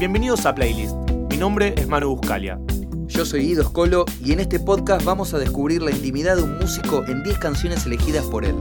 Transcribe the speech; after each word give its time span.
Bienvenidos 0.00 0.44
a 0.44 0.52
Playlist. 0.52 0.92
Mi 1.30 1.36
nombre 1.36 1.72
es 1.76 1.86
Manu 1.86 2.16
Buscalia. 2.16 2.58
Yo 3.06 3.24
soy 3.24 3.46
Guido 3.46 3.62
Scolo 3.62 4.04
y 4.22 4.32
en 4.32 4.40
este 4.40 4.58
podcast 4.58 5.04
vamos 5.04 5.32
a 5.34 5.38
descubrir 5.38 5.82
la 5.82 5.92
intimidad 5.92 6.36
de 6.36 6.42
un 6.42 6.58
músico 6.58 7.04
en 7.06 7.22
10 7.22 7.38
canciones 7.38 7.86
elegidas 7.86 8.24
por 8.24 8.44
él. 8.44 8.56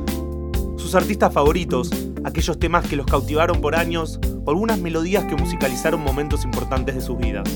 Sus 0.78 0.94
artistas 0.94 1.34
favoritos, 1.34 1.90
aquellos 2.24 2.60
temas 2.60 2.88
que 2.88 2.96
los 2.96 3.08
cautivaron 3.08 3.62
por 3.62 3.76
años 3.76 4.20
o 4.46 4.52
algunas 4.52 4.78
melodías 4.78 5.26
que 5.26 5.36
musicalizaron 5.36 6.02
momentos 6.02 6.46
importantes 6.46 6.94
de 6.96 7.02
sus 7.02 7.18
vidas. 7.18 7.50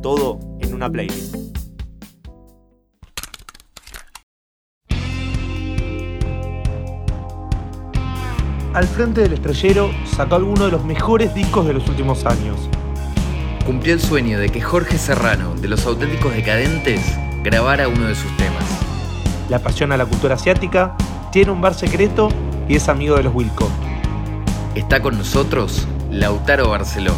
Todo 0.00 0.40
en 0.60 0.72
una 0.72 0.90
playlist. 0.90 1.36
Al 8.72 8.86
frente 8.86 9.20
del 9.20 9.34
estrellero 9.34 9.90
sacó 10.06 10.36
alguno 10.36 10.64
de 10.64 10.72
los 10.72 10.82
mejores 10.82 11.34
discos 11.34 11.66
de 11.66 11.74
los 11.74 11.86
últimos 11.90 12.24
años. 12.24 12.70
Cumplió 13.64 13.94
el 13.94 14.00
sueño 14.00 14.40
de 14.40 14.48
que 14.48 14.60
Jorge 14.60 14.98
Serrano, 14.98 15.54
de 15.54 15.68
los 15.68 15.86
auténticos 15.86 16.34
decadentes, 16.34 17.00
grabara 17.44 17.86
uno 17.86 18.08
de 18.08 18.16
sus 18.16 18.36
temas. 18.36 18.64
Le 19.48 19.54
apasiona 19.54 19.96
la 19.96 20.04
cultura 20.04 20.34
asiática, 20.34 20.96
tiene 21.30 21.52
un 21.52 21.60
bar 21.60 21.74
secreto 21.74 22.28
y 22.68 22.74
es 22.74 22.88
amigo 22.88 23.16
de 23.16 23.22
los 23.22 23.34
Wilco. 23.34 23.70
Está 24.74 25.00
con 25.00 25.16
nosotros 25.16 25.86
Lautaro 26.10 26.70
Barceló. 26.70 27.14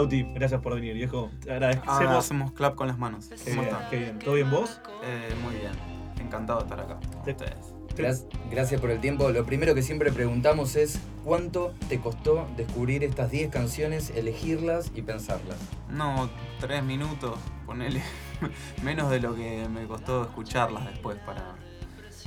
Lauti, 0.00 0.22
gracias 0.34 0.62
por 0.62 0.74
venir, 0.74 0.94
viejo. 0.94 1.30
Te 1.42 1.52
Ahora 1.52 1.68
agradecemos. 1.68 2.16
hacemos 2.24 2.52
clap 2.52 2.74
con 2.74 2.88
las 2.88 2.96
manos. 2.98 3.26
Qué 3.28 3.36
¿Cómo 3.50 3.62
bien, 3.62 3.74
están? 3.74 3.90
qué 3.90 3.98
bien. 3.98 4.18
¿Todo 4.18 4.34
bien 4.34 4.50
vos? 4.50 4.80
Eh, 5.04 5.34
muy 5.42 5.54
bien. 5.56 5.72
Encantado 6.18 6.60
de 6.60 6.64
estar 6.64 6.80
acá 6.80 6.98
Te- 7.24 7.32
ustedes. 7.32 8.24
Gracias 8.50 8.80
por 8.80 8.90
el 8.90 8.98
tiempo. 9.00 9.28
Lo 9.28 9.44
primero 9.44 9.74
que 9.74 9.82
siempre 9.82 10.10
preguntamos 10.10 10.74
es 10.76 10.98
¿cuánto 11.22 11.74
te 11.90 12.00
costó 12.00 12.48
descubrir 12.56 13.04
estas 13.04 13.30
10 13.30 13.50
canciones, 13.50 14.08
elegirlas 14.16 14.90
y 14.94 15.02
pensarlas? 15.02 15.58
No, 15.90 16.30
tres 16.60 16.82
minutos, 16.82 17.38
ponele. 17.66 18.00
Menos 18.82 19.10
de 19.10 19.20
lo 19.20 19.34
que 19.34 19.68
me 19.68 19.86
costó 19.86 20.22
escucharlas 20.22 20.86
después 20.86 21.18
para, 21.26 21.56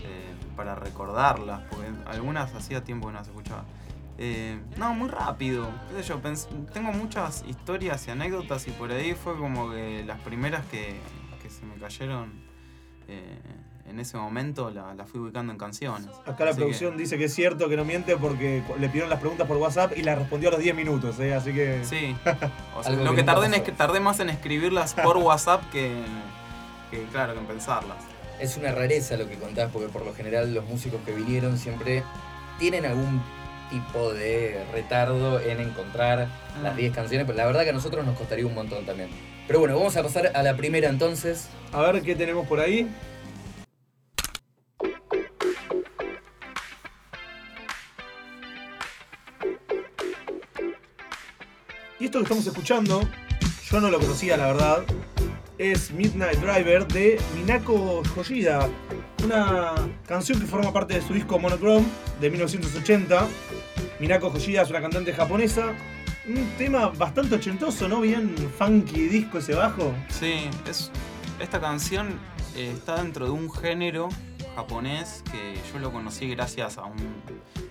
eh, 0.04 0.36
para 0.56 0.76
recordarlas, 0.76 1.62
porque 1.72 1.88
algunas 2.06 2.54
hacía 2.54 2.84
tiempo 2.84 3.08
que 3.08 3.14
no 3.14 3.20
las 3.20 3.28
escuchaba. 3.30 3.64
Eh, 4.18 4.60
no, 4.78 4.94
muy 4.94 5.10
rápido. 5.10 5.70
yo, 6.08 6.20
tengo 6.74 6.92
muchas 6.92 7.44
historias 7.48 8.08
y 8.08 8.12
anécdotas 8.12 8.68
y 8.68 8.72
por 8.72 8.92
ahí 8.92 9.14
fue 9.14 9.36
como 9.38 9.72
que 9.72 10.04
las 10.06 10.20
primeras 10.22 10.64
que, 10.68 10.96
que 11.42 11.50
se 11.50 11.66
me 11.66 11.76
cayeron 11.76 12.32
eh, 13.08 13.40
en 13.90 14.00
ese 14.00 14.16
momento 14.18 14.70
la- 14.70 14.94
las 14.94 15.10
fui 15.10 15.20
ubicando 15.20 15.52
en 15.52 15.58
canciones. 15.58 16.08
Acá 16.26 16.46
la 16.46 16.52
Así 16.52 16.60
producción 16.60 16.92
que- 16.94 17.00
dice 17.00 17.18
que 17.18 17.26
es 17.26 17.34
cierto 17.34 17.68
que 17.70 17.76
no 17.76 17.86
miente 17.86 18.16
porque 18.16 18.64
le 18.80 18.88
pidieron 18.88 19.10
las 19.10 19.20
preguntas 19.20 19.48
por 19.48 19.58
WhatsApp 19.58 19.94
y 19.98 20.04
las 20.04 20.18
respondió 20.20 20.50
a 20.50 20.52
los 20.54 20.62
10 20.62 20.76
minutos, 20.76 21.20
¿eh? 21.20 21.34
Así 21.34 21.52
que. 21.54 21.84
Sí. 21.84 22.16
O 22.78 22.84
sea, 22.84 22.92
Algo 22.94 23.04
lo 23.06 23.10
que 23.12 23.18
que, 23.18 23.24
tardé, 23.24 23.48
en 23.48 23.54
es 23.56 23.62
que 23.62 23.72
tardé 23.72 24.00
más 24.00 24.20
en 24.20 24.30
escribirlas 24.30 24.94
por 24.94 25.18
WhatsApp 25.18 25.64
que, 25.72 25.92
que, 26.92 27.04
claro, 27.12 27.34
que 27.34 27.40
en 27.40 27.46
pensarlas. 27.48 27.98
Es 28.40 28.58
una 28.58 28.72
rareza 28.72 29.18
lo 29.18 29.28
que 29.28 29.36
contás 29.38 29.70
porque 29.72 29.90
por 29.90 30.06
lo 30.06 30.14
general 30.14 30.54
los 30.54 30.66
músicos 30.66 31.02
que 31.06 31.12
vinieron 31.14 31.58
siempre 31.58 32.04
tienen 32.60 32.86
algún 32.86 33.22
tipo 33.74 34.14
de 34.14 34.64
retardo 34.72 35.40
en 35.40 35.60
encontrar 35.60 36.28
las 36.62 36.74
Mm. 36.74 36.78
10 36.78 36.94
canciones, 36.94 37.26
pero 37.26 37.38
la 37.38 37.46
verdad 37.46 37.64
que 37.64 37.72
a 37.72 37.74
nosotros 37.74 38.06
nos 38.06 38.16
costaría 38.18 38.46
un 38.46 38.54
montón 38.54 38.86
también. 38.86 39.10
Pero 39.48 39.60
bueno, 39.60 39.76
vamos 39.76 39.98
a 39.98 40.04
pasar 40.04 40.32
a 40.34 40.44
la 40.44 40.56
primera 40.56 40.90
entonces. 40.90 41.50
A 41.72 41.82
ver 41.82 42.02
qué 42.04 42.16
tenemos 42.16 42.48
por 42.48 42.60
ahí. 42.60 42.88
Y 52.00 52.06
esto 52.06 52.20
que 52.20 52.24
estamos 52.24 52.46
escuchando, 52.46 53.02
yo 53.70 53.80
no 53.80 53.90
lo 53.90 54.00
conocía 54.00 54.36
la 54.38 54.48
verdad, 54.48 54.84
es 55.58 55.92
Midnight 55.92 56.40
Driver 56.40 56.88
de 56.88 57.20
Minako 57.36 58.04
Yoshida, 58.16 58.68
una 59.24 59.74
canción 60.08 60.40
que 60.40 60.46
forma 60.46 60.74
parte 60.74 60.96
de 60.96 61.02
su 61.02 61.14
disco 61.14 61.40
Monochrome 61.40 61.86
de 62.20 62.30
1980. 62.30 63.28
Minako 64.04 64.34
Yoshida 64.34 64.64
es 64.64 64.70
una 64.70 64.82
cantante 64.82 65.14
japonesa, 65.14 65.74
un 66.28 66.46
tema 66.58 66.90
bastante 66.90 67.36
ochentoso, 67.36 67.88
¿no? 67.88 68.02
Bien 68.02 68.36
funky 68.58 69.08
disco 69.08 69.38
ese 69.38 69.54
bajo. 69.54 69.94
Sí, 70.10 70.50
es, 70.70 70.92
esta 71.40 71.62
canción 71.62 72.20
eh, 72.54 72.74
está 72.76 72.98
dentro 73.02 73.24
de 73.24 73.32
un 73.32 73.50
género 73.50 74.10
japonés 74.58 75.24
que 75.32 75.58
yo 75.72 75.80
lo 75.80 75.94
conocí 75.94 76.28
gracias 76.28 76.78
a 76.78 76.84
un 76.84 76.98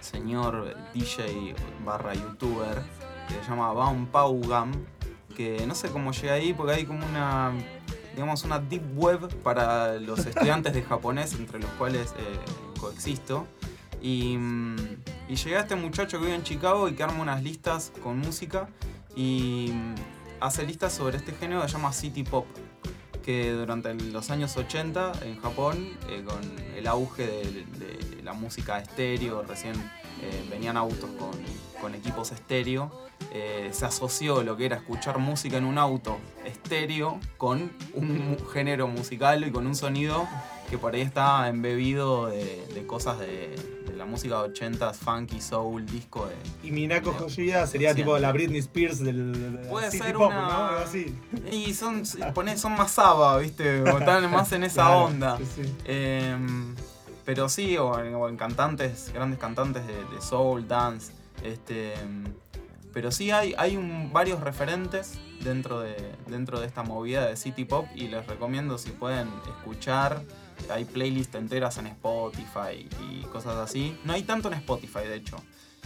señor 0.01 0.75
DJ 0.95 1.55
barra 1.85 2.15
youtuber 2.15 2.81
que 3.29 3.35
se 3.35 3.51
llama 3.51 3.71
Baum 3.75 4.07
Paugam, 4.07 4.73
que 5.37 5.67
no 5.67 5.75
sé 5.75 5.91
cómo 5.91 6.13
llega 6.13 6.33
ahí 6.33 6.55
porque 6.55 6.73
hay 6.73 6.87
como 6.87 7.05
una 7.05 7.53
digamos 8.15 8.43
una 8.45 8.59
deep 8.59 8.99
web 8.99 9.29
para 9.43 9.99
los 9.99 10.21
estudiantes 10.27 10.73
de 10.73 10.83
japonés 10.83 11.35
entre 11.35 11.59
los 11.59 11.71
cuales 11.73 12.15
eh, 12.17 12.81
coexisto 12.81 13.47
y, 14.03 14.37
mm, 14.37 14.77
y 15.29 15.37
llegué 15.37 15.57
a 15.57 15.61
este 15.61 15.77
muchacho 15.77 16.19
que 16.19 16.25
vive 16.25 16.37
en 16.37 16.43
Chicago 16.43 16.89
y 16.89 16.95
que 16.95 17.03
arma 17.03 17.23
unas 17.23 17.43
listas 17.43 17.93
con 18.03 18.19
música 18.19 18.69
y 19.17 19.71
mm, 19.73 19.95
hace 20.41 20.67
listas 20.67 20.93
sobre 20.93 21.19
este 21.19 21.33
género 21.33 21.63
que 21.63 21.69
se 21.69 21.75
llama 21.75 21.93
City 21.93 22.25
Pop 22.25 22.47
que 23.23 23.53
durante 23.53 23.95
los 23.95 24.31
años 24.31 24.57
80 24.57 25.13
en 25.25 25.41
Japón, 25.41 25.89
eh, 26.09 26.23
con 26.27 26.41
el 26.77 26.87
auge 26.87 27.27
de, 27.27 28.23
la 28.23 28.33
música 28.35 28.79
estéreo, 28.79 29.43
recién 29.43 29.75
eh, 30.21 30.47
venían 30.51 30.77
autos 30.77 31.11
con, 31.19 31.95
equipos 31.95 32.31
estéreo, 32.31 32.93
eh, 33.33 33.71
se 33.73 33.85
asoció 33.85 34.45
lo 34.45 34.57
que 34.57 34.67
era 34.67 34.77
escuchar 34.77 35.19
música 35.19 35.57
en 35.57 35.65
un 35.65 35.79
auto 35.79 36.17
estéreo 36.45 37.19
con 37.39 37.73
un 37.95 38.39
género 38.53 38.87
musical 38.87 39.45
y 39.45 39.51
con 39.51 39.67
un 39.67 39.75
sonido 39.75 40.29
que 40.73 40.79
por 40.79 40.95
ahí 40.95 41.03
está 41.03 41.49
embebido 41.51 42.29
de, 42.29 42.67
de 42.73 42.87
cosas 42.87 43.19
de, 43.19 43.55
de 43.87 43.95
la 43.95 44.07
música 44.07 44.43
de 44.43 44.55
80s, 44.55 44.95
funky, 44.95 45.39
soul, 45.39 45.85
disco 45.85 46.27
de, 46.27 46.35
Y 46.67 46.71
Minako 46.71 47.15
Yoshida 47.19 47.67
sería 47.67 47.95
tipo 47.95 48.17
la 48.19 48.33
Britney 48.33 48.61
Spears 48.61 48.99
del, 49.01 49.61
Puede 49.69 49.91
City 49.91 50.05
ser 50.05 50.15
Pop, 50.17 50.29
una- 50.29 50.49
¿no? 50.49 50.65
Algo 50.69 50.81
así. 50.81 51.15
Y 51.51 51.75
son, 51.75 52.07
son 52.07 52.73
más 52.73 52.91
saba, 52.91 53.37
¿viste? 53.37 53.83
O 53.83 53.99
están 53.99 54.31
más 54.31 54.51
en 54.53 54.65
esa 54.65 54.87
Claro, 54.87 55.05
onda. 55.05 55.37
sí, 55.37 55.45
sí. 55.57 55.75
Em, 55.85 56.75
pero 57.27 57.51
sí, 57.51 57.77
o 57.77 57.99
en, 58.01 58.15
o 58.15 58.27
en 58.31 58.39
cantantes, 58.39 59.11
grandes 59.13 59.39
cantantes 59.39 59.87
de, 59.87 59.93
de 59.93 60.23
soul, 60.23 60.67
dance. 60.67 61.13
Este, 61.45 61.93
em, 62.01 62.25
pero 62.93 63.11
sí 63.11 63.31
hay, 63.31 63.55
hay 63.57 63.79
varios 64.13 64.41
referentes 64.41 65.19
dentro 65.43 65.81
de, 65.81 66.15
dentro 66.27 66.61
de 66.61 66.67
esta 66.67 66.83
movida 66.83 67.27
de 67.27 67.37
City 67.37 67.65
Pop 67.65 67.87
y 67.95 68.09
les 68.09 68.27
recomiendo 68.27 68.79
si 68.79 68.91
pueden 68.91 69.29
escuchar. 69.59 70.23
Hay 70.71 70.85
playlists 70.85 71.35
enteras 71.35 71.79
en 71.79 71.87
Spotify 71.89 72.89
y 73.01 73.23
cosas 73.33 73.57
así. 73.57 73.99
No 74.05 74.13
hay 74.13 74.23
tanto 74.23 74.49
en 74.49 74.55
Spotify, 74.55 75.01
de 75.01 75.17
hecho. 75.17 75.37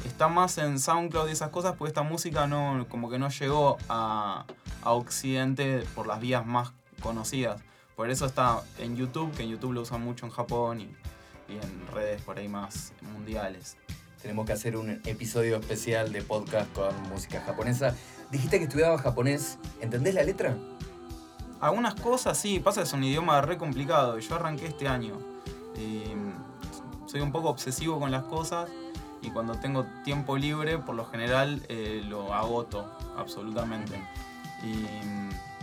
Está 0.05 0.29
más 0.29 0.58
en 0.58 0.79
SoundCloud 0.79 1.29
y 1.29 1.32
esas 1.32 1.50
cosas 1.50 1.75
porque 1.76 1.88
esta 1.88 2.03
música 2.03 2.47
no, 2.47 2.87
como 2.88 3.08
que 3.08 3.19
no 3.19 3.31
llegó 3.31 3.79
a, 3.88 4.44
a 4.82 4.93
Occidente 4.93 5.85
por 5.94 6.06
las 6.06 6.20
vías 6.20 6.44
más 6.44 6.73
conocidas. 7.00 7.62
Por 7.94 8.11
eso 8.11 8.26
está 8.26 8.61
en 8.79 8.97
YouTube, 8.97 9.35
que 9.35 9.44
en 9.44 9.50
YouTube 9.50 9.73
lo 9.73 9.81
usan 9.81 10.03
mucho 10.03 10.26
en 10.26 10.32
Japón 10.32 10.81
y, 10.81 10.94
y 11.49 11.56
en 11.56 11.87
redes 11.94 12.20
por 12.23 12.38
ahí 12.38 12.49
más 12.49 12.93
mundiales. 13.00 13.79
Tenemos 14.26 14.44
que 14.44 14.55
hacer 14.55 14.76
un 14.76 14.90
episodio 15.05 15.56
especial 15.56 16.11
de 16.11 16.20
podcast 16.20 16.73
con 16.73 17.00
música 17.11 17.40
japonesa. 17.43 17.94
Dijiste 18.32 18.58
que 18.58 18.64
estudiabas 18.64 19.00
japonés. 19.00 19.56
¿Entendés 19.81 20.14
la 20.14 20.25
letra? 20.25 20.56
Algunas 21.61 21.94
cosas 21.94 22.37
sí, 22.37 22.58
pasa 22.58 22.81
que 22.81 22.88
es 22.88 22.93
un 22.93 23.05
idioma 23.05 23.40
re 23.40 23.56
complicado 23.56 24.19
yo 24.19 24.34
arranqué 24.34 24.67
este 24.67 24.88
año. 24.88 25.17
Soy 27.06 27.20
un 27.20 27.31
poco 27.31 27.50
obsesivo 27.50 28.00
con 28.00 28.11
las 28.11 28.25
cosas 28.25 28.69
y 29.23 29.31
cuando 29.31 29.55
tengo 29.61 29.87
tiempo 30.05 30.37
libre, 30.37 30.79
por 30.79 30.96
lo 30.96 31.05
general 31.05 31.62
eh, 31.69 32.02
lo 32.05 32.34
agoto 32.34 32.84
absolutamente. 33.17 33.94
Y 34.64 34.87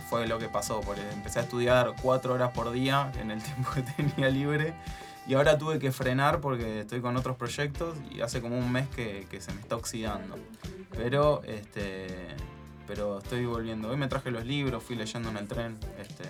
fue 0.08 0.26
lo 0.26 0.38
que 0.38 0.48
pasó, 0.48 0.80
porque 0.80 1.02
empecé 1.12 1.40
a 1.40 1.42
estudiar 1.42 1.92
cuatro 2.00 2.32
horas 2.32 2.52
por 2.52 2.70
día 2.70 3.12
en 3.20 3.30
el 3.30 3.42
tiempo 3.42 3.72
que 3.74 3.82
tenía 3.82 4.30
libre 4.30 4.72
y 5.26 5.34
ahora 5.34 5.56
tuve 5.58 5.78
que 5.78 5.90
frenar 5.92 6.40
porque 6.40 6.80
estoy 6.80 7.00
con 7.00 7.16
otros 7.16 7.36
proyectos 7.36 7.96
y 8.14 8.20
hace 8.20 8.40
como 8.40 8.58
un 8.58 8.70
mes 8.70 8.88
que, 8.88 9.26
que 9.30 9.40
se 9.40 9.52
me 9.52 9.60
está 9.60 9.76
oxidando. 9.76 10.36
Pero 10.96 11.42
este 11.44 12.06
pero 12.86 13.18
estoy 13.18 13.46
volviendo. 13.46 13.88
Hoy 13.88 13.96
me 13.96 14.08
traje 14.08 14.30
los 14.30 14.44
libros, 14.44 14.82
fui 14.82 14.94
leyendo 14.96 15.30
en 15.30 15.38
el 15.38 15.48
tren. 15.48 15.78
Este, 15.98 16.24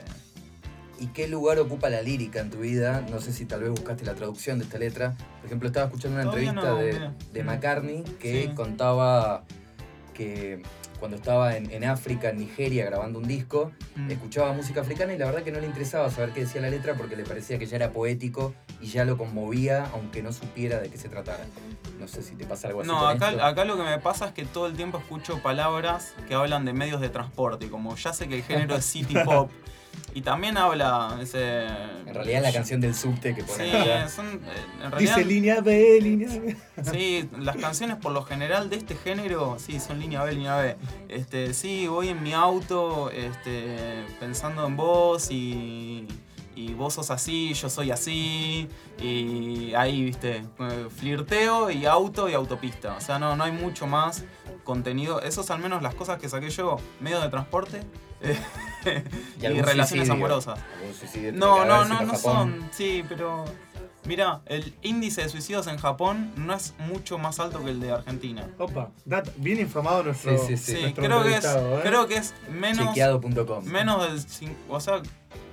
¿Y 1.01 1.09
qué 1.09 1.27
lugar 1.27 1.59
ocupa 1.59 1.91
la 1.91 2.01
lírica 2.01 2.39
en 2.41 2.51
tu 2.51 2.59
vida? 2.59 3.05
No 3.11 3.21
sé 3.21 3.33
si 3.33 3.45
tal 3.45 3.63
vez 3.63 3.71
buscaste 3.71 4.05
la 4.05 4.15
traducción 4.15 4.59
de 4.61 4.65
esta 4.65 4.79
letra. 4.79 5.17
Por 5.39 5.47
ejemplo, 5.47 5.67
estaba 5.67 5.87
escuchando 5.87 6.15
una 6.21 6.25
Todavía 6.31 6.51
entrevista 6.51 6.71
no, 6.71 7.11
de, 7.11 7.11
de. 7.33 7.43
McCartney 7.45 8.05
que 8.21 8.43
Sí. 8.45 8.55
contaba 8.55 9.43
que 10.15 10.63
cuando 11.05 11.19
estaba 11.19 11.59
en, 11.59 11.71
en 11.71 11.85
África, 11.85 12.31
en 12.31 12.39
Nigeria, 12.39 12.87
grabando 12.87 13.19
un 13.19 13.29
disco, 13.29 13.73
mm. 13.95 14.11
escuchaba 14.11 14.55
música 14.55 14.81
africana 14.81 15.13
y 15.13 15.19
la 15.19 15.27
verdad 15.27 15.43
que 15.43 15.53
no 15.53 15.61
le 15.61 15.67
interesaba 15.67 16.11
saber 16.11 16.31
qué 16.31 16.41
decía 16.41 16.63
la 16.63 16.71
letra 16.71 16.95
porque 16.95 17.15
le 17.15 17.25
parecía 17.25 17.59
que 17.59 17.67
ya 17.67 17.77
era 17.77 17.91
poético 17.91 18.55
y 18.81 18.87
ya 18.87 19.05
lo 19.05 19.19
conmovía, 19.19 19.85
aunque 19.93 20.23
no 20.23 20.33
supiera 20.33 20.81
de 20.81 20.89
qué 20.89 20.97
se 20.97 21.11
tratara. 21.11 21.45
No 22.01 22.09
sé 22.09 22.23
si 22.23 22.37
te 22.37 22.47
pasa 22.47 22.69
algo 22.69 22.81
así. 22.81 22.89
No, 22.89 23.01
con 23.01 23.09
acá, 23.11 23.31
esto. 23.33 23.45
acá 23.45 23.65
lo 23.67 23.77
que 23.77 23.83
me 23.83 23.99
pasa 23.99 24.29
es 24.29 24.33
que 24.33 24.47
todo 24.47 24.67
el 24.67 24.77
tiempo 24.77 24.97
escucho 24.97 25.43
palabras 25.43 26.15
que 26.27 26.33
hablan 26.33 26.65
de 26.65 26.73
medios 26.73 27.03
de 27.03 27.11
transporte. 27.11 27.69
Como 27.69 27.95
ya 27.97 28.15
sé 28.15 28.27
que 28.27 28.37
el 28.37 28.43
género 28.43 28.75
es 28.75 28.87
city 28.87 29.17
pop. 29.27 29.51
Y 30.15 30.23
también 30.23 30.57
habla 30.57 31.19
ese. 31.21 31.65
En 32.07 32.15
realidad 32.15 32.43
la 32.43 32.53
canción 32.53 32.81
del 32.81 32.95
subte 32.95 33.35
que 33.35 33.43
Sí, 33.43 33.49
ponen 33.49 33.77
acá. 33.77 34.09
son. 34.09 34.27
eh, 34.27 34.39
En 34.85 34.91
realidad. 34.93 35.17
Dice 35.17 35.25
línea 35.29 35.61
B, 35.61 35.99
línea 36.01 36.29
B. 36.29 36.57
Sí, 36.93 37.29
las 37.39 37.57
canciones 37.57 37.97
por 37.97 38.13
lo 38.13 38.23
general 38.23 38.71
de 38.71 38.77
este 38.77 38.95
género, 38.95 39.57
sí, 39.59 39.81
son 39.81 39.99
línea 39.99 40.23
B, 40.23 40.33
línea 40.33 40.57
B. 40.59 40.77
Este, 41.09 41.53
sí, 41.55 41.89
voy 41.89 42.09
en 42.11 42.23
mi 42.23 42.33
auto, 42.33 43.11
este, 43.11 44.05
pensando 44.21 44.67
en 44.67 44.77
vos 44.77 45.31
y, 45.31 46.07
y 46.55 46.75
vos 46.75 46.95
sos 46.95 47.11
así, 47.11 47.53
yo 47.55 47.69
soy 47.69 47.91
así, 47.91 48.69
y 49.01 49.75
ahí, 49.75 50.05
viste, 50.05 50.37
eh, 50.61 50.87
flirteo 50.97 51.71
y 51.71 51.87
auto 51.87 52.29
y 52.29 52.35
autopista. 52.35 52.95
O 52.97 53.01
sea, 53.01 53.19
no, 53.19 53.35
no 53.37 53.43
hay 53.45 53.53
mucho 53.53 53.87
más 53.89 54.25
contenido. 54.63 55.21
Eso 55.21 55.41
es 55.41 55.51
al 55.51 55.59
menos 55.59 55.83
las 55.83 55.95
cosas 55.95 56.19
que 56.19 56.29
saqué 56.29 56.51
yo, 56.51 56.77
medios 57.01 57.23
de 57.23 57.29
transporte 57.29 57.81
y, 59.41 59.47
relaciones 59.47 59.89
suicidio. 59.89 60.13
amorosas. 60.13 60.59
No, 61.33 61.65
no, 61.65 61.85
no, 61.85 62.03
no 62.03 62.17
son. 62.17 62.69
Sí, 62.73 63.05
pero. 63.09 63.45
Mira, 64.07 64.43
el 64.45 64.75
índice 64.83 65.23
de 65.23 65.31
suicidios 65.31 65.67
en 65.67 65.79
Japón 65.79 66.31
no 66.37 66.53
es 66.55 66.75
mucho 66.79 67.17
más 67.17 67.41
alto 67.41 67.65
que 67.65 67.71
el 67.71 67.81
de 67.81 67.91
Argentina. 67.91 68.47
Opa, 68.59 68.91
bien 69.37 69.61
informado 69.61 70.03
nuestro. 70.03 70.37
Sí, 70.37 70.45
sí, 70.49 70.57
sí. 70.59 70.77
Sí, 70.77 70.83
nuestro 70.83 71.05
creo, 71.05 71.23
que 71.25 71.37
es, 71.37 71.45
¿eh? 71.47 71.81
creo 71.83 72.07
que 72.07 72.17
es 72.17 72.35
menos, 72.51 72.95
menos 73.65 74.03
del. 74.03 74.53
O 74.69 74.79
sea, 74.79 75.01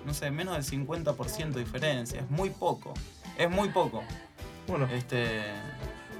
no 0.05 0.13
sé, 0.13 0.31
menos 0.31 0.53
del 0.53 0.65
50% 0.85 1.51
de 1.51 1.59
diferencia. 1.61 2.19
Es 2.19 2.29
muy 2.29 2.49
poco. 2.49 2.93
Es 3.37 3.49
muy 3.49 3.69
poco. 3.69 4.03
Bueno, 4.67 4.87
Este. 4.91 5.43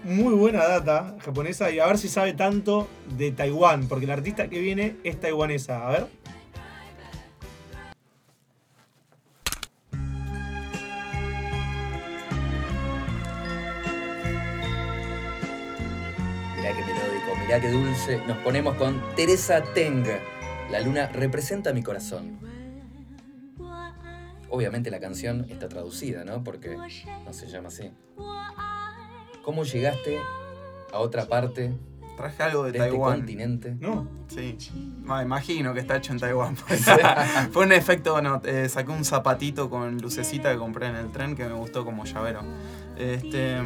muy 0.03 0.33
buena 0.33 0.65
data 0.65 1.15
japonesa 1.23 1.69
y 1.69 1.79
a 1.79 1.85
ver 1.85 1.97
si 1.97 2.07
sabe 2.07 2.33
tanto 2.33 2.87
de 3.17 3.31
Taiwán, 3.31 3.87
porque 3.87 4.07
la 4.07 4.13
artista 4.13 4.47
que 4.47 4.59
viene 4.59 4.95
es 5.03 5.19
taiwanesa. 5.19 5.87
A 5.87 5.91
ver. 5.91 6.07
Mirá 17.51 17.59
qué 17.59 17.69
dulce. 17.69 18.21
Nos 18.27 18.37
ponemos 18.37 18.75
con 18.75 19.01
Teresa 19.13 19.61
Teng. 19.61 20.05
La 20.71 20.79
luna 20.79 21.07
representa 21.07 21.73
mi 21.73 21.83
corazón. 21.83 22.39
Obviamente 24.49 24.89
la 24.89 25.01
canción 25.01 25.45
está 25.49 25.67
traducida, 25.67 26.23
¿no? 26.23 26.45
Porque 26.45 26.77
no 26.77 27.33
se 27.33 27.47
llama 27.47 27.67
así. 27.67 27.91
¿Cómo 29.43 29.65
llegaste 29.65 30.17
a 30.93 30.99
otra 30.99 31.25
parte 31.25 31.73
Traje 32.15 32.43
algo 32.43 32.63
de 32.63 32.71
de 32.71 32.85
este 32.85 32.97
continente? 32.97 33.75
No. 33.81 34.07
Sí. 34.29 34.57
Ma, 35.03 35.21
imagino 35.21 35.73
que 35.73 35.81
está 35.81 35.97
hecho 35.97 36.13
en 36.13 36.19
Taiwán. 36.19 36.55
pues. 36.55 36.85
Fue 37.51 37.65
un 37.65 37.73
efecto, 37.73 38.13
bueno, 38.13 38.41
eh, 38.45 38.69
saqué 38.69 38.91
un 38.91 39.03
zapatito 39.03 39.69
con 39.69 39.97
lucecita 39.97 40.53
que 40.53 40.57
compré 40.57 40.87
en 40.87 40.95
el 40.95 41.11
tren 41.11 41.35
que 41.35 41.43
me 41.45 41.53
gustó 41.55 41.83
como 41.83 42.05
llavero. 42.05 42.43
Este, 42.97 43.57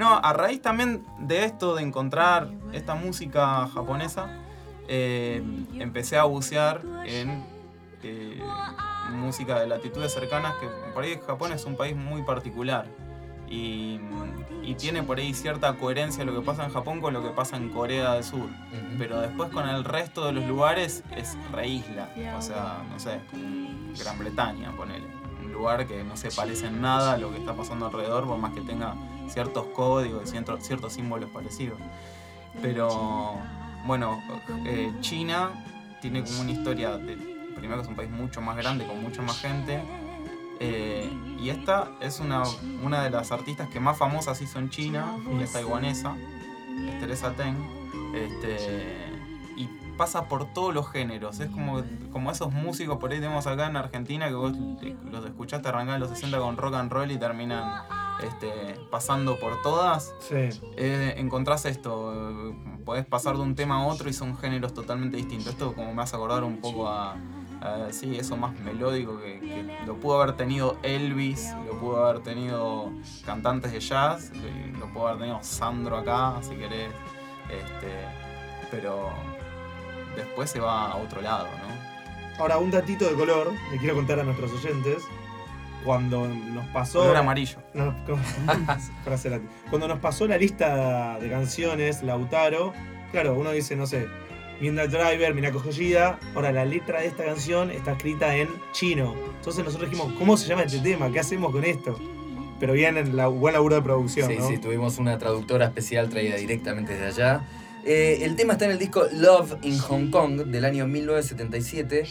no, 0.00 0.16
a 0.16 0.32
raíz 0.32 0.62
también 0.62 1.04
de 1.18 1.44
esto, 1.44 1.74
de 1.74 1.82
encontrar 1.82 2.48
esta 2.72 2.94
música 2.94 3.68
japonesa, 3.68 4.30
eh, 4.88 5.42
empecé 5.78 6.16
a 6.16 6.24
bucear 6.24 6.80
en 7.04 7.44
eh, 8.02 8.42
música 9.12 9.60
de 9.60 9.66
latitudes 9.66 10.12
cercanas, 10.14 10.54
que 10.56 10.68
por 10.94 11.04
ahí 11.04 11.20
Japón 11.26 11.52
es 11.52 11.66
un 11.66 11.76
país 11.76 11.94
muy 11.94 12.22
particular. 12.22 12.86
Y, 13.46 14.00
y 14.62 14.74
tiene 14.76 15.02
por 15.02 15.18
ahí 15.18 15.34
cierta 15.34 15.74
coherencia 15.74 16.24
lo 16.24 16.32
que 16.32 16.40
pasa 16.40 16.64
en 16.64 16.72
Japón 16.72 17.02
con 17.02 17.12
lo 17.12 17.22
que 17.22 17.30
pasa 17.30 17.58
en 17.58 17.68
Corea 17.68 18.14
del 18.14 18.24
Sur 18.24 18.48
pero 18.96 19.20
después 19.20 19.50
con 19.50 19.68
el 19.68 19.84
resto 19.84 20.24
de 20.26 20.32
los 20.32 20.46
lugares 20.46 21.02
es 21.16 21.36
reisla. 21.52 22.10
O 22.38 22.42
sea, 22.42 22.82
no 22.90 22.98
sé, 22.98 23.18
Gran 23.98 24.18
Bretaña, 24.18 24.72
ponele. 24.76 25.19
Que 25.86 26.04
no 26.04 26.16
se 26.16 26.30
parece 26.30 26.66
en 26.66 26.80
nada 26.80 27.12
a 27.12 27.18
lo 27.18 27.30
que 27.30 27.38
está 27.38 27.54
pasando 27.54 27.86
alrededor, 27.86 28.26
por 28.26 28.38
más 28.38 28.52
que 28.52 28.60
tenga 28.60 28.94
ciertos 29.28 29.66
códigos 29.74 30.28
y 30.28 30.42
ciertos, 30.62 30.92
símbolos 30.92 31.30
parecidos. 31.30 31.78
Pero, 32.62 33.36
bueno, 33.86 34.22
eh, 34.66 34.92
China 35.00 35.50
tiene 36.00 36.24
como 36.24 36.40
una 36.40 36.50
historia 36.50 36.96
de. 36.96 37.16
Primero 37.56 37.76
que 37.76 37.82
es 37.82 37.88
un 37.88 37.96
país 37.96 38.10
mucho 38.10 38.40
más 38.40 38.56
grande, 38.56 38.86
con 38.86 39.02
mucha 39.02 39.22
más 39.22 39.38
gente. 39.40 39.82
eh, 40.60 41.10
y 41.38 41.50
esta 41.50 41.90
es 42.00 42.20
una, 42.20 42.42
una 42.82 43.02
de 43.02 43.10
las 43.10 43.32
artistas 43.32 43.68
que 43.68 43.80
más 43.80 43.96
famosas 43.96 44.40
hizo 44.42 44.58
en 44.58 44.70
China, 44.70 45.16
y 45.38 45.42
es 45.42 45.52
taiwanesa, 45.52 46.16
es 46.88 47.00
Teresa 47.00 47.32
Teng. 47.32 47.56
Este, 48.14 49.09
pasa 50.00 50.28
por 50.28 50.46
todos 50.54 50.72
los 50.72 50.90
géneros. 50.90 51.40
Es 51.40 51.50
como, 51.50 51.82
como 52.10 52.30
esos 52.30 52.50
músicos 52.50 52.96
por 52.96 53.12
ahí 53.12 53.20
tenemos 53.20 53.46
acá 53.46 53.66
en 53.66 53.76
Argentina 53.76 54.28
que 54.28 54.34
vos 54.34 54.54
eh, 54.80 54.96
los 55.10 55.26
escuchaste 55.26 55.68
arrancar 55.68 55.96
en 55.96 56.00
los 56.00 56.08
60 56.08 56.38
con 56.38 56.56
rock 56.56 56.74
and 56.76 56.90
roll 56.90 57.10
y 57.10 57.18
terminan 57.18 57.82
este, 58.22 58.80
pasando 58.90 59.38
por 59.38 59.60
todas. 59.60 60.14
Sí. 60.20 60.48
Eh, 60.78 61.16
encontrás 61.18 61.66
esto, 61.66 62.14
eh, 62.14 62.54
podés 62.82 63.04
pasar 63.04 63.36
de 63.36 63.42
un 63.42 63.54
tema 63.54 63.82
a 63.82 63.86
otro 63.88 64.08
y 64.08 64.14
son 64.14 64.38
géneros 64.38 64.72
totalmente 64.72 65.18
distintos. 65.18 65.48
Esto 65.48 65.74
como 65.74 65.92
me 65.92 66.00
hace 66.00 66.16
acordar 66.16 66.44
un 66.44 66.62
poco 66.62 66.88
a, 66.88 67.16
a, 67.60 67.92
sí, 67.92 68.16
eso 68.16 68.38
más 68.38 68.58
melódico 68.60 69.20
que, 69.20 69.38
que 69.38 69.76
lo 69.84 69.96
pudo 69.96 70.22
haber 70.22 70.34
tenido 70.34 70.78
Elvis, 70.82 71.54
lo 71.66 71.78
pudo 71.78 72.06
haber 72.06 72.22
tenido 72.22 72.90
cantantes 73.26 73.70
de 73.70 73.80
jazz, 73.80 74.32
lo, 74.34 74.78
lo 74.78 74.90
pudo 74.94 75.08
haber 75.08 75.20
tenido 75.20 75.42
Sandro 75.42 75.98
acá, 75.98 76.38
si 76.40 76.54
querés. 76.54 76.90
Este, 77.50 78.30
pero 78.70 79.10
después 80.16 80.50
se 80.50 80.60
va 80.60 80.90
a 80.92 80.96
otro 80.96 81.20
lado, 81.20 81.46
¿no? 81.46 82.40
Ahora, 82.40 82.58
un 82.58 82.70
datito 82.70 83.06
de 83.08 83.14
color, 83.14 83.52
le 83.70 83.78
quiero 83.78 83.94
contar 83.94 84.18
a 84.20 84.22
nuestros 84.24 84.52
oyentes. 84.52 85.02
Cuando 85.84 86.28
nos 86.28 86.66
pasó. 86.68 87.00
Color 87.00 87.16
amarillo. 87.16 87.56
No. 87.72 87.94
Cuando 89.70 89.88
nos 89.88 89.98
pasó 89.98 90.26
la 90.26 90.36
lista 90.36 91.18
de 91.18 91.30
canciones, 91.30 92.02
Lautaro, 92.02 92.72
claro, 93.12 93.34
uno 93.34 93.50
dice, 93.50 93.76
no 93.76 93.86
sé, 93.86 94.06
Midnight 94.60 94.90
Driver, 94.90 95.34
Minako 95.34 95.62
Hoshida. 95.66 96.18
Ahora, 96.34 96.52
la 96.52 96.64
letra 96.64 97.00
de 97.00 97.06
esta 97.06 97.24
canción 97.24 97.70
está 97.70 97.92
escrita 97.92 98.36
en 98.36 98.48
chino. 98.72 99.14
Entonces 99.38 99.64
nosotros 99.64 99.90
dijimos, 99.90 100.12
¿cómo 100.18 100.36
se 100.36 100.48
llama 100.48 100.64
este 100.64 100.80
tema? 100.80 101.10
¿Qué 101.10 101.20
hacemos 101.20 101.50
con 101.50 101.64
esto? 101.64 101.98
Pero 102.58 102.74
bien, 102.74 102.98
en 102.98 103.16
la 103.16 103.28
buen 103.28 103.54
laburo 103.54 103.76
de 103.76 103.82
producción, 103.82 104.28
Sí, 104.28 104.36
¿no? 104.38 104.46
sí, 104.48 104.58
tuvimos 104.58 104.98
una 104.98 105.16
traductora 105.16 105.64
especial 105.64 106.10
traída 106.10 106.36
directamente 106.36 106.92
desde 106.92 107.06
allá. 107.22 107.40
Eh, 107.84 108.18
el 108.22 108.36
tema 108.36 108.54
está 108.54 108.66
en 108.66 108.72
el 108.72 108.78
disco 108.78 109.04
Love 109.12 109.56
in 109.62 109.78
Hong 109.78 110.10
Kong 110.10 110.42
del 110.46 110.64
año 110.64 110.86
1977. 110.86 112.06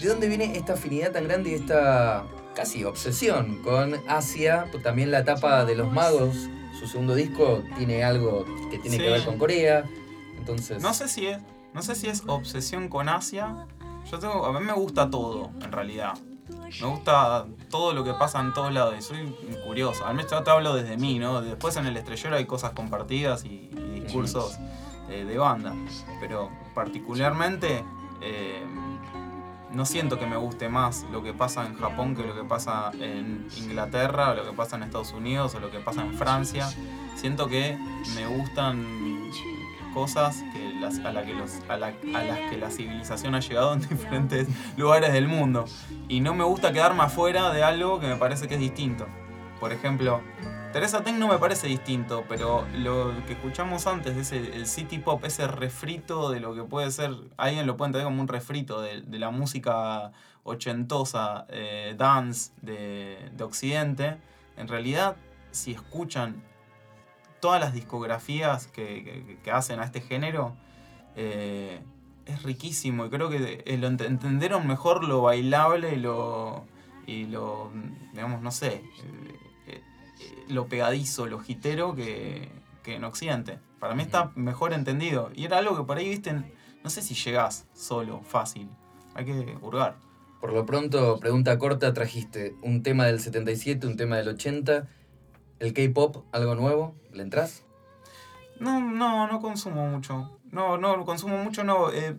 ¿De 0.00 0.08
dónde 0.08 0.28
viene 0.28 0.56
esta 0.56 0.72
afinidad 0.72 1.12
tan 1.12 1.24
grande 1.24 1.50
y 1.50 1.54
esta 1.54 2.24
casi 2.54 2.84
obsesión 2.84 3.62
con 3.62 3.94
Asia? 4.08 4.66
Pues 4.70 4.82
También 4.82 5.10
la 5.10 5.20
etapa 5.20 5.64
de 5.64 5.76
los 5.76 5.92
magos, 5.92 6.48
su 6.78 6.86
segundo 6.86 7.14
disco, 7.14 7.62
tiene 7.76 8.04
algo 8.04 8.44
que 8.70 8.78
tiene 8.78 8.98
que 8.98 9.10
ver 9.10 9.24
con 9.24 9.38
Corea. 9.38 9.84
Entonces, 10.38 10.82
No 10.82 10.94
sé 10.94 11.08
si 11.08 11.26
es, 11.26 11.38
no 11.74 11.82
sé 11.82 11.94
si 11.94 12.08
es 12.08 12.22
obsesión 12.26 12.88
con 12.88 13.08
Asia. 13.08 13.66
Yo 14.10 14.18
tengo, 14.18 14.46
a 14.46 14.58
mí 14.58 14.64
me 14.64 14.72
gusta 14.72 15.10
todo, 15.10 15.50
en 15.62 15.72
realidad. 15.72 16.14
Me 16.80 16.86
gusta 16.86 17.46
todo 17.70 17.92
lo 17.92 18.04
que 18.04 18.12
pasa 18.14 18.40
en 18.40 18.54
todos 18.54 18.72
lados 18.72 18.94
y 18.98 19.02
soy 19.02 19.36
curioso. 19.64 20.06
Al 20.06 20.14
menos 20.14 20.44
te 20.44 20.50
hablo 20.50 20.74
desde 20.74 20.96
mí, 20.96 21.18
¿no? 21.18 21.42
Después 21.42 21.76
en 21.76 21.86
el 21.86 21.96
estrellero 21.96 22.36
hay 22.36 22.46
cosas 22.46 22.70
compartidas 22.70 23.44
y, 23.44 23.70
y 23.76 24.00
discursos 24.00 24.58
eh, 25.08 25.24
de 25.24 25.38
banda. 25.38 25.74
Pero 26.20 26.50
particularmente 26.74 27.84
eh, 28.20 28.62
no 29.72 29.84
siento 29.84 30.18
que 30.18 30.26
me 30.26 30.36
guste 30.36 30.68
más 30.68 31.04
lo 31.12 31.22
que 31.22 31.32
pasa 31.34 31.66
en 31.66 31.76
Japón 31.76 32.14
que 32.16 32.22
lo 32.22 32.34
que 32.34 32.44
pasa 32.44 32.90
en 33.00 33.46
Inglaterra, 33.58 34.30
o 34.30 34.34
lo 34.34 34.44
que 34.44 34.52
pasa 34.56 34.76
en 34.76 34.84
Estados 34.84 35.12
Unidos, 35.12 35.54
o 35.54 35.60
lo 35.60 35.70
que 35.70 35.78
pasa 35.80 36.02
en 36.02 36.14
Francia. 36.14 36.68
Siento 37.16 37.48
que 37.48 37.76
me 38.14 38.26
gustan 38.26 39.30
cosas 39.94 40.44
que 40.52 40.74
las, 40.80 40.98
a, 40.98 41.12
la 41.12 41.24
que 41.24 41.32
los, 41.34 41.60
a, 41.68 41.76
la- 41.78 41.86
a 42.14 42.22
las 42.22 42.38
que 42.50 42.58
la 42.58 42.70
civilización 42.70 43.34
ha 43.34 43.40
llegado 43.40 43.72
en 43.72 43.80
diferentes 43.88 44.46
lugares 44.76 45.12
del 45.12 45.26
mundo. 45.28 45.64
Y 46.08 46.20
no 46.20 46.34
me 46.34 46.44
gusta 46.44 46.72
quedarme 46.72 47.02
afuera 47.02 47.50
de 47.52 47.62
algo 47.62 47.98
que 48.00 48.06
me 48.06 48.16
parece 48.16 48.46
que 48.48 48.54
es 48.54 48.60
distinto. 48.60 49.06
Por 49.58 49.72
ejemplo, 49.72 50.20
Teresa 50.76 51.02
Teng 51.02 51.18
no 51.18 51.26
me 51.26 51.38
parece 51.38 51.68
distinto, 51.68 52.26
pero 52.28 52.66
lo 52.74 53.10
que 53.26 53.32
escuchamos 53.32 53.86
antes, 53.86 54.14
ese, 54.14 54.54
el 54.54 54.66
city 54.66 54.98
pop, 54.98 55.24
ese 55.24 55.46
refrito 55.46 56.28
de 56.28 56.38
lo 56.38 56.54
que 56.54 56.64
puede 56.64 56.90
ser, 56.90 57.12
alguien 57.38 57.66
lo 57.66 57.78
puede 57.78 57.88
entender 57.88 58.04
como 58.04 58.20
un 58.20 58.28
refrito 58.28 58.82
de, 58.82 59.02
la 59.18 59.30
música 59.30 60.12
ochentosa, 60.42 61.46
eh, 61.48 61.94
dance 61.96 62.52
de, 62.60 63.30
de 63.34 63.42
Occidente, 63.42 64.18
en 64.58 64.68
realidad, 64.68 65.16
si 65.50 65.72
escuchan 65.72 66.42
todas 67.40 67.58
las 67.58 67.72
discografías 67.72 68.66
que, 68.66 69.38
hacen 69.50 69.80
a 69.80 69.84
este 69.84 70.02
género, 70.02 70.56
eh, 71.14 71.80
es 72.26 72.42
riquísimo 72.42 73.06
y 73.06 73.08
creo 73.08 73.30
que 73.30 73.62
eh, 73.64 73.78
lo 73.78 73.88
ent- 73.88 74.04
entendieron 74.04 74.66
mejor 74.66 75.04
lo 75.04 75.22
bailable 75.22 75.94
y 75.94 75.96
lo, 75.96 76.66
y 77.06 77.24
lo 77.24 77.70
digamos, 78.12 78.42
no 78.42 78.50
sé, 78.50 78.82
lo 80.48 80.66
pegadizo, 80.66 81.26
lo 81.26 81.40
jitero 81.40 81.94
que, 81.94 82.48
que 82.82 82.96
en 82.96 83.04
Occidente. 83.04 83.58
Para 83.80 83.94
mí 83.94 84.02
está 84.02 84.32
mejor 84.34 84.72
entendido. 84.72 85.30
Y 85.34 85.44
era 85.44 85.58
algo 85.58 85.76
que 85.76 85.82
por 85.82 85.98
ahí, 85.98 86.08
viste, 86.08 86.32
no 86.82 86.90
sé 86.90 87.02
si 87.02 87.14
llegás 87.14 87.66
solo, 87.74 88.22
fácil. 88.22 88.68
Hay 89.14 89.24
que 89.24 89.58
hurgar. 89.60 89.96
Por 90.40 90.52
lo 90.52 90.64
pronto, 90.66 91.18
pregunta 91.18 91.58
corta, 91.58 91.92
trajiste 91.92 92.54
un 92.62 92.82
tema 92.82 93.06
del 93.06 93.20
77, 93.20 93.86
un 93.86 93.96
tema 93.96 94.16
del 94.16 94.28
80, 94.28 94.86
el 95.58 95.72
K-pop, 95.72 96.24
algo 96.32 96.54
nuevo, 96.54 96.94
¿le 97.12 97.22
entras? 97.22 97.64
No, 98.60 98.80
no, 98.80 99.26
no 99.26 99.40
consumo 99.40 99.86
mucho. 99.88 100.38
No, 100.50 100.78
no, 100.78 101.04
consumo 101.04 101.42
mucho, 101.42 101.64
no. 101.64 101.90
Eh, 101.90 102.16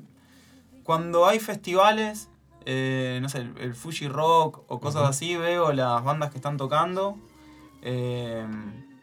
cuando 0.83 1.25
hay 1.25 1.39
festivales, 1.39 2.29
eh, 2.65 3.19
no 3.21 3.29
sé, 3.29 3.39
el, 3.39 3.57
el 3.59 3.75
Fuji 3.75 4.07
Rock 4.07 4.63
o 4.67 4.79
cosas 4.79 5.07
así, 5.07 5.35
veo 5.35 5.71
las 5.71 6.03
bandas 6.03 6.31
que 6.31 6.37
están 6.37 6.57
tocando. 6.57 7.17
Eh, 7.89 8.45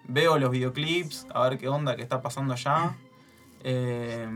veo 0.07 0.39
los 0.39 0.51
videoclips, 0.51 1.27
a 1.35 1.49
ver 1.49 1.59
qué 1.59 1.69
onda, 1.69 1.97
qué 1.97 2.03
está 2.03 2.21
pasando 2.21 2.53
allá. 2.53 2.97
eh, 3.63 4.29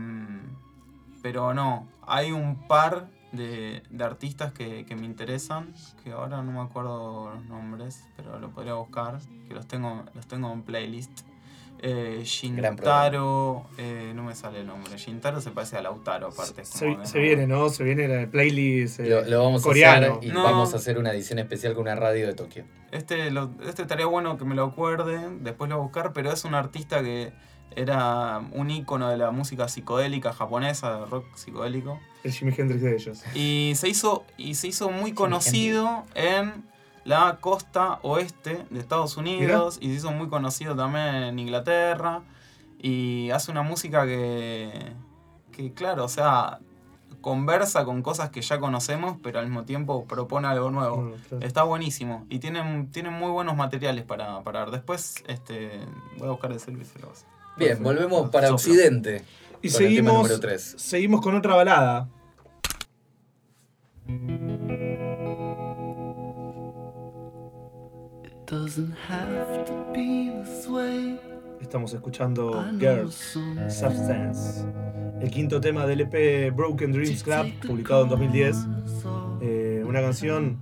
pero 1.21 1.53
no, 1.53 1.87
hay 2.07 2.31
un 2.31 2.67
par 2.67 3.09
de, 3.33 3.83
de 3.89 4.03
artistas 4.03 4.53
que, 4.53 4.85
que 4.85 4.95
me 4.95 5.05
interesan, 5.05 5.73
que 6.03 6.13
ahora 6.13 6.41
no 6.41 6.51
me 6.51 6.61
acuerdo 6.61 7.31
los 7.35 7.45
nombres, 7.45 8.07
pero 8.15 8.39
lo 8.39 8.49
podría 8.49 8.73
buscar, 8.75 9.19
que 9.47 9.53
los 9.53 9.67
tengo, 9.67 10.05
los 10.15 10.25
tengo 10.27 10.51
en 10.51 10.63
playlist. 10.63 11.28
Eh, 11.81 12.21
Shintaro, 12.23 13.65
eh, 13.77 14.11
no 14.15 14.23
me 14.23 14.35
sale 14.35 14.59
el 14.61 14.67
nombre. 14.67 14.97
Shintaro 14.97 15.41
se 15.41 15.51
parece 15.51 15.77
a 15.77 15.81
Lautaro, 15.81 16.27
aparte. 16.27 16.65
Se, 16.65 16.85
como 16.87 16.99
de- 16.99 17.05
se 17.07 17.19
viene, 17.19 17.47
¿no? 17.47 17.69
Se 17.69 17.83
viene 17.83 18.05
el 18.05 18.27
playlist 18.29 18.99
eh, 18.99 19.09
Lo, 19.09 19.21
lo 19.23 19.43
vamos 19.43 19.63
coreano. 19.63 20.05
a 20.07 20.17
hacer 20.17 20.29
y 20.29 20.31
No. 20.33 20.43
vamos 20.43 20.73
a 20.73 20.77
hacer 20.77 20.97
una 20.97 21.11
edición 21.11 21.39
especial 21.39 21.73
con 21.73 21.83
una 21.83 21.95
radio 21.95 22.27
de 22.27 22.33
Tokio. 22.33 22.65
Este, 22.91 23.31
lo- 23.31 23.51
este 23.67 23.83
estaría 23.83 24.05
bueno 24.07 24.37
que 24.37 24.45
me 24.45 24.55
lo 24.55 24.65
acuerden, 24.65 25.43
después 25.43 25.69
lo 25.69 25.77
voy 25.77 25.83
a 25.83 25.85
buscar, 25.85 26.13
pero 26.13 26.31
es 26.31 26.43
un 26.43 26.53
artista 26.53 27.01
que 27.01 27.31
era 27.75 28.41
un 28.51 28.69
ícono 28.71 29.09
de 29.09 29.17
la 29.17 29.31
música 29.31 29.67
psicodélica 29.67 30.33
japonesa, 30.33 30.99
de 30.99 31.05
rock 31.05 31.25
psicodélico. 31.35 31.99
El 32.23 32.31
Jimi 32.33 32.53
Hendrix 32.57 32.81
de 32.81 32.95
ellos. 32.95 33.23
Y 33.35 33.73
se 33.75 33.87
hizo, 33.87 34.25
y 34.37 34.55
se 34.55 34.67
hizo 34.67 34.89
muy 34.89 35.13
conocido 35.13 36.03
en 36.15 36.67
la 37.03 37.37
costa 37.39 37.99
oeste 38.03 38.65
de 38.69 38.79
Estados 38.79 39.17
Unidos 39.17 39.77
y 39.81 39.87
se 39.87 39.95
hizo 39.95 40.11
muy 40.11 40.29
conocido 40.29 40.75
también 40.75 41.15
en 41.15 41.39
Inglaterra. 41.39 42.21
Y 42.81 43.29
hace 43.31 43.51
una 43.51 43.61
música 43.61 44.05
que, 44.05 44.93
que 45.51 45.73
claro, 45.73 46.05
o 46.05 46.09
sea, 46.09 46.59
conversa 47.21 47.83
con 47.85 48.01
cosas 48.01 48.29
que 48.29 48.41
ya 48.41 48.59
conocemos, 48.59 49.17
pero 49.21 49.39
al 49.39 49.45
mismo 49.45 49.65
tiempo 49.65 50.05
propone 50.05 50.47
algo 50.47 50.71
nuevo. 50.71 51.13
Claro. 51.27 51.45
Está 51.45 51.63
buenísimo 51.63 52.25
y 52.29 52.39
tienen, 52.39 52.89
tienen 52.91 53.13
muy 53.13 53.31
buenos 53.31 53.55
materiales 53.55 54.05
para, 54.05 54.41
para 54.41 54.61
ver. 54.61 54.71
Después 54.71 55.23
este, 55.27 55.71
voy 56.17 56.27
a 56.27 56.31
buscar 56.31 56.51
el 56.51 56.59
celular 56.59 56.85
y 56.85 56.89
se 56.89 56.99
los... 56.99 57.25
Bien, 57.57 57.71
Perfecto. 57.71 57.83
volvemos 57.83 58.29
para 58.29 58.47
Sopla. 58.47 58.55
Occidente. 58.55 59.23
Y 59.61 59.71
con 59.71 59.83
el 59.83 59.89
tema 59.89 59.89
seguimos, 59.89 60.13
número 60.13 60.39
3. 60.39 60.75
seguimos 60.77 61.21
con 61.21 61.35
otra 61.35 61.55
balada. 61.55 62.07
Estamos 71.61 71.93
escuchando 71.93 72.51
Girls 72.79 73.37
Substance, 73.69 74.65
el 75.21 75.29
quinto 75.29 75.61
tema 75.61 75.85
del 75.85 76.01
EP 76.01 76.49
Broken 76.55 76.91
Dreams 76.91 77.23
Club, 77.23 77.35
publicado 77.67 78.03
en 78.03 78.09
2010. 78.09 78.55
Eh, 79.41 79.83
una 79.85 80.01
canción 80.01 80.57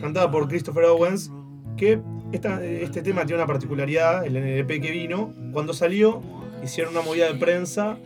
cantada 0.00 0.30
por 0.30 0.48
Christopher 0.48 0.84
Owens, 0.84 1.30
que 1.76 2.00
esta- 2.32 2.62
este 2.64 3.00
tema 3.02 3.24
tiene 3.24 3.42
una 3.42 3.46
particularidad, 3.46 4.26
el 4.26 4.36
LP 4.36 4.80
que 4.80 4.90
vino, 4.90 5.32
cuando 5.52 5.72
salió 5.72 6.20
hicieron 6.62 6.92
una 6.94 7.02
movida 7.02 7.26
de 7.32 7.38
prensa 7.38 7.96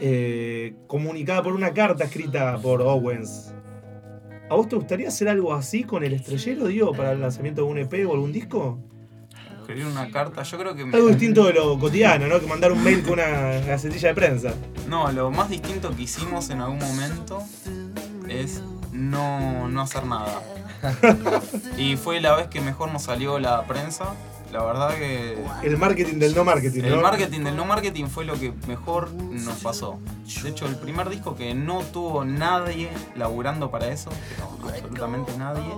eh, 0.00 0.74
comunicada 0.86 1.42
por 1.42 1.54
una 1.54 1.72
carta 1.72 2.04
escrita 2.04 2.56
por 2.62 2.82
Owens. 2.82 3.52
¿A 4.48 4.54
vos 4.54 4.68
te 4.68 4.76
gustaría 4.76 5.08
hacer 5.08 5.28
algo 5.28 5.52
así 5.54 5.82
con 5.84 6.04
el 6.04 6.12
estrellero, 6.12 6.66
digo, 6.68 6.92
para 6.92 7.12
el 7.12 7.20
lanzamiento 7.20 7.62
de 7.62 7.68
un 7.68 7.78
EP 7.78 8.06
o 8.08 8.12
algún 8.14 8.32
disco? 8.32 8.78
escribir 9.60 9.86
una 9.86 10.08
carta. 10.12 10.44
Yo 10.44 10.58
creo 10.58 10.76
que... 10.76 10.84
me- 10.84 10.94
Algo 10.96 11.08
distinto 11.08 11.44
de 11.46 11.54
lo 11.54 11.76
cotidiano, 11.76 12.28
¿no? 12.28 12.38
Que 12.38 12.46
mandar 12.46 12.70
un 12.70 12.84
mail 12.84 13.02
con 13.02 13.14
una 13.14 13.26
gacetilla 13.66 14.10
de 14.10 14.14
prensa. 14.14 14.54
No, 14.88 15.10
lo 15.10 15.32
más 15.32 15.50
distinto 15.50 15.90
que 15.96 16.02
hicimos 16.02 16.50
en 16.50 16.60
algún 16.60 16.78
momento 16.78 17.42
es 18.28 18.62
no, 18.92 19.68
no 19.68 19.80
hacer 19.82 20.06
nada. 20.06 20.40
y 21.76 21.96
fue 21.96 22.20
la 22.20 22.36
vez 22.36 22.46
que 22.46 22.60
mejor 22.60 22.92
nos 22.92 23.02
salió 23.02 23.40
la 23.40 23.66
prensa. 23.66 24.14
La 24.56 24.64
verdad 24.64 24.94
que 24.94 25.36
El 25.64 25.76
marketing 25.76 26.18
del 26.18 26.34
no 26.34 26.42
marketing, 26.42 26.80
¿no? 26.80 26.94
el 26.94 27.00
marketing 27.02 27.40
del 27.40 27.56
no 27.56 27.66
marketing 27.66 28.06
fue 28.06 28.24
lo 28.24 28.40
que 28.40 28.54
mejor 28.66 29.12
nos 29.12 29.58
pasó. 29.58 29.98
De 30.42 30.48
hecho, 30.48 30.64
el 30.64 30.76
primer 30.76 31.10
disco 31.10 31.36
que 31.36 31.54
no 31.54 31.82
tuvo 31.82 32.24
nadie 32.24 32.88
laburando 33.16 33.70
para 33.70 33.88
eso, 33.88 34.08
pero 34.30 34.72
absolutamente 34.72 35.36
nadie, 35.36 35.74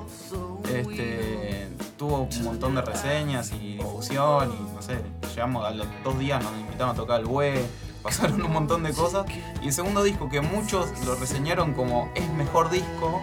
este, 0.73 1.67
tuvo 1.97 2.29
un 2.33 2.45
montón 2.45 2.77
de 2.77 2.83
reseñas 2.83 3.51
y 3.51 3.79
difusión 3.79 4.53
y 4.53 4.73
no 4.73 4.81
sé, 4.81 5.01
llegamos 5.35 5.67
a 5.67 5.73
los 5.73 5.89
dos 6.05 6.17
días, 6.17 6.41
nos 6.41 6.53
invitaron 6.53 6.91
a 6.91 6.95
tocar 6.95 7.19
el 7.19 7.27
BUE, 7.27 7.61
pasaron 8.05 8.41
un 8.41 8.53
montón 8.53 8.85
de 8.85 8.93
cosas. 8.93 9.27
Y 9.61 9.67
el 9.67 9.73
segundo 9.73 10.05
disco 10.05 10.29
que 10.29 10.41
muchos 10.41 10.89
lo 11.05 11.17
reseñaron 11.17 11.75
como 11.75 12.13
es 12.15 12.33
mejor 12.35 12.71
disco, 12.71 13.21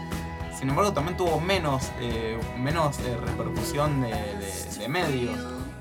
sin 0.57 0.69
embargo 0.69 0.93
también 0.93 1.17
tuvo 1.17 1.39
menos, 1.39 1.91
eh, 1.99 2.37
menos 2.57 2.97
eh, 2.99 3.17
repercusión 3.25 4.01
de, 4.01 4.09
de- 4.09 4.77
de 4.79 4.87
medios. 4.89 5.37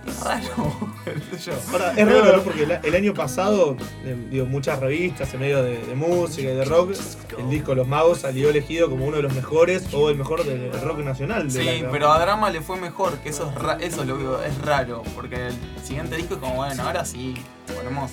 Es 0.07 0.21
raro. 0.21 0.93
Ahora, 1.73 1.93
es 1.97 2.07
raro, 2.07 2.37
¿no? 2.37 2.43
Porque 2.43 2.64
el, 2.64 2.73
el 2.73 2.95
año 2.95 3.14
pasado, 3.14 3.75
eh, 4.04 4.14
digo, 4.31 4.45
muchas 4.45 4.78
revistas 4.78 5.33
en 5.33 5.40
medio 5.40 5.62
de, 5.62 5.78
de 5.78 5.95
música 5.95 6.50
y 6.50 6.54
de 6.54 6.64
rock, 6.66 6.93
el 7.38 7.49
disco 7.50 7.75
Los 7.75 7.88
Magos 7.88 8.19
salió 8.21 8.50
elegido 8.50 8.90
como 8.90 9.07
uno 9.07 9.16
de 9.16 9.23
los 9.23 9.33
mejores 9.35 9.83
o 9.95 10.11
el 10.11 10.16
mejor 10.19 10.45
del 10.45 10.71
rock 10.83 10.99
nacional. 10.99 11.50
de 11.50 11.59
Sí, 11.62 11.81
la- 11.83 11.90
pero 11.90 12.12
a 12.12 12.19
Drama 12.19 12.50
le 12.50 12.61
fue 12.61 12.78
mejor, 12.78 13.16
que 13.19 13.31
eso 13.31 13.49
es, 13.50 13.54
ra- 13.62 13.78
eso 13.81 14.02
es 14.02 14.07
lo 14.09 14.19
que 14.19 14.47
es 14.49 14.59
raro, 14.62 15.02
porque 15.14 15.47
el 15.49 15.54
siguiente 15.83 16.16
disco 16.16 16.35
es 16.35 16.40
como, 16.40 16.57
bueno, 16.57 16.83
ahora 16.83 17.04
sí, 17.07 17.35
ponemos 17.75 18.11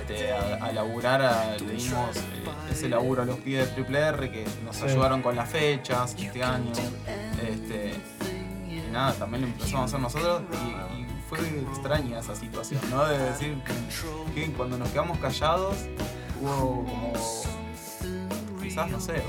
este, 0.00 0.32
a, 0.32 0.64
a 0.64 0.72
laburar, 0.72 1.20
a- 1.20 1.56
le 1.58 1.72
dimos 1.74 2.16
ese 2.76 2.88
laburo 2.88 3.22
a 3.22 3.24
los 3.24 3.38
pibes 3.38 3.68
de 3.68 3.74
Triple 3.74 3.98
R 3.98 4.30
que 4.30 4.44
nos 4.64 4.76
Sí. 4.76 4.84
ayudaron 4.84 5.22
con 5.22 5.34
las 5.36 5.48
fechas 5.48 6.14
este 6.18 6.42
año, 6.42 6.72
este, 7.42 7.94
y 8.68 8.90
nada, 8.92 9.12
también 9.14 9.42
lo 9.42 9.48
empezamos 9.48 9.80
a 9.80 9.84
hacer 9.84 10.00
nosotros 10.00 10.42
y, 10.52 11.00
y 11.00 11.06
fue 11.28 11.38
extraña 11.70 12.20
esa 12.20 12.34
situación, 12.34 12.80
¿no? 12.90 13.04
De 13.06 13.18
decir 13.18 13.56
que, 14.34 14.46
cuando 14.52 14.78
nos 14.78 14.88
quedamos 14.90 15.18
callados 15.18 15.76
hubo 16.40 16.84
como, 16.84 17.12
quizás, 18.62 18.90
no 18.90 19.00
sé, 19.00 19.22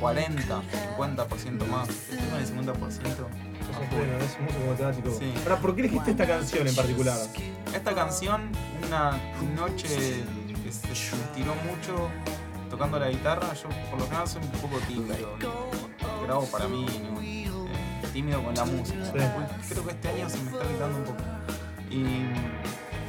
40, 0.00 0.62
50% 0.96 1.66
más, 1.66 1.88
estoy 1.88 2.16
con 2.28 2.38
el 2.40 2.46
50%. 2.46 3.26
Bueno, 3.90 4.16
es 4.18 4.40
músico 4.40 4.66
matemático. 4.70 5.10
Sí. 5.18 5.32
Ahora, 5.42 5.56
¿por 5.60 5.74
qué 5.74 5.82
elegiste 5.82 6.10
esta 6.12 6.26
canción 6.26 6.66
en 6.66 6.74
particular? 6.74 7.16
Esta 7.74 7.94
canción, 7.94 8.50
una 8.86 9.10
noche 9.54 9.86
que 10.64 10.72
se 10.72 10.92
estiró 10.92 11.54
mucho 11.56 12.08
tocando 12.68 12.98
la 12.98 13.08
guitarra, 13.10 13.52
yo 13.54 13.68
por 13.90 13.98
lo 14.00 14.04
general 14.06 14.28
soy 14.28 14.42
un 14.42 14.50
poco 14.60 14.76
tímido, 14.86 15.36
¿no? 15.40 16.22
grabo 16.24 16.46
para 16.46 16.68
mí, 16.68 16.86
¿no? 17.02 17.20
Eh, 17.20 18.08
tímido 18.12 18.42
con 18.42 18.54
la 18.54 18.64
música. 18.64 19.04
Sí. 19.04 19.12
Creo 19.70 19.84
que 19.84 19.90
este 19.92 20.08
año 20.08 20.28
se 20.28 20.38
me 20.38 20.50
está 20.50 20.64
quitando 20.66 20.98
un 20.98 21.04
poco. 21.04 21.22
Y 21.90 22.04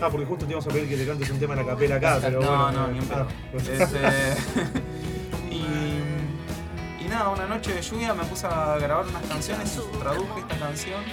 Ah, 0.02 0.08
porque 0.10 0.26
justo 0.26 0.46
te 0.46 0.52
íbamos 0.54 0.66
a 0.66 0.70
pedir 0.70 0.88
que 0.88 0.96
te 0.96 1.06
cantes 1.06 1.30
un 1.30 1.40
tema 1.40 1.56
en 1.56 1.60
la 1.60 1.74
capela 1.74 1.96
acá, 1.96 2.20
pero 2.22 2.40
no, 2.42 2.48
bueno. 2.48 2.72
no, 2.72 2.88
ni 2.88 3.00
en 3.00 3.06
pedo. 3.06 3.28
ah, 3.30 3.34
pues- 3.52 3.68
Este, 3.68 4.00
y, 5.52 7.04
y 7.04 7.08
nada, 7.10 7.28
una 7.30 7.46
noche 7.48 7.74
de 7.74 7.82
lluvia 7.82 8.14
me 8.14 8.24
puse 8.24 8.48
a 8.48 8.78
grabar 8.78 9.06
unas 9.06 9.24
canciones 9.24 9.78
y 9.78 9.98
traduje 9.98 10.40
esta 10.40 10.56
canción 10.58 11.04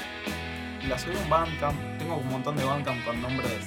y 0.83 0.87
la 0.87 0.99
subí 1.00 1.17
a 1.17 1.21
un 1.21 1.29
Bandcamp. 1.31 1.99
Tengo 1.99 2.17
un 2.19 2.29
montón 2.29 2.57
de 2.57 2.62
Bandcamp 2.65 3.05
con 3.05 3.21
nombres 3.21 3.67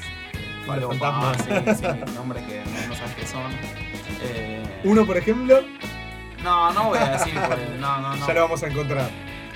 Nombres 0.65 0.86
falopas, 1.00 1.38
sí, 1.38 1.75
sí, 1.81 2.13
nombres 2.15 2.43
que 2.45 2.63
no, 2.63 2.88
no 2.88 2.95
sabes 2.95 3.15
qué 3.15 3.25
son. 3.27 3.41
Eh, 4.21 4.63
Uno, 4.83 5.05
por 5.05 5.17
ejemplo, 5.17 5.61
no, 6.43 6.71
no 6.73 6.83
voy 6.85 6.97
a 6.99 7.09
decir, 7.11 7.33
porque 7.47 7.65
no, 7.79 7.99
no, 8.01 8.15
no. 8.15 8.27
ya 8.27 8.33
lo 8.33 8.41
vamos 8.41 8.63
a 8.63 8.67
encontrar. 8.67 9.09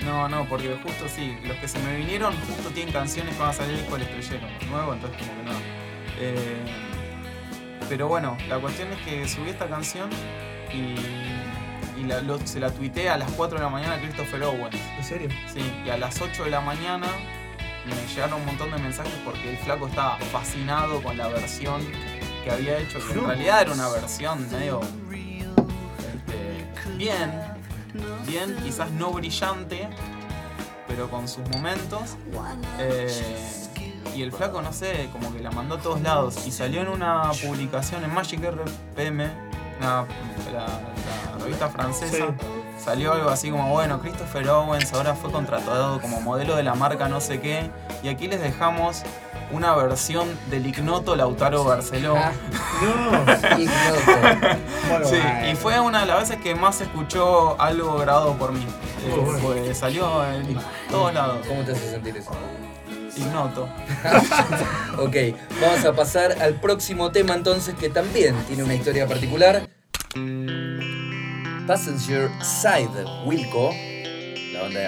No, 0.04 0.28
no, 0.28 0.44
porque 0.46 0.76
justo 0.82 1.06
sí, 1.08 1.36
los 1.44 1.56
que 1.58 1.66
se 1.68 1.78
me 1.78 1.96
vinieron 1.96 2.34
justo 2.46 2.70
tienen 2.70 2.92
canciones 2.92 3.34
que 3.34 3.40
van 3.40 3.50
a 3.50 3.52
salir 3.54 3.72
el 3.72 3.78
disco 3.80 3.96
del 3.96 4.06
estrellero 4.06 4.46
nuevo, 4.70 4.92
entonces 4.94 5.18
como 5.18 5.32
que 5.38 5.50
no. 5.50 5.58
Eh, 6.20 6.64
pero 7.88 8.08
bueno, 8.08 8.36
la 8.48 8.58
cuestión 8.58 8.88
es 8.92 8.98
que 9.00 9.26
subí 9.28 9.50
esta 9.50 9.66
canción 9.66 10.10
y, 10.72 12.00
y 12.00 12.04
la- 12.06 12.20
lo- 12.20 12.38
se 12.46 12.60
la 12.60 12.70
tuiteé 12.70 13.08
a 13.08 13.16
las 13.16 13.30
4 13.32 13.58
de 13.58 13.64
la 13.64 13.70
mañana 13.70 13.94
a 13.94 13.98
Christopher 13.98 14.42
Owens. 14.44 14.76
¿En 14.98 15.04
serio? 15.04 15.28
Sí, 15.52 15.60
y 15.86 15.90
a 15.90 15.96
las 15.96 16.20
8 16.20 16.44
de 16.44 16.50
la 16.50 16.60
mañana 16.60 17.06
me 17.86 17.94
llegaron 18.14 18.40
un 18.40 18.46
montón 18.46 18.70
de 18.72 18.78
mensajes 18.78 19.12
porque 19.24 19.50
el 19.50 19.56
flaco 19.58 19.86
estaba 19.88 20.16
fascinado 20.32 21.02
con 21.02 21.16
la 21.18 21.28
versión 21.28 21.82
que 22.44 22.50
había 22.50 22.78
hecho, 22.78 22.98
que 22.98 23.14
en 23.14 23.26
realidad 23.26 23.62
era 23.62 23.72
una 23.72 23.88
versión 23.88 24.50
medio 24.50 24.80
este, 25.98 26.96
bien, 26.96 27.32
bien, 28.26 28.56
quizás 28.62 28.90
no 28.90 29.10
brillante, 29.12 29.88
pero 30.86 31.08
con 31.08 31.26
sus 31.26 31.48
momentos. 31.48 32.16
Eh, 32.78 33.08
y 34.14 34.22
el 34.22 34.30
flaco, 34.30 34.60
no 34.60 34.72
sé, 34.72 35.08
como 35.12 35.32
que 35.32 35.40
la 35.40 35.50
mandó 35.50 35.76
a 35.76 35.80
todos 35.80 36.02
lados. 36.02 36.46
Y 36.46 36.50
salió 36.50 36.82
en 36.82 36.88
una 36.88 37.32
publicación 37.42 38.04
en 38.04 38.12
Magic 38.12 38.40
RPM, 38.40 39.22
la, 39.80 40.06
la 40.52 41.38
revista 41.42 41.68
francesa. 41.70 42.16
Sí. 42.16 42.24
Salió 42.78 43.12
algo 43.12 43.30
así 43.30 43.50
como, 43.50 43.70
bueno, 43.70 44.00
Christopher 44.00 44.48
Owens 44.50 44.92
ahora 44.92 45.14
fue 45.14 45.32
contratado 45.32 46.00
como 46.02 46.20
modelo 46.20 46.54
de 46.54 46.62
la 46.62 46.74
marca 46.74 47.08
no 47.08 47.20
sé 47.20 47.40
qué. 47.40 47.70
Y 48.02 48.08
aquí 48.08 48.28
les 48.28 48.40
dejamos 48.40 49.02
una 49.54 49.74
versión 49.76 50.28
del 50.50 50.66
ignoto 50.66 51.14
Lautaro 51.16 51.64
Barceló. 51.64 52.16
Ah, 52.16 52.32
No. 52.82 53.58
ignoto. 53.58 54.60
Bueno, 54.88 55.06
Sí, 55.06 55.16
y 55.52 55.54
fue 55.54 55.78
una 55.80 56.00
de 56.00 56.06
las 56.06 56.20
veces 56.28 56.42
que 56.42 56.54
más 56.54 56.76
se 56.76 56.84
escuchó 56.84 57.60
algo 57.60 57.96
grabado 57.98 58.36
por 58.36 58.52
mí. 58.52 58.66
Eh. 59.06 59.38
Pues 59.42 59.78
salió 59.78 60.24
en 60.32 60.58
todos 60.90 61.14
lados. 61.14 61.46
¿Cómo 61.46 61.62
te 61.62 61.72
hace 61.72 61.90
sentir 61.90 62.16
eso? 62.16 62.30
Ignoto. 63.16 63.68
Ok, 64.98 65.16
vamos 65.60 65.84
a 65.84 65.92
pasar 65.92 66.40
al 66.40 66.54
próximo 66.54 67.10
tema 67.10 67.34
entonces 67.34 67.74
que 67.74 67.88
también 67.90 68.34
tiene 68.46 68.62
una 68.62 68.74
historia 68.74 69.06
particular. 69.08 69.68
Passenger 71.66 72.30
Side 72.42 73.04
Wilco, 73.24 73.70
la 74.52 74.62
banda 74.62 74.80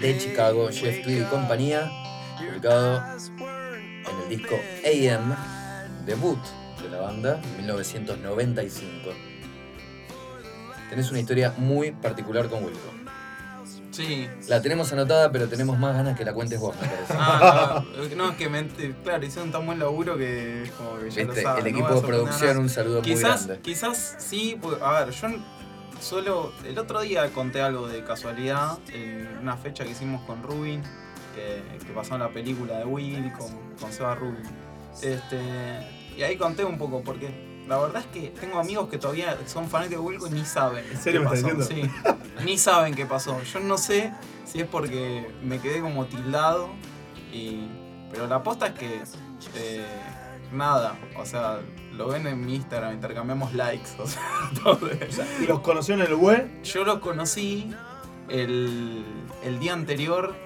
de 0.00 0.18
Chicago, 0.18 0.68
Jeff 0.70 1.02
Tweedy 1.02 1.22
y 1.22 1.24
compañía, 1.24 1.90
publicado 2.38 3.02
el 4.24 4.28
disco 4.38 4.54
AM, 4.84 5.34
debut 6.06 6.38
de 6.82 6.88
la 6.90 7.00
banda, 7.00 7.40
en 7.42 7.56
1995. 7.58 9.10
Tenés 10.90 11.10
una 11.10 11.20
historia 11.20 11.54
muy 11.56 11.92
particular 11.92 12.48
con 12.48 12.64
Wilco. 12.64 12.80
Sí. 13.90 14.28
La 14.48 14.60
tenemos 14.60 14.92
anotada, 14.92 15.30
pero 15.30 15.48
tenemos 15.48 15.78
más 15.78 15.94
ganas 15.94 16.18
que 16.18 16.24
la 16.24 16.34
cuentes 16.34 16.58
vos, 16.58 16.74
me 16.80 16.86
parece. 16.88 17.14
Ah, 17.16 17.84
no, 17.96 18.16
no, 18.16 18.30
es 18.32 18.36
que 18.36 18.48
me, 18.48 18.66
claro, 19.04 19.24
hicieron 19.24 19.52
tan 19.52 19.64
buen 19.66 19.78
laburo 19.78 20.16
que 20.18 20.64
es 20.64 20.70
como 20.72 20.98
que 20.98 21.10
ya 21.10 21.22
lo 21.22 21.28
Viste, 21.28 21.42
saben, 21.42 21.66
el 21.66 21.72
equipo 21.72 21.94
de 21.94 22.00
producción, 22.00 22.58
un 22.58 22.68
saludo 22.68 23.02
muy 23.02 23.10
Quizás, 23.12 23.46
grande. 23.46 23.62
quizás 23.62 24.16
sí, 24.18 24.58
porque, 24.60 24.82
a 24.84 25.04
ver, 25.04 25.10
yo 25.14 25.28
solo. 26.00 26.52
El 26.64 26.76
otro 26.78 27.00
día 27.02 27.30
conté 27.30 27.62
algo 27.62 27.86
de 27.86 28.02
casualidad 28.02 28.78
en 28.92 29.28
una 29.40 29.56
fecha 29.56 29.84
que 29.84 29.90
hicimos 29.90 30.22
con 30.24 30.42
Rubin, 30.42 30.82
que, 31.34 31.62
que 31.84 31.92
pasó 31.92 32.14
en 32.14 32.20
la 32.20 32.28
película 32.28 32.78
de 32.78 32.84
Will 32.84 33.32
con, 33.32 33.48
con 33.80 33.92
Seba 33.92 34.14
Rubin. 34.14 34.42
Este, 35.02 35.40
y 36.16 36.22
ahí 36.22 36.36
conté 36.36 36.64
un 36.64 36.78
poco, 36.78 37.02
porque 37.02 37.62
la 37.68 37.78
verdad 37.78 38.02
es 38.02 38.06
que 38.08 38.28
tengo 38.38 38.58
amigos 38.58 38.88
que 38.88 38.98
todavía 38.98 39.36
son 39.46 39.68
fanáticos 39.68 40.04
de 40.04 40.08
Wilco 40.08 40.26
y 40.28 40.30
ni 40.30 40.44
saben. 40.44 40.84
¿En 40.90 40.98
serio 40.98 41.22
qué 41.22 41.28
me 41.28 41.34
estás 41.36 41.52
pasó. 41.54 41.68
Sí, 41.68 41.82
ni 42.44 42.58
saben 42.58 42.94
qué 42.94 43.06
pasó. 43.06 43.42
Yo 43.42 43.60
no 43.60 43.78
sé 43.78 44.12
si 44.44 44.60
es 44.60 44.66
porque 44.66 45.26
me 45.42 45.58
quedé 45.60 45.80
como 45.80 46.06
tildado, 46.06 46.68
y, 47.32 47.66
pero 48.10 48.26
la 48.26 48.36
aposta 48.36 48.68
es 48.68 48.74
que. 48.74 49.02
eh, 49.56 49.84
nada, 50.52 50.96
o 51.16 51.26
sea, 51.26 51.60
lo 51.92 52.08
ven 52.08 52.26
en 52.26 52.44
mi 52.44 52.54
Instagram, 52.56 52.94
intercambiamos 52.94 53.54
likes, 53.54 53.90
o 53.98 54.06
sea, 54.06 54.22
todo. 54.62 54.88
¿Y 55.40 55.46
los 55.46 55.60
conoció 55.60 55.94
en 55.94 56.02
el 56.02 56.14
web? 56.14 56.62
Yo 56.62 56.84
lo 56.84 57.00
conocí 57.00 57.74
el, 58.28 59.04
el 59.42 59.58
día 59.58 59.72
anterior 59.72 60.36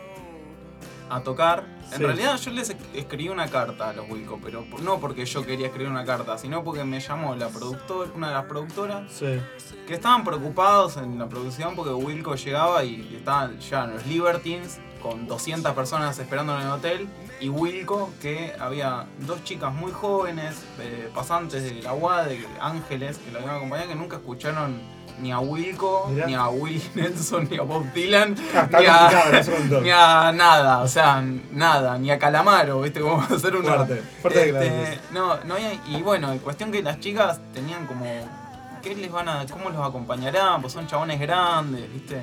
a 1.11 1.21
tocar. 1.21 1.65
En 1.91 1.99
Sí. 1.99 2.03
realidad 2.05 2.37
yo 2.39 2.51
les 2.51 2.71
escribí 2.95 3.29
una 3.29 3.49
carta 3.49 3.91
a 3.91 3.93
los 3.95 4.09
Wilco, 4.11 4.39
pero 4.43 4.65
no 4.83 4.99
porque 5.01 5.25
yo 5.25 5.45
quería 5.45 5.67
escribir 5.69 5.91
una 5.91 6.05
carta, 6.05 6.37
sino 6.39 6.63
porque 6.65 6.85
me 6.85 7.01
llamó 7.01 7.35
la 7.35 7.49
productora, 7.49 8.11
una 8.15 8.29
de 8.29 8.35
las 8.35 8.45
productoras, 8.45 9.11
Sí. 9.13 9.41
que 9.87 9.95
estaban 9.95 10.25
preocupados 10.25 10.97
en 10.99 11.19
la 11.19 11.29
producción 11.29 11.75
porque 11.75 11.93
Wilco 11.93 12.35
llegaba 12.35 12.85
y 12.85 13.15
estaban 13.17 13.59
ya 13.61 13.87
los 13.87 14.07
Libertines 14.07 14.81
con 15.03 15.27
200 15.29 15.73
personas 15.75 16.19
esperando 16.19 16.55
en 16.57 16.63
el 16.67 16.69
hotel 16.73 17.09
y 17.41 17.49
Wilco 17.49 18.11
que 18.21 18.53
había 18.59 19.07
dos 19.21 19.45
chicas 19.45 19.73
muy 19.73 19.93
jóvenes, 19.93 20.57
eh, 20.81 21.09
pasantes 21.15 21.63
de 21.63 21.83
la 21.83 21.93
UAD, 21.95 22.27
de 22.27 22.47
Ángeles, 22.61 23.19
que 23.19 23.31
la 23.31 23.39
habían 23.39 23.57
acompañado, 23.57 23.89
que 23.91 23.95
nunca 23.95 24.17
escucharon 24.17 24.98
ni 25.21 25.33
a 25.33 25.39
Wilco, 25.41 26.09
Mirá. 26.11 26.27
ni 26.27 26.35
a 26.35 26.49
Willie 26.49 26.83
Nelson, 26.95 27.49
ni 27.51 27.59
a 27.59 27.63
Bob 27.63 27.93
Dylan, 27.93 28.33
está 28.33 28.81
ni, 28.81 28.87
a, 28.87 29.81
ni 29.83 29.91
a 29.91 30.33
nada, 30.33 30.79
o 30.81 30.89
sea, 30.89 31.23
nada, 31.53 31.99
ni 31.99 32.11
a 32.11 32.19
Calamaro, 32.19 32.81
¿viste? 32.81 33.01
Cómo 33.01 33.23
hacer 33.31 33.57
una... 33.57 33.77
Fuerte, 33.77 34.03
fuerte 34.23 34.49
Este, 34.49 35.01
no, 35.13 35.43
no 35.45 35.55
había, 35.55 35.75
y 35.87 36.03
bueno, 36.03 36.33
en 36.33 36.39
cuestión 36.39 36.71
que 36.73 36.83
las 36.83 37.01
chicas 37.01 37.41
tenían 37.53 37.87
como, 37.87 38.05
¿qué 38.83 38.95
les 38.95 39.11
van 39.11 39.29
a, 39.29 39.47
cómo 39.47 39.71
los 39.71 39.87
acompañarán? 39.87 40.61
Pues 40.61 40.73
son 40.73 40.87
chabones 40.87 41.21
grandes, 41.21 41.93
¿viste? 41.93 42.23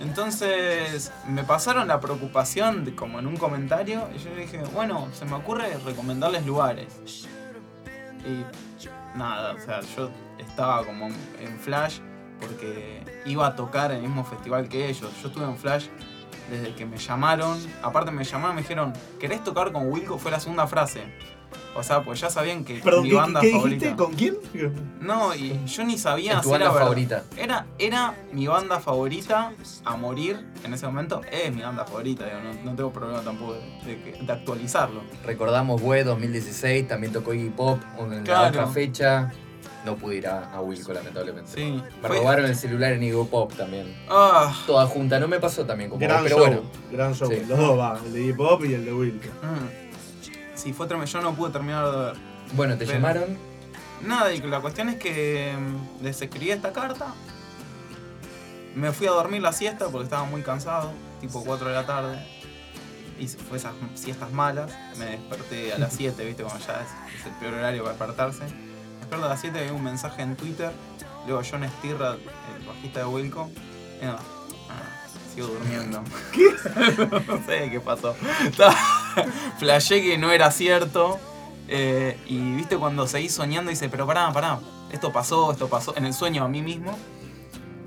Entonces 0.00 1.10
me 1.26 1.42
pasaron 1.42 1.88
la 1.88 1.98
preocupación 1.98 2.84
de, 2.84 2.94
como 2.94 3.18
en 3.18 3.26
un 3.26 3.36
comentario 3.36 4.08
y 4.14 4.18
yo 4.18 4.30
le 4.30 4.42
dije, 4.42 4.62
bueno, 4.72 5.08
se 5.12 5.24
me 5.24 5.34
ocurre 5.34 5.76
recomendarles 5.84 6.46
lugares. 6.46 7.26
Y 8.24 8.44
nada, 9.18 9.54
o 9.54 9.60
sea, 9.60 9.80
yo 9.96 10.10
estaba 10.38 10.84
como 10.84 11.06
en 11.06 11.58
flash 11.60 11.98
porque 12.40 13.02
iba 13.26 13.46
a 13.46 13.56
tocar 13.56 13.90
en 13.90 13.98
el 13.98 14.02
mismo 14.04 14.24
festival 14.24 14.68
que 14.68 14.88
ellos. 14.88 15.10
Yo 15.22 15.28
estuve 15.28 15.44
en 15.44 15.56
flash 15.56 15.86
desde 16.50 16.74
que 16.74 16.86
me 16.86 16.96
llamaron. 16.96 17.58
Aparte 17.82 18.10
me 18.10 18.24
llamaron 18.24 18.52
y 18.52 18.56
me 18.56 18.62
dijeron, 18.62 18.92
¿querés 19.18 19.42
tocar 19.44 19.72
con 19.72 19.90
Wilco? 19.92 20.18
Fue 20.18 20.30
la 20.30 20.40
segunda 20.40 20.66
frase. 20.66 21.02
O 21.74 21.82
sea, 21.82 22.02
pues 22.02 22.20
ya 22.20 22.28
sabían 22.28 22.64
que 22.64 22.80
Perdón, 22.80 23.04
mi 23.04 23.10
¿qué, 23.10 23.14
banda 23.16 23.40
qué 23.40 23.52
favorita. 23.52 23.84
dijiste? 23.86 23.96
¿Con 23.96 24.12
quién? 24.14 24.36
No, 25.00 25.34
y 25.34 25.64
yo 25.66 25.84
ni 25.84 25.96
sabía 25.96 26.42
si 26.42 26.52
era 26.52 26.70
favorita. 26.72 27.22
Era, 27.36 27.66
era 27.78 28.14
mi 28.32 28.46
banda 28.46 28.80
favorita 28.80 29.52
a 29.84 29.96
morir 29.96 30.44
en 30.64 30.74
ese 30.74 30.86
momento. 30.86 31.20
Es 31.30 31.54
mi 31.54 31.62
banda 31.62 31.84
favorita, 31.84 32.24
digo, 32.24 32.38
no, 32.40 32.70
no 32.70 32.76
tengo 32.76 32.92
problema 32.92 33.20
tampoco 33.22 33.54
de, 33.54 33.60
de 33.86 34.02
que- 34.02 34.22
de 34.24 34.32
actualizarlo. 34.32 35.02
Recordamos 35.24 35.80
Bue 35.80 36.02
2016, 36.04 36.88
también 36.88 37.12
tocó 37.12 37.32
Iggy 37.32 37.50
Pop 37.50 37.80
en 37.98 38.24
la 38.26 38.48
otra 38.48 38.66
fecha. 38.66 39.32
No 39.88 39.96
pude 39.96 40.16
ir 40.16 40.26
a, 40.28 40.52
a 40.52 40.60
Wilco, 40.60 40.92
lamentablemente. 40.92 41.50
Sí. 41.54 41.82
Me 42.02 42.08
Fue- 42.08 42.18
robaron 42.18 42.44
el 42.46 42.54
celular 42.56 42.92
en 42.92 43.02
Iggy 43.02 43.24
Pop 43.24 43.52
también. 43.54 43.96
Ah, 44.08 44.54
Toda 44.66 44.86
junta, 44.86 45.18
no 45.18 45.28
me 45.28 45.40
pasó 45.40 45.64
también 45.64 45.88
como 45.88 46.00
Gran 46.00 46.22
vos, 46.22 46.24
pero 46.24 46.36
show. 46.36 46.46
bueno. 46.46 46.62
Gran 46.92 47.14
show. 47.14 47.28
Sí. 47.30 47.42
Los 47.48 47.58
dos 47.58 47.78
va, 47.78 47.98
el 48.04 48.12
de 48.12 48.34
hop 48.38 48.64
y 48.66 48.74
el 48.74 48.84
de 48.84 48.92
Will. 48.92 49.14
mm. 49.14 49.88
Sí, 50.54 50.72
fue 50.72 50.86
tremendo. 50.86 51.10
Yo 51.10 51.20
no 51.22 51.34
pude 51.34 51.50
terminar 51.52 51.90
de 51.90 51.96
ver. 51.98 52.14
Bueno, 52.52 52.76
te 52.76 52.84
Pero- 52.84 52.98
llamaron. 52.98 53.38
Nada, 54.02 54.32
y 54.32 54.40
la 54.42 54.60
cuestión 54.60 54.88
es 54.90 54.96
que 54.96 55.54
mm, 55.58 56.04
les 56.04 56.20
escribí 56.20 56.50
esta 56.50 56.72
carta. 56.72 57.14
Me 58.74 58.92
fui 58.92 59.06
a 59.06 59.10
dormir 59.10 59.40
la 59.42 59.52
siesta 59.52 59.86
porque 59.88 60.04
estaba 60.04 60.24
muy 60.24 60.42
cansado, 60.42 60.92
tipo 61.20 61.42
4 61.44 61.68
de 61.68 61.74
la 61.74 61.86
tarde. 61.86 62.18
Y 63.18 63.26
fue 63.26 63.58
esas 63.58 63.72
siestas 63.94 64.30
malas. 64.30 64.70
Me 64.98 65.06
desperté 65.06 65.72
a 65.72 65.78
las 65.78 65.92
7, 65.94 66.24
viste, 66.24 66.42
como 66.44 66.56
ya 66.58 66.82
es, 66.82 67.18
es 67.20 67.26
el 67.26 67.32
peor 67.40 67.54
horario 67.54 67.82
para 67.84 67.94
despertarse. 67.96 68.44
Despierto 69.08 69.26
a 69.26 69.30
las 69.30 69.40
7 69.40 69.58
y 69.58 69.64
vi 69.64 69.70
un 69.70 69.84
mensaje 69.84 70.20
en 70.20 70.36
Twitter. 70.36 70.70
Luego 71.26 71.40
John 71.50 71.66
Stirra, 71.78 72.12
el 72.12 72.66
bajista 72.66 73.00
de 73.00 73.06
Wilco. 73.06 73.48
Y 74.02 74.04
no, 74.04 74.12
ah, 74.12 74.20
sigo 75.34 75.46
durmiendo. 75.46 76.02
¿Qué? 76.34 76.54
no 77.26 77.42
sé 77.46 77.70
qué 77.70 77.80
pasó. 77.80 78.14
Flashé 79.58 80.02
que 80.02 80.18
no 80.18 80.30
era 80.30 80.50
cierto. 80.50 81.18
Eh, 81.68 82.18
y 82.26 82.56
viste 82.56 82.76
cuando 82.76 83.06
seguís 83.06 83.32
soñando 83.32 83.70
y 83.70 83.74
dice, 83.74 83.88
pero 83.88 84.06
pará, 84.06 84.30
pará, 84.30 84.60
esto 84.92 85.10
pasó, 85.10 85.52
esto 85.52 85.68
pasó, 85.68 85.96
en 85.96 86.04
el 86.04 86.12
sueño 86.12 86.44
a 86.44 86.48
mí 86.48 86.60
mismo. 86.60 86.94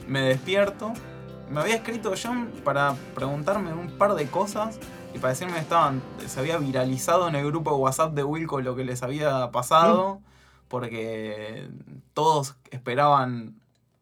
Me 0.08 0.22
despierto. 0.22 0.92
Me 1.52 1.62
había 1.62 1.76
escrito 1.76 2.14
John 2.20 2.52
para 2.64 2.96
preguntarme 3.14 3.74
un 3.74 3.96
par 3.96 4.16
de 4.16 4.26
cosas 4.26 4.80
y 5.14 5.20
para 5.20 5.34
decirme 5.34 5.54
que 5.54 5.60
estaban, 5.60 6.02
se 6.26 6.40
había 6.40 6.58
viralizado 6.58 7.28
en 7.28 7.36
el 7.36 7.46
grupo 7.46 7.70
de 7.70 7.78
WhatsApp 7.78 8.14
de 8.14 8.24
Wilco 8.24 8.60
lo 8.60 8.76
que 8.76 8.86
les 8.86 9.04
había 9.04 9.52
pasado, 9.52 10.20
porque 10.72 11.68
todos 12.16 12.56
esperaban, 12.72 13.54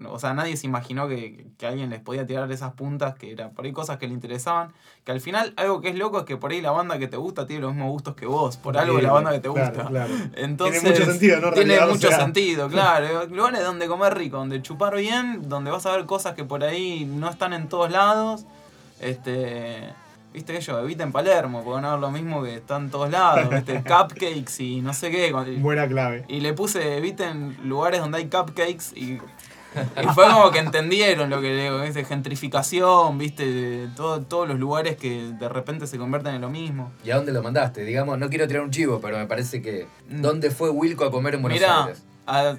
o 0.06 0.18
sea, 0.20 0.34
nadie 0.34 0.56
se 0.56 0.66
imaginó 0.68 1.10
que, 1.10 1.48
que 1.58 1.68
alguien 1.68 1.90
les 1.90 2.00
podía 2.00 2.26
tirar 2.26 2.50
esas 2.52 2.72
puntas, 2.74 3.16
que 3.16 3.32
eran 3.34 3.52
por 3.52 3.66
ahí 3.66 3.74
cosas 3.74 3.98
que 3.98 4.08
le 4.08 4.14
interesaban, 4.14 4.72
que 5.04 5.12
al 5.12 5.20
final 5.20 5.54
algo 5.58 5.82
que 5.82 5.90
es 5.90 5.96
loco 5.96 6.20
es 6.20 6.26
que 6.26 6.38
por 6.38 6.52
ahí 6.52 6.62
la 6.62 6.72
banda 6.72 6.98
que 7.00 7.08
te 7.10 7.18
gusta 7.18 7.46
tiene 7.48 7.64
los 7.64 7.74
mismos 7.74 7.92
gustos 7.92 8.16
que 8.16 8.26
vos, 8.28 8.56
por 8.56 8.78
algo 8.78 8.96
de 8.98 9.02
la 9.04 9.12
banda 9.12 9.32
que 9.32 9.40
te 9.40 9.50
Claro, 9.52 9.72
gusta. 9.74 9.90
claro. 9.90 10.14
Entonces, 10.36 10.82
Tiene 10.84 10.96
mucho 11.00 11.12
sentido, 11.12 11.42
¿no? 11.42 11.48
En 11.50 11.54
Tiene 11.56 11.86
mucho 11.86 12.08
sea. 12.08 12.20
sentido, 12.20 12.70
claro. 12.70 13.26
Lugares 13.26 13.64
donde 13.64 13.88
comer 13.88 14.16
rico, 14.18 14.38
donde 14.38 14.62
chupar 14.62 14.96
bien, 14.96 15.50
donde 15.50 15.72
vas 15.72 15.86
a 15.86 15.92
ver 15.98 16.06
cosas 16.06 16.34
que 16.36 16.46
por 16.46 16.64
ahí 16.64 17.04
no 17.06 17.30
están 17.30 17.52
en 17.52 17.68
todos 17.68 17.92
lados. 17.92 18.46
Este. 19.02 19.90
Viste 20.34 20.56
ellos, 20.56 20.84
evita 20.84 21.04
en 21.04 21.12
Palermo, 21.12 21.60
a 21.60 21.92
ver 21.92 22.00
lo 22.00 22.12
mismo 22.12 22.44
que 22.44 22.56
están 22.56 22.84
en 22.86 22.92
todos 22.92 23.10
lados, 23.10 23.50
¿viste? 23.50 23.84
Cupcakes 23.88 24.64
y 24.64 24.82
no 24.82 24.94
sé 24.94 25.10
qué. 25.10 25.32
Buena 25.60 25.88
clave. 25.88 26.26
Y 26.28 26.42
le 26.42 26.54
puse 26.54 26.98
eviten 26.98 27.58
lugares 27.64 28.00
donde 28.00 28.20
hay 28.20 28.26
cupcakes 28.26 28.96
y, 28.96 29.14
y 30.04 30.08
fue 30.14 30.28
como 30.28 30.52
que 30.52 30.60
entendieron 30.60 31.32
lo 31.32 31.42
que 31.42 31.50
le 31.50 31.64
digo, 31.64 31.82
¿viste? 31.82 32.06
gentrificación, 32.06 33.18
viste, 33.18 33.88
todo, 33.96 34.22
todos 34.22 34.48
los 34.48 34.60
lugares 34.60 34.98
que 34.98 35.32
de 35.32 35.50
repente 35.50 35.88
se 35.88 35.98
convierten 35.98 36.36
en 36.36 36.42
lo 36.42 36.50
mismo. 36.50 36.92
¿Y 37.04 37.10
a 37.10 37.16
dónde 37.16 37.32
lo 37.32 37.42
mandaste? 37.42 37.84
Digamos, 37.84 38.20
no 38.20 38.30
quiero 38.30 38.48
tirar 38.48 38.64
un 38.64 38.72
chivo, 38.72 39.00
pero 39.02 39.18
me 39.18 39.26
parece 39.26 39.64
que. 39.64 39.88
Mm. 40.10 40.22
¿Dónde 40.22 40.52
fue 40.52 40.70
Wilco 40.70 41.06
a 41.06 41.12
comer 41.12 41.36
en 41.36 41.42
Buenos 41.42 41.60
Mira, 41.60 41.86
Aires? 41.86 42.04
A- 42.30 42.58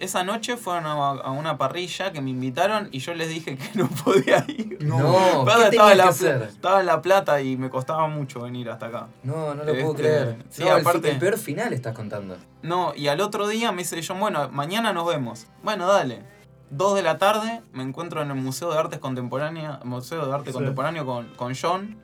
esa 0.00 0.24
noche 0.24 0.56
fueron 0.56 0.86
a, 0.86 0.92
a 0.92 1.30
una 1.30 1.58
parrilla 1.58 2.12
que 2.12 2.20
me 2.20 2.30
invitaron 2.30 2.88
y 2.92 2.98
yo 3.00 3.14
les 3.14 3.28
dije 3.28 3.56
que 3.56 3.70
no 3.78 3.88
podía 3.88 4.44
ir. 4.48 4.78
No, 4.82 5.44
Pasa, 5.44 5.64
¿qué 5.70 5.76
estaba, 5.76 5.94
la 5.94 5.94
que 5.94 6.00
pla- 6.02 6.08
hacer? 6.10 6.42
estaba 6.42 6.80
en 6.80 6.86
La 6.86 7.02
Plata 7.02 7.40
y 7.42 7.56
me 7.56 7.70
costaba 7.70 8.08
mucho 8.08 8.40
venir 8.42 8.70
hasta 8.70 8.86
acá. 8.86 9.08
No, 9.22 9.54
no 9.54 9.64
lo 9.64 9.72
puedo 9.74 9.90
Este, 9.90 10.02
creer. 10.02 10.44
sí, 10.50 10.64
no, 10.64 10.70
el, 10.76 10.82
fi- 10.82 10.88
aparte- 10.88 11.10
el 11.10 11.18
peor 11.18 11.38
final 11.38 11.72
estás 11.72 11.94
contando. 11.94 12.36
No, 12.62 12.94
y 12.96 13.08
al 13.08 13.20
otro 13.20 13.46
día 13.46 13.70
me 13.72 13.78
dice 13.82 14.00
John, 14.06 14.18
bueno, 14.18 14.48
mañana 14.50 14.92
nos 14.92 15.06
vemos. 15.06 15.46
Bueno, 15.62 15.86
dale. 15.86 16.22
Dos 16.70 16.94
de 16.96 17.02
la 17.02 17.18
tarde 17.18 17.60
me 17.72 17.82
encuentro 17.82 18.22
en 18.22 18.30
el 18.30 18.36
Museo 18.36 18.72
de 18.72 18.78
Artes 18.78 18.98
Contemporánea, 18.98 19.78
Museo 19.84 20.26
de 20.26 20.32
Arte 20.34 20.50
Sí. 20.50 20.54
Contemporáneo 20.54 21.04
con, 21.06 21.28
con 21.36 21.54
John 21.54 21.98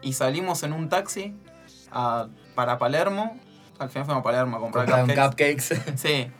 y 0.00 0.12
salimos 0.14 0.62
en 0.62 0.72
un 0.72 0.88
taxi 0.88 1.34
a- 1.90 2.28
para 2.54 2.78
Palermo. 2.78 3.36
Al 3.80 3.88
final 3.88 4.04
fuimos 4.04 4.20
a 4.20 4.22
Palermo 4.22 4.56
a 4.58 4.60
comprar 4.60 4.86
cupcakes. 4.86 5.68
cupcakes. 5.68 5.82
Sí. 5.96 6.30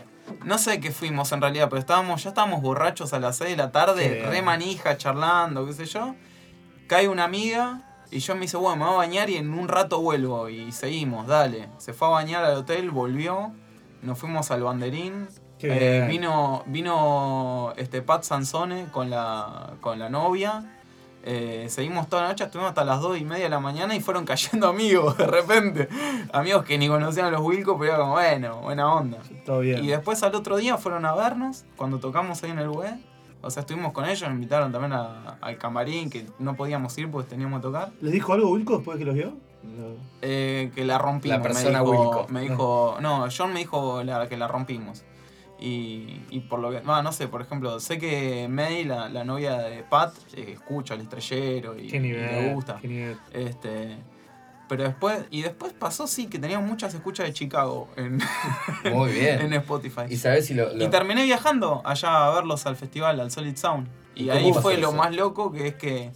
No 0.45 0.59
sé 0.59 0.79
qué 0.79 0.93
fuimos 0.93 1.33
en 1.33 1.41
realidad, 1.41 1.69
pero 1.69 1.81
estábamos, 1.81 2.23
ya 2.23 2.29
estábamos 2.29 2.63
borrachos 2.63 3.13
a 3.13 3.19
las 3.19 3.37
6 3.39 3.51
de 3.51 3.57
la 3.57 3.73
tarde, 3.73 4.25
re 4.31 4.43
manija, 4.43 4.97
charlando, 4.97 5.67
qué 5.67 5.73
sé 5.73 5.87
yo. 5.87 6.15
Cae 6.87 7.09
una 7.09 7.25
amiga 7.25 7.83
y 8.11 8.19
yo 8.21 8.35
me 8.35 8.43
dice, 8.43 8.57
bueno, 8.57 8.77
me 8.77 8.85
voy 8.85 8.95
a 8.95 8.97
bañar 8.99 9.31
y 9.31 9.37
en 9.37 9.53
un 9.53 9.69
rato 9.69 10.01
vuelvo. 10.01 10.49
Y 10.49 10.71
seguimos, 10.73 11.27
dale. 11.27 11.69
Se 11.79 11.93
fue 11.93 12.09
a 12.09 12.11
bañar 12.13 12.45
al 12.45 12.59
hotel, 12.59 12.91
volvió. 12.91 13.53
Nos 14.03 14.19
fuimos 14.19 14.51
al 14.51 14.63
banderín. 14.63 15.29
Eh, 15.63 16.07
vino 16.09 16.63
vino 16.67 17.75
este 17.77 18.01
Pat 18.01 18.23
Sansone 18.23 18.87
con 18.91 19.11
la, 19.11 19.75
con 19.81 19.99
la 19.99 20.09
novia. 20.09 20.80
Eh, 21.23 21.67
seguimos 21.69 22.09
toda 22.09 22.23
la 22.23 22.29
noche, 22.29 22.45
estuvimos 22.45 22.71
hasta 22.71 22.83
las 22.85 23.01
2 23.01 23.19
y 23.19 23.25
media 23.25 23.45
de 23.45 23.51
la 23.51 23.61
mañana 23.61 23.95
y 23.95 24.01
fueron 24.01 24.25
cayendo 24.25 24.69
amigos 24.69 25.17
de 25.19 25.27
repente. 25.27 25.89
Amigos 26.33 26.65
que 26.65 26.79
ni 26.79 26.89
conocían 26.89 27.27
a 27.27 27.31
los 27.31 27.43
Wilcos, 27.43 27.77
pero 27.79 27.91
era 27.93 27.99
como, 28.01 28.13
bueno, 28.13 28.57
buena 28.63 28.95
onda. 28.95 29.19
Todo 29.45 29.61
bien. 29.61 29.85
Y 29.85 29.89
después 29.89 30.23
al 30.23 30.35
otro 30.35 30.57
día 30.57 30.79
fueron 30.79 31.05
a 31.05 31.15
vernos 31.15 31.65
cuando 31.77 31.99
tocamos 31.99 32.43
ahí 32.43 32.51
en 32.51 32.59
el 32.61 32.69
UE. 32.69 32.95
O 33.43 33.51
sea, 33.51 33.63
estuvimos 33.63 33.93
con 33.93 34.05
ellos, 34.05 34.23
nos 34.23 34.33
invitaron 34.33 34.71
también 34.73 34.93
a- 34.93 35.37
al 35.41 35.57
camarín, 35.57 36.11
que 36.11 36.27
no 36.39 36.55
podíamos 36.57 36.97
ir 36.99 37.11
porque 37.11 37.31
teníamos 37.31 37.61
que 37.61 37.63
tocar. 37.65 37.91
¿Les 38.01 38.13
dijo 38.13 38.33
algo 38.35 38.51
Wilco 38.51 38.77
después 38.77 38.99
de 38.99 39.05
que 39.05 39.07
los 39.07 39.15
vio? 39.15 39.29
No. 39.63 39.95
Eh, 40.23 40.71
que 40.75 40.85
la 40.85 40.99
rompimos. 40.99 41.37
La 41.39 41.43
persona 41.43 41.83
me 41.83 41.91
dijo, 41.91 42.03
Wilco. 42.11 42.27
Me 42.31 42.41
dijo, 42.43 42.97
no, 43.01 43.27
John 43.35 43.53
me 43.53 43.61
dijo 43.61 44.03
la, 44.05 44.27
que 44.29 44.37
la 44.37 44.47
rompimos. 44.49 45.05
Y, 45.61 46.23
y 46.31 46.41
por 46.41 46.59
lo 46.61 46.71
que, 46.71 46.81
ah, 46.87 47.03
no 47.03 47.13
sé, 47.13 47.29
por 47.29 47.43
ejemplo, 47.43 47.79
sé 47.81 47.99
que 47.99 48.49
May, 48.49 48.85
la, 48.85 49.09
la 49.11 49.25
novia 49.25 49.59
de 49.59 49.83
Pat, 49.83 50.15
eh, 50.35 50.53
escucha 50.53 50.95
el 50.95 51.03
estrellero 51.03 51.79
y, 51.79 51.89
Qué 51.89 51.97
y 51.97 52.01
nivel. 52.01 52.31
le 52.47 52.55
gusta. 52.55 52.79
Qué 52.81 52.89
nivel. 52.89 53.19
Este, 53.33 53.97
pero 54.69 54.85
después, 54.85 55.25
y 55.31 55.43
después 55.43 55.73
pasó 55.75 56.07
sí 56.07 56.29
que 56.29 56.39
teníamos 56.39 56.67
muchas 56.69 56.95
escuchas 56.95 57.27
de 57.27 57.33
Chicago 57.35 57.89
en, 57.97 58.21
Muy 58.93 59.13
bien. 59.13 59.41
en 59.43 59.53
Spotify. 59.53 60.03
¿Y 60.09 60.17
sabes 60.17 60.47
si 60.47 60.55
lo.? 60.55 60.73
lo- 60.73 60.83
Y 60.83 60.89
terminé 60.89 61.25
viajando 61.25 61.83
allá 61.85 62.27
a 62.27 62.35
verlos 62.35 62.65
al 62.67 62.77
festival, 62.77 63.21
al 63.21 63.31
Solid 63.31 63.57
Sound. 63.57 63.89
¿Y 64.15 64.31
ahí 64.31 64.53
fue 64.55 64.79
lo 64.79 64.89
eso? 64.89 64.97
más 64.97 65.15
loco, 65.15 65.53
que 65.53 65.67
es 65.69 65.75
que 65.75 66.11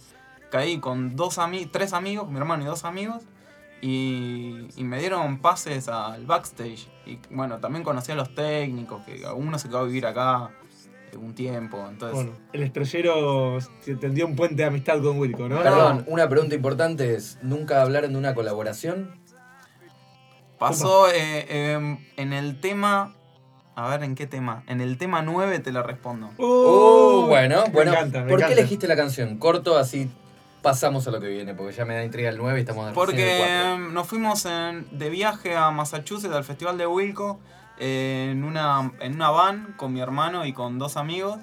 caí 0.51 0.79
con 0.79 1.15
dos 1.15 1.37
ami 1.37 1.65
tres 1.65 1.93
amigos, 1.93 2.29
mi 2.29 2.37
hermano 2.37 2.63
y 2.63 2.65
dos 2.65 2.83
amigos, 2.85 3.23
y, 3.85 4.67
y 4.77 4.83
me 4.83 4.97
dieron 4.97 5.37
pases 5.37 5.89
al 5.89 6.25
backstage. 6.25 6.87
Y 7.05 7.19
bueno, 7.29 7.59
también 7.59 7.83
conocí 7.83 8.11
a 8.11 8.15
los 8.15 8.33
técnicos, 8.33 9.03
que 9.05 9.21
uno 9.35 9.59
se 9.59 9.67
quedó 9.67 9.79
a 9.79 9.83
vivir 9.83 10.07
acá 10.07 10.49
eh, 11.11 11.17
un 11.17 11.35
tiempo. 11.35 11.85
Entonces, 11.87 12.15
Bueno, 12.15 12.31
el 12.51 12.63
estrellero 12.63 13.59
se 13.81 13.95
tendió 13.95 14.25
un 14.25 14.35
puente 14.35 14.55
de 14.55 14.63
amistad 14.65 14.99
con 15.03 15.19
Wilco, 15.19 15.47
¿no? 15.47 15.61
Perdón, 15.61 16.03
una 16.07 16.27
pregunta 16.27 16.55
importante 16.55 17.13
es: 17.13 17.37
¿nunca 17.43 17.83
hablaron 17.83 18.13
de 18.13 18.17
una 18.17 18.33
colaboración? 18.33 19.23
pasó 20.57 21.11
eh, 21.11 21.73
em, 21.73 21.99
en 22.17 22.33
el 22.33 22.59
tema... 22.59 23.13
A 23.75 23.89
ver, 23.89 24.03
¿en 24.03 24.15
qué 24.15 24.25
tema? 24.25 24.63
En 24.67 24.79
el 24.79 24.97
tema 24.97 25.21
9 25.21 25.59
te 25.59 25.71
la 25.73 25.83
respondo. 25.83 26.29
Uh, 26.37 27.27
bueno, 27.27 27.65
me 27.65 27.71
bueno. 27.71 27.91
encanta, 27.91 28.23
me 28.23 28.29
¿Por 28.29 28.39
qué 28.43 28.53
elegiste 28.53 28.87
la 28.87 28.95
canción? 28.95 29.37
Corto, 29.37 29.77
así 29.77 30.09
pasamos 30.65 31.07
a 31.07 31.11
lo 31.11 31.19
que 31.21 31.27
viene, 31.29 31.53
porque 31.53 31.73
ya 31.73 31.85
me 31.85 31.93
da 31.95 32.03
intriga 32.03 32.29
el 32.29 32.37
9 32.37 32.59
y 32.59 32.61
estamos 32.61 32.83
recién 32.85 32.85
en 32.85 32.89
el 32.89 32.93
Porque 32.95 33.37
4. 33.37 33.73
em, 33.85 33.93
nos 33.93 34.07
fuimos 34.07 34.45
en- 34.45 34.87
de 34.97 35.09
viaje 35.09 35.55
a 35.55 35.71
Massachusetts 35.71 36.33
al 36.33 36.43
Festival 36.43 36.77
de 36.77 36.87
Wilco 36.87 37.39
eh, 37.77 38.29
en, 38.31 38.43
una, 38.43 38.91
en 38.99 39.15
una 39.15 39.29
van 39.31 39.73
con 39.77 39.93
mi 39.93 39.99
hermano 40.01 40.45
y 40.45 40.53
con 40.53 40.77
dos 40.79 40.97
amigos. 40.97 41.39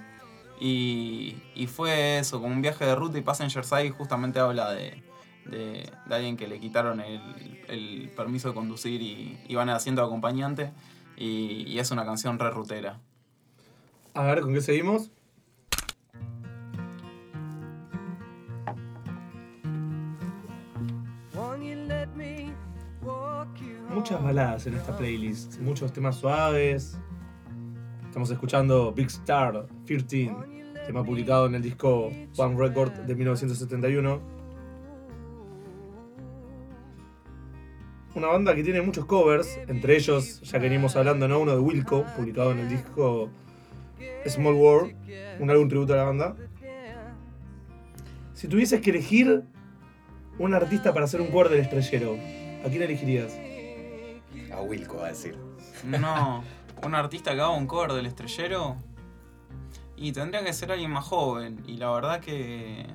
Y, 0.60 1.36
y 1.54 1.66
fue 1.66 2.18
eso, 2.18 2.40
como 2.40 2.54
un 2.54 2.62
viaje 2.62 2.84
de 2.84 2.94
ruta 2.94 3.18
y 3.18 3.22
Passenger 3.22 3.64
Side 3.64 3.90
justamente 3.90 4.38
habla 4.38 4.70
de, 4.72 5.02
de, 5.46 5.90
de 6.06 6.14
alguien 6.14 6.36
que 6.36 6.46
le 6.46 6.60
quitaron 6.60 7.00
el, 7.00 7.20
el 7.68 8.10
permiso 8.16 8.48
de 8.48 8.54
conducir 8.54 9.02
y 9.02 9.38
iban 9.48 9.68
de 10.02 10.06
acompañante. 10.06 10.72
Y, 11.16 11.64
y 11.66 11.78
es 11.78 11.90
una 11.90 12.04
canción 12.04 12.38
re 12.38 12.50
rutera. 12.50 12.98
A 14.14 14.22
ver, 14.22 14.40
¿con 14.42 14.52
qué 14.54 14.60
seguimos? 14.60 15.10
Muchas 23.94 24.22
baladas 24.22 24.66
en 24.66 24.74
esta 24.74 24.96
playlist, 24.96 25.60
muchos 25.60 25.92
temas 25.92 26.16
suaves. 26.16 26.98
Estamos 28.06 28.30
escuchando 28.30 28.90
Big 28.92 29.08
Star 29.08 29.66
13, 29.84 30.34
tema 30.86 31.04
publicado 31.04 31.44
en 31.46 31.56
el 31.56 31.62
disco 31.62 32.10
One 32.38 32.56
Record 32.56 32.92
de 32.92 33.14
1971. 33.14 34.22
Una 38.14 38.28
banda 38.28 38.54
que 38.54 38.64
tiene 38.64 38.80
muchos 38.80 39.04
covers, 39.04 39.58
entre 39.68 39.96
ellos, 39.96 40.40
ya 40.40 40.58
que 40.58 40.68
venimos 40.68 40.96
hablando, 40.96 41.28
¿no? 41.28 41.40
Uno 41.40 41.52
de 41.52 41.60
Wilco, 41.60 42.06
publicado 42.16 42.52
en 42.52 42.60
el 42.60 42.70
disco 42.70 43.28
Small 44.26 44.54
World, 44.54 44.94
un 45.38 45.50
álbum 45.50 45.68
tributo 45.68 45.92
a 45.92 45.96
la 45.96 46.04
banda. 46.04 46.34
Si 48.32 48.48
tuvieses 48.48 48.80
que 48.80 48.88
elegir 48.88 49.44
un 50.38 50.54
artista 50.54 50.94
para 50.94 51.04
hacer 51.04 51.20
un 51.20 51.26
cover 51.26 51.50
del 51.50 51.60
estrellero, 51.60 52.16
¿a 52.64 52.68
quién 52.70 52.82
elegirías? 52.82 53.38
A 54.56 54.60
Wilco 54.60 54.98
va 54.98 55.06
a 55.06 55.08
decir. 55.08 55.36
No, 55.84 56.42
un 56.82 56.94
artista 56.94 57.32
que 57.34 57.40
haga 57.40 57.50
un 57.50 57.66
cover 57.66 57.92
del 57.92 58.06
estrellero. 58.06 58.76
Y 59.96 60.12
tendría 60.12 60.42
que 60.44 60.52
ser 60.52 60.72
alguien 60.72 60.90
más 60.90 61.04
joven. 61.04 61.62
Y 61.66 61.76
la 61.76 61.90
verdad 61.90 62.20
que. 62.20 62.86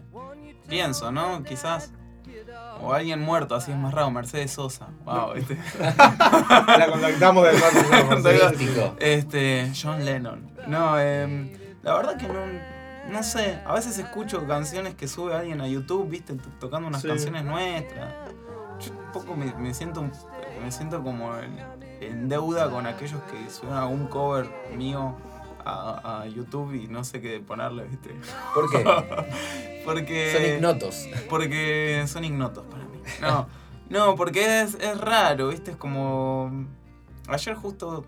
Pienso, 0.67 1.11
¿no? 1.11 1.43
Quizás. 1.43 1.91
O 2.81 2.93
alguien 2.93 3.21
muerto, 3.21 3.55
así 3.55 3.71
es 3.71 3.77
más 3.77 3.93
raro. 3.93 4.11
Mercedes 4.11 4.51
Sosa. 4.51 4.87
Wow, 5.05 5.33
este. 5.35 5.57
La 5.79 6.87
contactamos 6.91 7.45
del 7.45 7.55
Místico. 8.51 8.95
Este. 8.99 9.71
John 9.81 10.03
Lennon. 10.03 10.51
No, 10.67 10.99
em, 10.99 11.53
la 11.83 11.93
verdad 11.95 12.17
que 12.17 12.27
no. 12.27 12.41
No 13.09 13.23
sé, 13.23 13.57
a 13.65 13.73
veces 13.73 13.97
escucho 13.99 14.45
canciones 14.45 14.93
que 14.95 15.07
sube 15.07 15.33
alguien 15.33 15.61
a 15.61 15.67
YouTube, 15.69 16.09
viste, 16.09 16.35
tocando 16.59 16.89
unas 16.89 17.01
Sí. 17.03 17.07
canciones 17.07 17.45
nuestras. 17.45 18.13
Yo 18.81 18.91
un 18.91 19.11
poco 19.13 19.33
me, 19.33 19.53
me 19.53 19.73
siento 19.73 20.01
un- 20.01 20.11
me 20.59 20.71
siento 20.71 21.03
como 21.03 21.35
en, 21.37 21.57
en 22.01 22.29
deuda 22.29 22.69
con 22.69 22.85
aquellos 22.87 23.21
que 23.23 23.49
suben 23.49 23.73
algún 23.73 24.07
cover 24.07 24.49
mío 24.75 25.15
a, 25.65 26.21
a 26.21 26.27
YouTube 26.27 26.73
y 26.73 26.87
no 26.87 27.03
sé 27.03 27.19
qué 27.21 27.39
ponerle, 27.39 27.83
viste. 27.85 28.15
¿Por 28.53 28.69
qué? 28.69 28.83
Porque. 29.85 30.33
Son 30.33 30.45
ignotos. 30.45 31.07
Porque 31.29 32.03
son 32.07 32.23
ignotos 32.23 32.65
para 32.65 32.83
mí. 32.85 32.99
No, 33.21 33.47
no, 33.89 34.15
porque 34.15 34.61
es, 34.61 34.75
es 34.75 34.99
raro, 34.99 35.49
¿viste? 35.49 35.71
Es 35.71 35.77
como. 35.77 36.51
Ayer, 37.27 37.55
justo. 37.55 38.05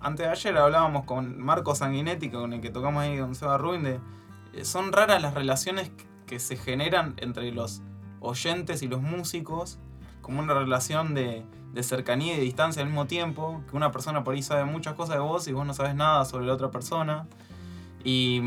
Antes 0.00 0.26
de 0.26 0.32
ayer 0.32 0.58
hablábamos 0.58 1.04
con 1.04 1.40
Marco 1.40 1.74
Sanguinetti, 1.74 2.28
con 2.28 2.52
el 2.52 2.60
que 2.60 2.68
tocamos 2.70 3.02
ahí 3.02 3.18
con 3.18 3.34
Seba 3.34 3.56
Rubin, 3.56 3.84
de. 3.84 4.00
eh, 4.52 4.64
Son 4.66 4.92
raras 4.92 5.22
las 5.22 5.32
relaciones 5.32 5.90
que 6.26 6.38
se 6.38 6.56
generan 6.56 7.14
entre 7.18 7.50
los 7.52 7.80
oyentes 8.20 8.82
y 8.82 8.88
los 8.88 9.00
músicos, 9.00 9.78
como 10.20 10.40
una 10.40 10.52
relación 10.54 11.14
de, 11.14 11.42
de 11.74 11.82
cercanía 11.82 12.34
y 12.34 12.36
de 12.36 12.42
distancia 12.42 12.82
al 12.82 12.88
mismo 12.88 13.06
tiempo, 13.06 13.62
que 13.68 13.76
una 13.76 13.90
persona 13.90 14.22
por 14.22 14.34
ahí 14.34 14.42
sabe 14.42 14.64
muchas 14.64 14.94
cosas 14.94 15.16
de 15.16 15.20
vos 15.20 15.46
y 15.48 15.52
vos 15.52 15.66
no 15.66 15.74
sabes 15.74 15.94
nada 15.94 16.24
sobre 16.24 16.46
la 16.46 16.54
otra 16.54 16.70
persona. 16.70 17.26
Y, 18.04 18.40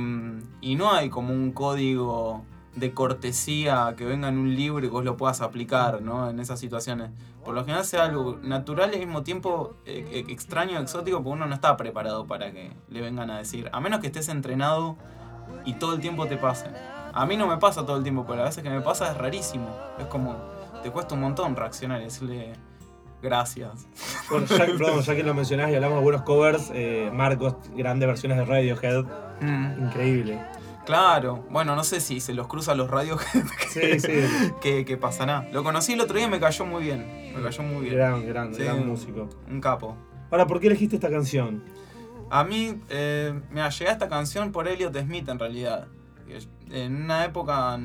y 0.62 0.76
no 0.76 0.92
hay 0.92 1.10
como 1.10 1.34
un 1.34 1.52
código 1.52 2.46
de 2.76 2.94
cortesía 2.94 3.96
que 3.98 4.06
venga 4.06 4.30
en 4.30 4.38
un 4.38 4.56
libro 4.56 4.86
y 4.86 4.90
vos 4.90 5.04
lo 5.04 5.18
puedas 5.18 5.42
aplicar 5.42 6.02
¿no? 6.02 6.30
en 6.30 6.40
esas 6.40 6.60
situaciones. 6.60 7.10
Por 7.44 7.56
lo 7.56 7.62
general 7.62 7.84
sea 7.86 8.06
algo 8.06 8.38
natural 8.44 8.92
y 8.92 8.96
al 8.96 9.00
mismo 9.00 9.24
tiempo 9.24 9.76
eh, 9.86 10.08
eh, 10.12 10.26
extraño, 10.32 10.80
exótico, 10.80 11.18
porque 11.18 11.30
uno 11.32 11.48
no 11.48 11.56
está 11.56 11.76
preparado 11.76 12.28
para 12.28 12.52
que 12.52 12.72
le 12.90 13.02
vengan 13.02 13.30
a 13.32 13.40
decir. 13.40 13.70
A 13.74 13.82
menos 13.82 14.00
que 14.00 14.08
estés 14.08 14.30
entrenado 14.30 14.96
y 15.66 15.74
todo 15.74 15.96
el 15.96 16.02
tiempo 16.02 16.28
te 16.28 16.38
pase. 16.38 16.68
A 17.14 17.26
mí 17.26 17.36
no 17.36 17.48
me 17.48 17.58
pasa 17.58 17.86
todo 17.86 17.98
el 17.98 18.04
tiempo, 18.04 18.26
pero 18.28 18.42
a 18.42 18.46
veces 18.46 18.64
que 18.64 18.70
me 18.70 18.82
pasa 18.82 19.12
es 19.12 19.18
rarísimo. 19.18 19.76
Es 19.98 20.06
como, 20.06 20.36
te 20.84 20.92
cuesta 20.92 21.16
un 21.16 21.22
montón 21.22 21.56
reaccionar 21.56 22.00
y 22.02 22.06
decirle 22.06 22.54
gracias. 23.22 23.88
Bueno, 24.30 24.46
ya, 24.48 24.58
perdón, 24.66 25.02
ya 25.02 25.16
que 25.16 25.24
lo 25.24 25.34
mencionás 25.34 25.72
y 25.72 25.76
hablamos 25.76 25.98
de 25.98 26.04
buenos 26.04 26.22
covers, 26.24 26.72
eh, 26.74 27.10
Marcos, 27.14 27.56
grandes 27.76 28.08
versiones 28.08 28.38
de 28.38 28.46
Radiohead, 28.46 29.06
Mm, 29.42 29.86
increíble. 29.86 30.42
claro, 30.86 31.46
bueno, 31.52 31.76
no 31.76 31.84
sé 31.84 32.00
si 32.02 32.20
se 32.20 32.34
los 32.34 32.48
cruza 32.48 32.74
los 32.74 32.90
radios 32.90 33.22
Sí, 33.70 34.00
sí, 34.00 34.14
que, 34.62 34.84
que 34.86 34.98
pasará. 34.98 35.48
Lo 35.52 35.64
conocí 35.64 35.94
el 35.94 36.02
otro 36.02 36.18
día 36.18 36.26
y 36.28 36.30
me 36.30 36.40
cayó 36.40 36.66
muy 36.66 36.82
bien. 36.84 37.34
Me 37.36 37.44
cayó 37.44 37.62
muy 37.64 37.84
bien. 37.84 37.96
gran, 37.96 38.26
gran, 38.26 38.54
Sí. 38.56 38.64
gran 38.64 38.88
músico. 38.88 39.30
Un 39.50 39.62
capo. 39.62 39.96
Ahora, 40.32 40.48
¿por 40.48 40.60
qué 40.60 40.68
elegiste 40.68 40.96
esta 40.96 41.10
canción? 41.10 41.64
A 42.30 42.44
mí, 42.44 42.82
eh, 42.90 43.40
me 43.52 43.62
llegó 43.70 43.92
esta 43.92 44.10
canción 44.10 44.52
por 44.52 44.68
Elliot 44.68 44.98
Smith 45.00 45.30
en 45.30 45.40
realidad. 45.40 45.88
En 46.72 47.04
una 47.04 47.24
época 47.26 47.80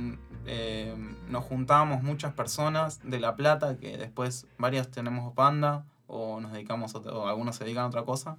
eh, 0.46 0.94
nos 1.28 1.44
juntábamos 1.44 2.02
muchas 2.02 2.32
personas 2.32 3.00
de 3.04 3.20
La 3.20 3.36
Plata, 3.36 3.76
que 3.76 3.96
después 3.96 4.46
varias 4.58 4.90
tenemos 4.90 5.34
banda 5.34 5.84
o 6.06 6.40
nos 6.40 6.52
dedicamos 6.52 6.94
a 6.94 6.98
o 6.98 7.26
algunos 7.28 7.56
se 7.56 7.64
dedican 7.64 7.84
a 7.84 7.86
otra 7.86 8.02
cosa, 8.04 8.36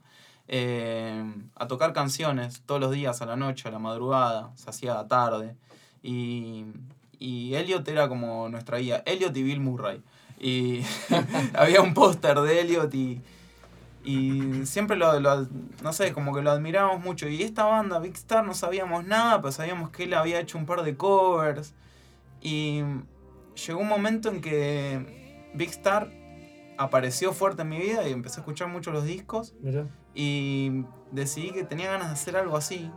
eh, 0.48 1.24
a 1.56 1.68
tocar 1.68 1.94
canciones 1.94 2.62
todos 2.66 2.80
los 2.82 2.92
días, 2.92 3.22
a 3.22 3.26
la 3.26 3.36
noche, 3.36 3.68
a 3.68 3.72
la 3.72 3.80
madrugada, 3.80 4.52
se 4.56 4.70
hacía 4.70 5.08
tarde. 5.08 5.56
Y, 6.04 6.66
y 7.20 7.56
Elliot 7.56 7.88
era 7.88 8.10
como 8.10 8.50
nuestra 8.50 8.78
guía, 8.78 9.02
Elliot 9.06 9.36
y 9.38 9.44
Bill 9.44 9.60
Murray. 9.62 10.02
Y 10.40 10.82
había 11.56 11.82
un 11.82 11.94
póster 11.94 12.40
de 12.42 12.60
Elliot 12.62 12.94
y, 12.94 13.22
y 14.04 14.66
siempre 14.66 14.98
lo, 14.98 15.20
lo- 15.20 15.48
no 15.82 15.94
sé, 15.94 16.12
como 16.12 16.34
que 16.36 16.42
lo 16.42 16.52
admirábamos 16.52 17.02
mucho. 17.04 17.28
Y 17.30 17.42
esta 17.42 17.64
banda, 17.64 18.00
Big 18.00 18.14
Star, 18.16 18.46
no 18.46 18.54
sabíamos 18.54 19.06
nada, 19.06 19.42
pero 19.42 19.52
sabíamos 19.54 19.90
que 19.92 20.04
él 20.04 20.14
había 20.14 20.40
hecho 20.42 20.58
un 20.58 20.66
par 20.66 20.84
de 20.84 20.98
covers. 20.98 21.74
Y 22.44 22.84
llegó 23.66 23.80
un 23.80 23.88
momento 23.88 24.30
en 24.30 24.42
que 24.42 25.50
Big 25.56 25.70
Star 25.70 26.12
apareció 26.78 27.32
fuerte 27.32 27.62
en 27.62 27.70
mi 27.70 27.80
vida 27.80 28.08
y 28.08 28.12
empecé 28.12 28.40
a 28.40 28.42
escuchar 28.42 28.68
mucho 28.68 28.92
los 28.92 29.06
discos. 29.06 29.56
Mirá. 29.62 29.88
Y 30.14 30.84
decidí 31.12 31.52
que 31.52 31.64
tenía 31.64 31.90
ganas 31.90 32.08
de 32.08 32.14
hacer 32.14 32.36
algo 32.36 32.58
así, 32.58 32.92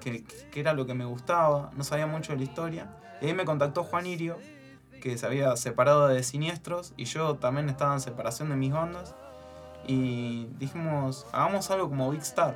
que, 0.00 0.24
que 0.24 0.60
era 0.60 0.72
lo 0.72 0.84
que 0.84 0.94
me 0.94 1.04
gustaba, 1.04 1.70
no 1.76 1.84
sabía 1.84 2.06
mucho 2.06 2.32
de 2.32 2.38
la 2.38 2.44
historia. 2.44 2.96
Y 3.22 3.26
ahí 3.26 3.34
me 3.34 3.44
contactó 3.44 3.84
Juan 3.84 4.06
Irio, 4.06 4.36
que 5.00 5.16
se 5.16 5.26
había 5.26 5.56
separado 5.56 6.08
de 6.08 6.22
Siniestros, 6.24 6.92
y 6.96 7.04
yo 7.04 7.36
también 7.36 7.68
estaba 7.68 7.94
en 7.94 8.00
separación 8.00 8.50
de 8.50 8.56
mis 8.56 8.72
bandas. 8.72 9.14
Y 9.86 10.48
dijimos, 10.58 11.26
hagamos 11.32 11.70
algo 11.70 11.88
como 11.88 12.10
Big 12.10 12.22
Star. 12.22 12.54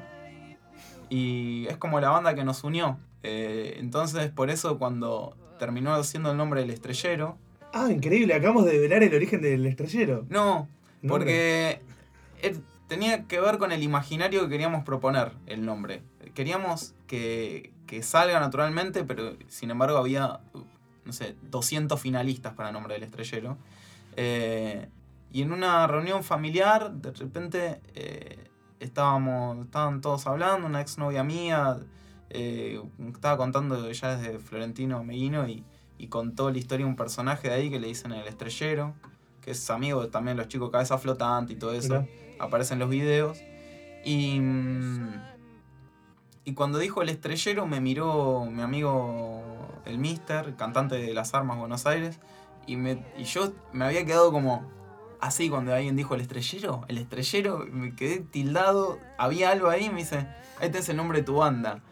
Y 1.08 1.66
es 1.68 1.76
como 1.76 2.00
la 2.00 2.10
banda 2.10 2.34
que 2.34 2.44
nos 2.44 2.64
unió. 2.64 2.98
Eh, 3.22 3.76
entonces, 3.78 4.30
por 4.30 4.50
eso 4.50 4.78
cuando 4.78 5.36
terminó 5.62 6.02
siendo 6.02 6.32
el 6.32 6.36
nombre 6.36 6.62
del 6.62 6.70
estrellero, 6.70 7.38
Ah, 7.72 7.88
increíble, 7.90 8.34
acabamos 8.34 8.64
de 8.64 8.72
develar 8.72 9.04
el 9.04 9.14
origen 9.14 9.40
del 9.40 9.64
estrellero. 9.64 10.26
no, 10.28 10.68
porque 11.06 11.80
él 12.42 12.60
tenía 12.88 13.26
que 13.28 13.40
ver 13.40 13.58
con 13.58 13.70
el 13.70 13.82
imaginario 13.82 14.42
que 14.42 14.48
queríamos 14.48 14.84
proponer 14.84 15.32
el 15.46 15.64
nombre. 15.64 16.02
Queríamos 16.34 16.94
que, 17.06 17.72
que 17.86 18.02
salga 18.02 18.40
naturalmente, 18.40 19.04
pero 19.04 19.36
sin 19.48 19.70
embargo 19.70 19.98
había, 19.98 20.40
no 21.04 21.12
sé, 21.12 21.36
200 21.50 22.00
finalistas 22.00 22.54
para 22.54 22.70
el 22.70 22.74
nombre 22.74 22.94
del 22.94 23.04
estrellero. 23.04 23.56
Eh, 24.16 24.88
y 25.32 25.42
en 25.42 25.52
una 25.52 25.86
reunión 25.86 26.24
familiar, 26.24 26.92
de 26.92 27.12
repente 27.12 27.80
eh, 27.94 28.50
estábamos, 28.80 29.64
estaban 29.64 30.00
todos 30.00 30.26
hablando, 30.26 30.66
una 30.66 30.80
exnovia 30.82 31.22
mía 31.24 31.78
eh, 32.32 32.82
estaba 33.12 33.36
contando 33.36 33.90
ya 33.90 34.16
desde 34.16 34.38
Florentino 34.38 35.04
Meguino 35.04 35.48
y, 35.48 35.64
y 35.98 36.08
contó 36.08 36.50
la 36.50 36.58
historia 36.58 36.86
de 36.86 36.90
un 36.90 36.96
personaje 36.96 37.48
de 37.48 37.54
ahí 37.54 37.70
que 37.70 37.78
le 37.78 37.88
dicen 37.88 38.12
el 38.12 38.26
estrellero 38.26 38.94
que 39.42 39.50
es 39.50 39.70
amigo 39.70 40.02
de 40.02 40.08
también 40.08 40.36
los 40.36 40.48
chicos 40.48 40.70
Cabeza 40.70 40.96
Flotante 40.98 41.52
y 41.52 41.56
todo 41.56 41.72
eso, 41.72 42.02
Mirá. 42.02 42.06
aparece 42.44 42.74
en 42.74 42.80
los 42.80 42.88
videos. 42.88 43.38
Y, 44.04 44.38
mm, 44.40 45.20
y 46.44 46.54
cuando 46.54 46.78
dijo 46.78 47.02
el 47.02 47.08
estrellero 47.08 47.66
me 47.66 47.80
miró 47.80 48.46
mi 48.46 48.62
amigo 48.62 49.42
el 49.84 49.98
Mister, 49.98 50.54
cantante 50.56 50.96
de 50.96 51.12
Las 51.12 51.34
Armas 51.34 51.58
Buenos 51.58 51.86
Aires, 51.86 52.20
y, 52.66 52.76
me, 52.76 53.04
y 53.18 53.24
yo 53.24 53.52
me 53.72 53.84
había 53.84 54.06
quedado 54.06 54.30
como 54.32 54.64
así 55.20 55.50
cuando 55.50 55.74
alguien 55.74 55.96
dijo 55.96 56.14
el 56.14 56.20
estrellero, 56.20 56.84
el 56.88 56.98
estrellero, 56.98 57.66
me 57.70 57.94
quedé 57.94 58.20
tildado, 58.20 58.98
había 59.18 59.50
algo 59.50 59.68
ahí 59.68 59.86
y 59.86 59.90
me 59.90 59.98
dice, 59.98 60.28
este 60.60 60.78
es 60.78 60.88
el 60.88 60.96
nombre 60.96 61.18
de 61.18 61.24
tu 61.24 61.36
banda. 61.36 61.82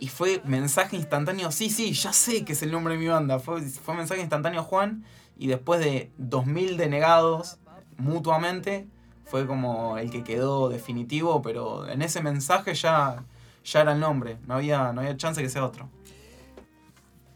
Y 0.00 0.08
fue 0.08 0.40
mensaje 0.44 0.96
instantáneo, 0.96 1.52
sí, 1.52 1.68
sí, 1.68 1.92
ya 1.92 2.12
sé 2.12 2.44
que 2.44 2.54
es 2.54 2.62
el 2.62 2.72
nombre 2.72 2.94
de 2.94 3.00
mi 3.00 3.06
banda. 3.06 3.38
Fue, 3.38 3.60
fue 3.60 3.94
mensaje 3.94 4.22
instantáneo 4.22 4.62
Juan 4.62 5.04
y 5.38 5.46
después 5.46 5.78
de 5.80 6.10
2000 6.16 6.78
denegados 6.78 7.58
mutuamente, 7.98 8.88
fue 9.26 9.46
como 9.46 9.98
el 9.98 10.10
que 10.10 10.24
quedó 10.24 10.70
definitivo, 10.70 11.42
pero 11.42 11.86
en 11.88 12.02
ese 12.02 12.22
mensaje 12.22 12.74
ya, 12.74 13.24
ya 13.64 13.80
era 13.82 13.92
el 13.92 14.00
nombre, 14.00 14.38
no 14.46 14.54
había, 14.54 14.92
no 14.92 15.02
había 15.02 15.16
chance 15.18 15.42
que 15.42 15.50
sea 15.50 15.64
otro. 15.64 15.88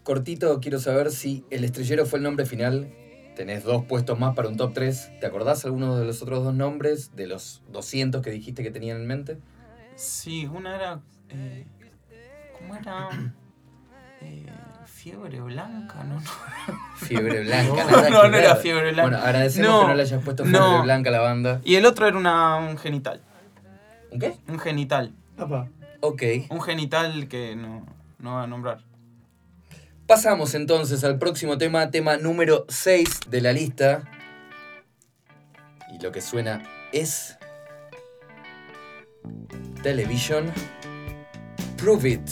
Cortito, 0.03 0.59
quiero 0.59 0.79
saber 0.79 1.11
si 1.11 1.45
el 1.49 1.63
estrellero 1.63 2.05
fue 2.05 2.19
el 2.19 2.23
nombre 2.23 2.45
final. 2.45 2.91
Tenés 3.35 3.63
dos 3.63 3.85
puestos 3.85 4.19
más 4.19 4.35
para 4.35 4.49
un 4.49 4.55
top 4.55 4.73
3. 4.73 5.19
¿Te 5.19 5.25
acordás 5.25 5.65
alguno 5.65 5.97
de 5.97 6.05
los 6.05 6.21
otros 6.21 6.43
dos 6.43 6.53
nombres? 6.53 7.15
De 7.15 7.25
los 7.27 7.63
200 7.71 8.21
que 8.21 8.29
dijiste 8.29 8.61
que 8.61 8.69
tenían 8.69 8.97
en 8.97 9.07
mente. 9.07 9.39
Sí, 9.95 10.45
una 10.45 10.75
era... 10.75 11.01
eh, 11.29 11.65
¿Cómo 12.57 12.75
era? 12.75 13.09
Eh, 14.21 14.45
fiebre 14.85 15.39
blanca, 15.41 16.03
no, 16.03 16.15
no. 16.15 16.21
Fiebre 16.95 17.43
Blanca. 17.45 17.83
No, 17.83 17.91
nada 17.91 18.09
no, 18.09 18.21
que 18.23 18.29
no 18.29 18.37
era. 18.37 18.55
Fiebre 18.55 18.91
Blanca. 18.91 19.09
Bueno, 19.09 19.17
agradecemos 19.23 19.69
No, 19.69 19.81
que 19.81 19.87
no 19.87 19.95
le 19.95 20.01
hayas 20.01 20.23
puesto 20.23 20.43
Fiebre 20.43 20.59
no. 20.59 20.81
Blanca 20.83 21.09
a 21.09 21.11
la 21.13 21.19
banda. 21.19 21.61
Y 21.63 21.75
el 21.75 21.85
otro 21.85 22.07
era 22.07 22.17
una, 22.17 22.55
un 22.57 22.77
genital. 22.77 23.21
¿Un 24.11 24.19
qué? 24.19 24.35
Un 24.47 24.59
genital. 24.59 25.13
Apa. 25.37 25.67
Ok. 25.99 26.23
Un 26.49 26.61
genital 26.61 27.27
que 27.27 27.55
no, 27.55 27.85
no 28.19 28.35
va 28.35 28.43
a 28.43 28.47
nombrar. 28.47 28.79
Pasamos 30.07 30.53
entonces 30.53 31.03
al 31.03 31.17
próximo 31.17 31.57
tema, 31.57 31.89
tema 31.91 32.17
número 32.17 32.65
6 32.69 33.21
de 33.29 33.41
la 33.41 33.51
lista. 33.53 34.03
Y 35.93 36.01
lo 36.01 36.11
que 36.11 36.21
suena 36.21 36.63
es. 36.91 37.37
Television. 39.83 40.51
Prove 41.77 42.09
It. 42.09 42.29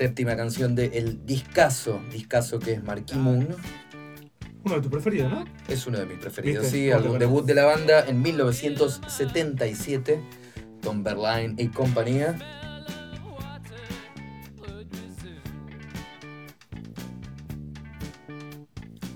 Séptima 0.00 0.34
canción 0.34 0.74
de 0.74 0.86
el 0.94 1.26
discazo, 1.26 2.00
discazo 2.10 2.58
que 2.58 2.72
es 2.72 2.82
Marquee 2.82 3.18
Moon. 3.18 3.46
Uno 4.64 4.76
de 4.76 4.80
tus 4.80 4.90
preferidos, 4.90 5.30
¿no? 5.30 5.44
Es 5.68 5.86
uno 5.86 5.98
de 5.98 6.06
mis 6.06 6.16
preferidos, 6.16 6.62
¿Viste? 6.62 6.78
sí, 6.78 6.88
¿Cómo 6.88 6.88
te 6.88 6.94
algún 6.94 7.18
conozco? 7.18 7.34
debut 7.34 7.46
de 7.46 7.54
la 7.54 7.64
banda 7.66 8.06
en 8.08 8.22
1977, 8.22 10.22
Tom 10.80 11.04
Berline 11.04 11.62
y 11.62 11.68
compañía. 11.68 12.38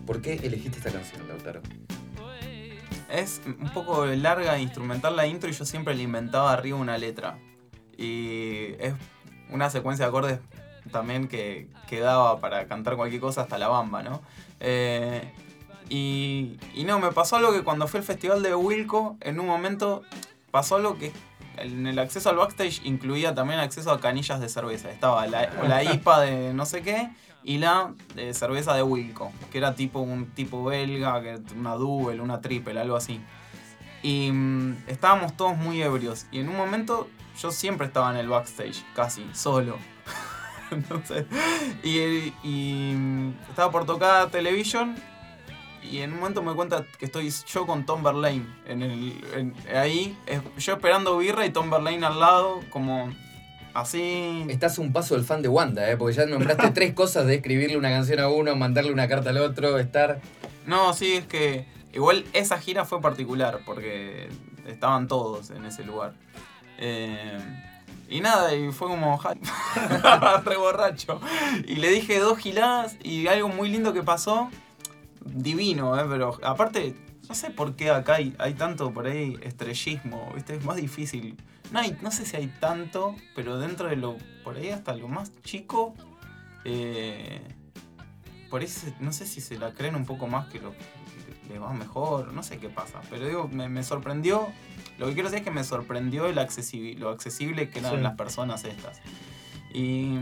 ¿Por 0.06 0.20
qué 0.20 0.34
elegiste 0.34 0.76
esta 0.76 0.92
canción, 0.92 1.26
Lautaro? 1.28 1.62
Es 3.10 3.40
un 3.46 3.72
poco 3.72 4.04
larga 4.04 4.58
e 4.58 4.60
instrumental 4.60 5.16
la 5.16 5.26
intro 5.26 5.48
y 5.48 5.54
yo 5.54 5.64
siempre 5.64 5.94
le 5.94 6.02
inventaba 6.02 6.52
arriba 6.52 6.76
una 6.76 6.98
letra. 6.98 7.38
Y 7.96 8.74
es 8.78 8.92
una 9.50 9.70
secuencia 9.70 10.04
de 10.04 10.08
acordes 10.10 10.40
también 10.90 11.28
que, 11.28 11.68
que 11.88 12.00
daba 12.00 12.40
para 12.40 12.66
cantar 12.66 12.96
cualquier 12.96 13.20
cosa 13.20 13.42
hasta 13.42 13.58
la 13.58 13.68
bamba, 13.68 14.02
¿no? 14.02 14.22
Eh, 14.60 15.32
y, 15.88 16.58
y 16.74 16.84
no, 16.84 16.98
me 16.98 17.12
pasó 17.12 17.36
algo 17.36 17.52
que 17.52 17.62
cuando 17.62 17.86
fui 17.86 17.98
al 17.98 18.04
festival 18.04 18.42
de 18.42 18.54
Wilco, 18.54 19.16
en 19.20 19.38
un 19.40 19.46
momento 19.46 20.02
pasó 20.50 20.76
algo 20.76 20.98
que 20.98 21.12
en 21.58 21.86
el 21.86 21.98
acceso 21.98 22.30
al 22.30 22.36
backstage 22.36 22.80
incluía 22.84 23.34
también 23.34 23.60
acceso 23.60 23.90
a 23.90 24.00
canillas 24.00 24.40
de 24.40 24.48
cerveza. 24.48 24.90
Estaba 24.90 25.26
la, 25.26 25.50
la 25.68 25.84
IPA 25.94 26.20
de 26.20 26.54
no 26.54 26.66
sé 26.66 26.82
qué 26.82 27.10
y 27.42 27.58
la 27.58 27.92
de 28.14 28.32
cerveza 28.34 28.74
de 28.74 28.82
Wilco, 28.82 29.30
que 29.52 29.58
era 29.58 29.74
tipo 29.74 30.00
un 30.00 30.30
tipo 30.30 30.64
belga, 30.64 31.22
que 31.22 31.38
una 31.56 31.74
double, 31.74 32.20
una 32.20 32.40
triple, 32.40 32.80
algo 32.80 32.96
así. 32.96 33.20
Y 34.02 34.30
mm, 34.32 34.84
estábamos 34.86 35.36
todos 35.36 35.56
muy 35.56 35.82
ebrios. 35.82 36.26
Y 36.32 36.40
en 36.40 36.48
un 36.48 36.56
momento 36.56 37.08
yo 37.38 37.50
siempre 37.50 37.86
estaba 37.86 38.10
en 38.10 38.16
el 38.16 38.28
backstage, 38.28 38.82
casi, 38.94 39.26
solo. 39.34 39.76
Entonces, 40.74 41.24
y, 41.82 42.32
y, 42.42 42.94
mm, 42.94 43.34
estaba 43.50 43.70
por 43.70 43.86
tocar 43.86 44.30
Television. 44.30 44.94
Y 45.82 45.98
en 45.98 46.12
un 46.14 46.20
momento 46.20 46.42
me 46.42 46.54
cuenta 46.54 46.86
que 46.98 47.04
estoy 47.04 47.30
yo 47.46 47.66
con 47.66 47.84
Tom 47.84 48.02
Verlaine 48.02 48.46
en 48.66 48.82
el, 48.82 49.22
en- 49.34 49.54
ahí, 49.76 50.16
yo 50.56 50.72
esperando 50.74 51.18
birra 51.18 51.44
y 51.44 51.50
Tom 51.50 51.68
Verlaine 51.70 52.06
al 52.06 52.18
lado, 52.18 52.60
como 52.70 53.12
así. 53.74 54.46
Estás 54.48 54.78
un 54.78 54.92
paso 54.94 55.14
del 55.14 55.24
fan 55.24 55.42
de 55.42 55.48
Wanda, 55.48 55.90
¿eh? 55.90 55.96
porque 55.98 56.14
ya 56.16 56.24
nombraste 56.24 56.70
tres 56.74 56.94
cosas 56.94 57.26
de 57.26 57.34
escribirle 57.34 57.76
una 57.76 57.90
canción 57.90 58.18
a 58.20 58.28
uno, 58.28 58.56
mandarle 58.56 58.92
una 58.92 59.08
carta 59.08 59.28
al 59.30 59.38
otro, 59.38 59.78
estar... 59.78 60.20
No, 60.66 60.94
sí, 60.94 61.12
es 61.14 61.26
que 61.26 61.66
igual 61.92 62.24
esa 62.32 62.58
gira 62.58 62.86
fue 62.86 63.02
particular 63.02 63.60
porque 63.66 64.28
estaban 64.66 65.06
todos 65.06 65.50
en 65.50 65.66
ese 65.66 65.84
lugar. 65.84 66.14
Eh, 66.78 67.38
Y 68.14 68.20
nada, 68.20 68.54
y 68.54 68.70
fue 68.70 68.86
como 68.86 69.20
re 70.44 70.56
borracho. 70.56 71.20
Y 71.66 71.74
le 71.76 71.88
dije 71.90 72.20
dos 72.20 72.38
giladas 72.38 72.96
y 73.02 73.26
algo 73.26 73.48
muy 73.48 73.68
lindo 73.68 73.92
que 73.92 74.04
pasó. 74.04 74.50
Divino, 75.24 75.98
¿eh? 75.98 76.04
Pero 76.08 76.38
aparte, 76.44 76.94
no 77.28 77.34
sé 77.34 77.50
por 77.50 77.74
qué 77.74 77.90
acá 77.90 78.14
hay, 78.16 78.32
hay 78.38 78.54
tanto 78.54 78.92
por 78.92 79.06
ahí 79.08 79.36
estrellismo, 79.42 80.30
¿viste? 80.32 80.54
Es 80.54 80.64
más 80.64 80.76
difícil. 80.76 81.36
No, 81.72 81.80
hay, 81.80 81.96
no 82.02 82.12
sé 82.12 82.24
si 82.24 82.36
hay 82.36 82.46
tanto, 82.60 83.16
pero 83.34 83.58
dentro 83.58 83.88
de 83.88 83.96
lo, 83.96 84.16
por 84.44 84.58
ahí 84.58 84.68
hasta 84.68 84.94
lo 84.94 85.08
más 85.08 85.32
chico, 85.42 85.94
eh, 86.64 87.40
por 88.48 88.60
ahí 88.60 88.68
se- 88.68 88.94
no 89.00 89.12
sé 89.12 89.26
si 89.26 89.40
se 89.40 89.58
la 89.58 89.72
creen 89.72 89.96
un 89.96 90.06
poco 90.06 90.28
más 90.28 90.46
que 90.48 90.60
lo 90.60 90.72
les 91.48 91.60
va 91.60 91.72
mejor, 91.72 92.32
no 92.32 92.42
sé 92.42 92.58
qué 92.58 92.68
pasa. 92.68 93.00
Pero 93.10 93.26
digo, 93.26 93.48
me, 93.52 93.68
me 93.68 93.82
sorprendió, 93.82 94.48
lo 94.98 95.06
que 95.06 95.14
quiero 95.14 95.28
decir 95.28 95.40
es 95.40 95.44
que 95.44 95.50
me 95.50 95.64
sorprendió 95.64 96.26
el 96.26 96.38
accesible, 96.38 96.94
lo 96.98 97.10
accesible 97.10 97.70
que 97.70 97.78
eran 97.80 97.96
Sí. 97.96 98.00
las 98.00 98.14
personas 98.16 98.64
estas. 98.64 99.00
Y, 99.72 100.16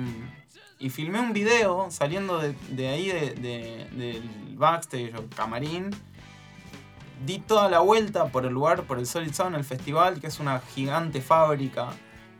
y 0.79 0.91
filmé 0.91 1.21
un 1.21 1.33
video 1.33 1.91
saliendo 1.91 2.39
de, 2.39 2.55
de 2.71 2.89
ahí 2.89 3.07
de- 3.09 3.35
de- 3.35 3.89
del 3.93 4.57
backstage 4.57 5.15
o 5.15 5.29
camarín. 5.35 5.91
Di 7.25 7.39
toda 7.39 7.69
la 7.71 7.79
vuelta 7.79 8.27
por 8.27 8.45
el 8.47 8.53
lugar, 8.53 8.83
por 8.83 8.99
el 8.99 9.07
Solid 9.07 9.33
Sound, 9.33 9.55
el 9.55 9.63
festival, 9.65 10.21
que 10.21 10.27
es 10.27 10.41
una 10.41 10.59
gigante 10.75 11.21
fábrica 11.21 11.91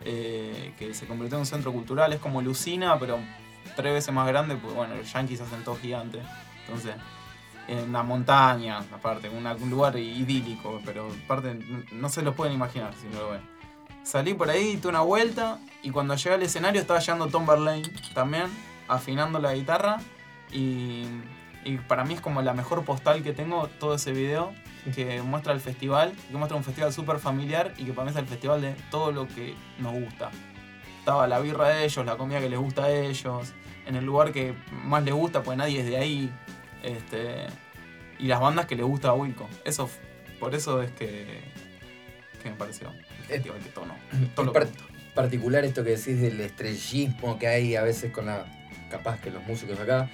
eh, 0.05 0.75
que 0.79 0.93
se 0.95 1.07
convirtió 1.07 1.37
en 1.37 1.41
un 1.43 1.47
centro 1.47 1.73
cultural. 1.73 2.13
Es 2.13 2.19
como 2.19 2.43
Lucina, 2.43 2.99
pero 2.99 3.21
tres 3.77 3.93
veces 3.93 4.13
más 4.13 4.27
grande, 4.27 4.57
porque 4.57 4.77
bueno, 4.77 4.97
los 4.97 5.13
yankees 5.13 5.41
hacen 5.41 5.63
todo 5.63 5.77
gigante. 5.77 6.19
Entonces, 6.67 6.97
en 7.69 7.93
la 7.93 8.03
montaña, 8.03 8.79
aparte, 8.79 9.29
una- 9.29 9.55
un 9.55 9.71
lugar 9.71 9.97
idílico, 9.97 10.81
pero 10.85 11.09
aparte 11.25 11.59
no 11.93 12.09
se 12.09 12.23
lo 12.23 12.35
pueden 12.35 12.55
imaginar 12.55 12.93
si 12.95 13.07
no 13.09 13.21
lo 13.23 13.31
ven. 13.31 13.41
Salí 14.03 14.35
por 14.35 14.51
ahí, 14.51 14.77
di 14.77 14.89
una 14.89 15.01
vuelta 15.03 15.59
y 15.83 15.91
cuando 15.91 16.15
llegué 16.17 16.35
al 16.35 16.43
escenario 16.43 16.81
estaba 16.81 16.99
llegando 16.99 17.29
Tom 17.29 17.47
Verlaine 17.47 17.89
también, 18.15 18.45
afinando 18.89 19.39
la 19.39 19.55
guitarra 19.55 19.99
y, 20.53 21.05
y 21.65 21.77
para 21.89 22.05
mí 22.05 22.15
es 22.15 22.21
como 22.21 22.43
la 22.43 22.53
mejor 22.53 22.85
postal 22.85 23.23
que 23.23 23.33
tengo 23.33 23.69
todo 23.79 23.95
ese 23.95 24.13
video 24.13 24.53
que 24.97 25.23
muestra 25.23 25.53
el 25.53 25.61
festival, 25.61 26.13
que 26.31 26.37
muestra 26.37 26.57
un 26.57 26.65
festival 26.65 26.93
súper 26.93 27.21
familiar 27.21 27.73
y 27.79 27.85
que 27.85 27.93
para 27.93 28.05
mí 28.07 28.11
es 28.11 28.17
el 28.17 28.27
festival 28.27 28.61
de 28.61 28.73
todo 28.91 29.13
lo 29.13 29.29
que 29.29 29.55
nos 29.79 29.93
gusta. 29.95 30.31
Estaba 30.99 31.29
la 31.29 31.39
birra 31.39 31.69
de 31.69 31.85
ellos, 31.85 32.05
la 32.05 32.17
comida 32.17 32.41
que 32.41 32.49
les 32.49 32.59
gusta 32.59 32.85
a 32.85 32.91
ellos, 32.91 33.53
en 33.87 33.95
el 33.97 34.05
lugar 34.05 34.33
que 34.33 34.55
más 34.85 35.05
les 35.05 35.15
gusta, 35.15 35.45
pues 35.45 35.57
nadie 35.57 35.81
es 35.81 35.87
de 35.87 35.97
ahí, 35.97 36.33
este, 36.83 37.47
y 38.19 38.27
las 38.27 38.41
bandas 38.41 38.67
que 38.67 38.77
les 38.77 38.85
gusta 38.85 39.09
a 39.09 39.15
Wilco. 39.15 39.49
Eso, 39.65 39.89
por 40.41 40.55
eso 40.55 40.83
es 40.83 40.91
que, 40.93 41.27
que 42.43 42.51
me 42.51 42.57
pareció 42.57 42.91
que 43.29 43.39
todo, 43.41 43.57
todo 44.35 44.43
Es 44.43 44.47
lo 44.47 44.53
que 44.53 44.59
par- 44.59 44.67
gusta. 44.69 44.85
particular 45.15 45.65
esto 45.65 45.83
que 45.85 45.91
decís 45.91 46.21
del 46.21 46.41
estrellismo 46.41 47.39
que 47.39 47.47
hay 47.47 47.77
a 47.77 47.83
veces 47.83 48.13
con 48.13 48.27
la. 48.27 48.45
capaz 48.91 49.21
que 49.21 49.31
los 49.31 49.43
músicos 49.45 49.79
acá. 49.81 50.11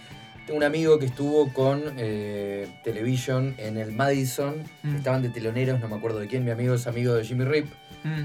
Tengo 0.46 0.58
un 0.58 0.64
amigo 0.64 0.98
que 0.98 1.06
estuvo 1.06 1.52
con 1.52 1.82
eh, 1.98 2.66
Television 2.84 3.54
en 3.58 3.76
el 3.76 3.92
Madison. 3.92 4.62
Mm. 4.82 4.96
Estaban 4.96 5.20
de 5.22 5.28
teloneros, 5.28 5.78
no 5.80 5.88
me 5.88 5.96
acuerdo 5.96 6.20
de 6.20 6.26
quién. 6.26 6.44
Mi 6.44 6.50
amigo 6.52 6.74
es 6.74 6.86
amigo 6.86 7.12
de 7.14 7.24
Jimmy 7.24 7.44
Rip. 7.44 7.66
Mm. 8.04 8.22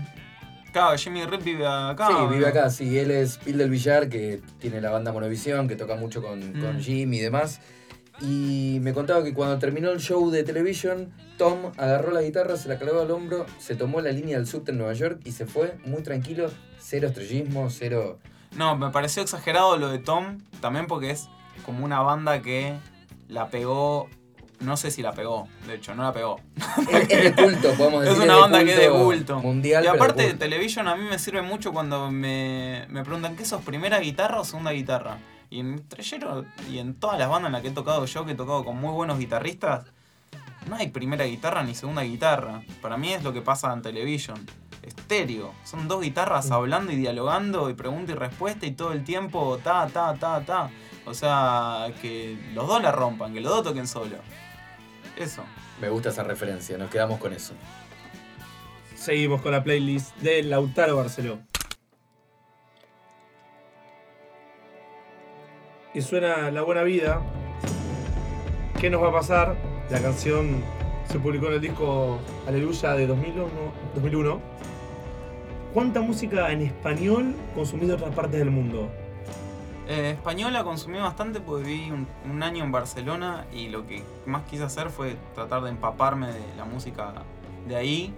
Claro, 0.71 0.97
Jimmy 0.97 1.25
Rip 1.25 1.43
vive 1.43 1.67
acá. 1.67 2.07
sí, 2.07 2.13
¿o 2.15 2.27
vive 2.29 2.41
no? 2.43 2.47
acá. 2.47 2.69
Sí, 2.69 2.97
él 2.97 3.11
es 3.11 3.37
Phil 3.39 3.57
del 3.57 3.69
Villar, 3.69 4.07
que 4.09 4.41
tiene 4.59 4.79
la 4.79 4.89
banda 4.91 5.11
Monovisión, 5.11 5.67
que 5.67 5.75
toca 5.75 5.95
mucho 5.95 6.21
con, 6.21 6.39
con 6.53 6.77
Mm. 6.77 6.79
Jimmy 6.79 7.17
y 7.17 7.21
demás. 7.21 7.59
Y 8.21 8.79
me 8.81 8.93
contaba 8.93 9.23
que 9.23 9.33
cuando 9.33 9.57
terminó 9.59 9.91
el 9.91 9.99
show 9.99 10.29
de 10.29 10.43
Television, 10.43 11.11
Tom 11.37 11.71
agarró 11.77 12.11
la 12.11 12.21
guitarra, 12.21 12.57
se 12.57 12.69
la 12.69 12.77
clavó 12.77 13.01
al 13.01 13.11
hombro, 13.11 13.45
se 13.59 13.75
tomó 13.75 14.01
la 14.01 14.11
línea 14.11 14.37
del 14.37 14.47
subte 14.47 14.71
en 14.71 14.77
Nueva 14.77 14.93
York 14.93 15.19
y 15.25 15.31
se 15.31 15.45
fue 15.45 15.77
muy 15.85 16.03
tranquilo. 16.03 16.49
Cero 16.79 17.07
estrellismo, 17.07 17.69
cero. 17.69 18.19
No, 18.55 18.77
me 18.77 18.91
pareció 18.91 19.23
exagerado 19.23 19.77
lo 19.77 19.89
de 19.89 19.99
Tom, 19.99 20.39
también 20.61 20.85
porque 20.85 21.09
es 21.09 21.27
como 21.65 21.83
una 21.83 22.01
banda 22.01 22.41
que 22.41 22.75
la 23.29 23.49
pegó. 23.49 24.09
No 24.59 24.77
sé 24.77 24.91
si 24.91 25.01
la 25.01 25.11
pegó, 25.11 25.47
de 25.67 25.75
hecho, 25.75 25.95
no 25.95 26.03
la 26.03 26.13
pegó. 26.13 26.39
Es, 26.91 27.09
es 27.09 27.23
de 27.23 27.33
culto, 27.43 27.73
podemos 27.73 28.01
decir. 28.03 28.17
Es 28.17 28.23
una 28.23 28.35
de 28.35 28.41
banda 28.41 28.63
que 28.63 28.73
es 28.73 28.79
de 28.79 28.89
culto. 28.89 29.39
Mundial. 29.39 29.83
y 29.83 29.87
de 29.87 29.93
aparte, 29.93 30.23
culto. 30.23 30.39
Television 30.39 30.87
a 30.87 30.95
mí 30.95 31.03
me 31.03 31.17
sirve 31.19 31.41
mucho 31.41 31.73
cuando 31.73 32.11
me, 32.11 32.85
me 32.89 33.03
preguntan, 33.03 33.35
¿qué 33.35 33.43
sos, 33.43 33.63
primera 33.63 33.99
guitarra 33.99 34.39
o 34.39 34.45
segunda 34.45 34.71
guitarra? 34.71 35.17
Y 35.53 35.59
en 35.59 35.87
Trellero 35.87 36.45
y 36.67 36.79
en 36.79 36.95
todas 36.95 37.19
las 37.19 37.29
bandas 37.29 37.49
en 37.49 37.53
las 37.53 37.61
que 37.61 37.67
he 37.67 37.71
tocado 37.71 38.03
yo, 38.07 38.25
que 38.25 38.31
he 38.31 38.35
tocado 38.35 38.65
con 38.65 38.75
muy 38.75 38.91
buenos 38.91 39.19
guitarristas, 39.19 39.85
no 40.67 40.75
hay 40.75 40.87
primera 40.87 41.25
guitarra 41.25 41.61
ni 41.61 41.75
segunda 41.75 42.01
guitarra. 42.01 42.63
Para 42.81 42.97
mí 42.97 43.13
es 43.13 43.23
lo 43.23 43.33
que 43.33 43.41
pasa 43.41 43.71
en 43.71 43.83
Television. 43.83 44.43
Estéreo. 44.81 45.53
Son 45.63 45.87
dos 45.87 46.01
guitarras 46.01 46.49
hablando 46.49 46.91
y 46.91 46.95
dialogando 46.95 47.69
y 47.69 47.75
pregunta 47.75 48.13
y 48.13 48.15
respuesta 48.15 48.65
y 48.65 48.71
todo 48.71 48.93
el 48.93 49.03
tiempo 49.03 49.59
ta, 49.63 49.85
ta, 49.93 50.15
ta, 50.15 50.43
ta. 50.43 50.71
O 51.05 51.13
sea, 51.13 51.85
que 52.01 52.35
los 52.55 52.67
dos 52.67 52.81
la 52.81 52.91
rompan, 52.91 53.31
que 53.31 53.39
los 53.39 53.51
dos 53.51 53.63
toquen 53.63 53.87
solo. 53.87 54.15
Eso. 55.15 55.43
Me 55.79 55.87
gusta 55.87 56.09
esa 56.09 56.23
referencia, 56.23 56.79
nos 56.79 56.89
quedamos 56.89 57.19
con 57.19 57.31
eso. 57.31 57.53
Seguimos 58.95 59.39
con 59.43 59.51
la 59.51 59.63
playlist 59.63 60.15
de 60.17 60.41
Lautaro 60.41 60.97
Barceló. 60.97 61.41
Y 65.95 66.01
suena 66.01 66.49
La 66.49 66.63
Buena 66.63 66.81
Vida. 66.81 67.21
¿Qué 68.79 68.89
nos 68.89 69.03
va 69.03 69.09
a 69.09 69.11
pasar? 69.11 69.55
La 69.91 70.01
canción 70.01 70.63
se 71.07 71.19
publicó 71.19 71.47
en 71.47 71.53
el 71.53 71.61
disco 71.61 72.17
Aleluya 72.47 72.93
de 72.93 73.05
2001. 73.05 73.47
2001. 73.93 74.41
¿Cuánta 75.71 76.01
música 76.01 76.51
en 76.51 76.61
español 76.61 77.35
consumís 77.53 77.89
de 77.89 77.93
otras 77.93 78.15
partes 78.15 78.39
del 78.39 78.49
mundo? 78.49 78.89
Eh, 79.87 80.15
española 80.17 80.63
consumí 80.63 80.97
bastante 80.97 81.39
porque 81.39 81.63
viví 81.67 81.91
un 81.91 82.41
año 82.41 82.63
en 82.63 82.71
Barcelona 82.71 83.45
y 83.53 83.69
lo 83.69 83.85
que 83.85 84.01
más 84.25 84.45
quise 84.49 84.63
hacer 84.63 84.89
fue 84.89 85.15
tratar 85.35 85.61
de 85.61 85.69
empaparme 85.69 86.31
de 86.31 86.55
la 86.57 86.65
música 86.65 87.13
de 87.67 87.75
ahí 87.75 88.13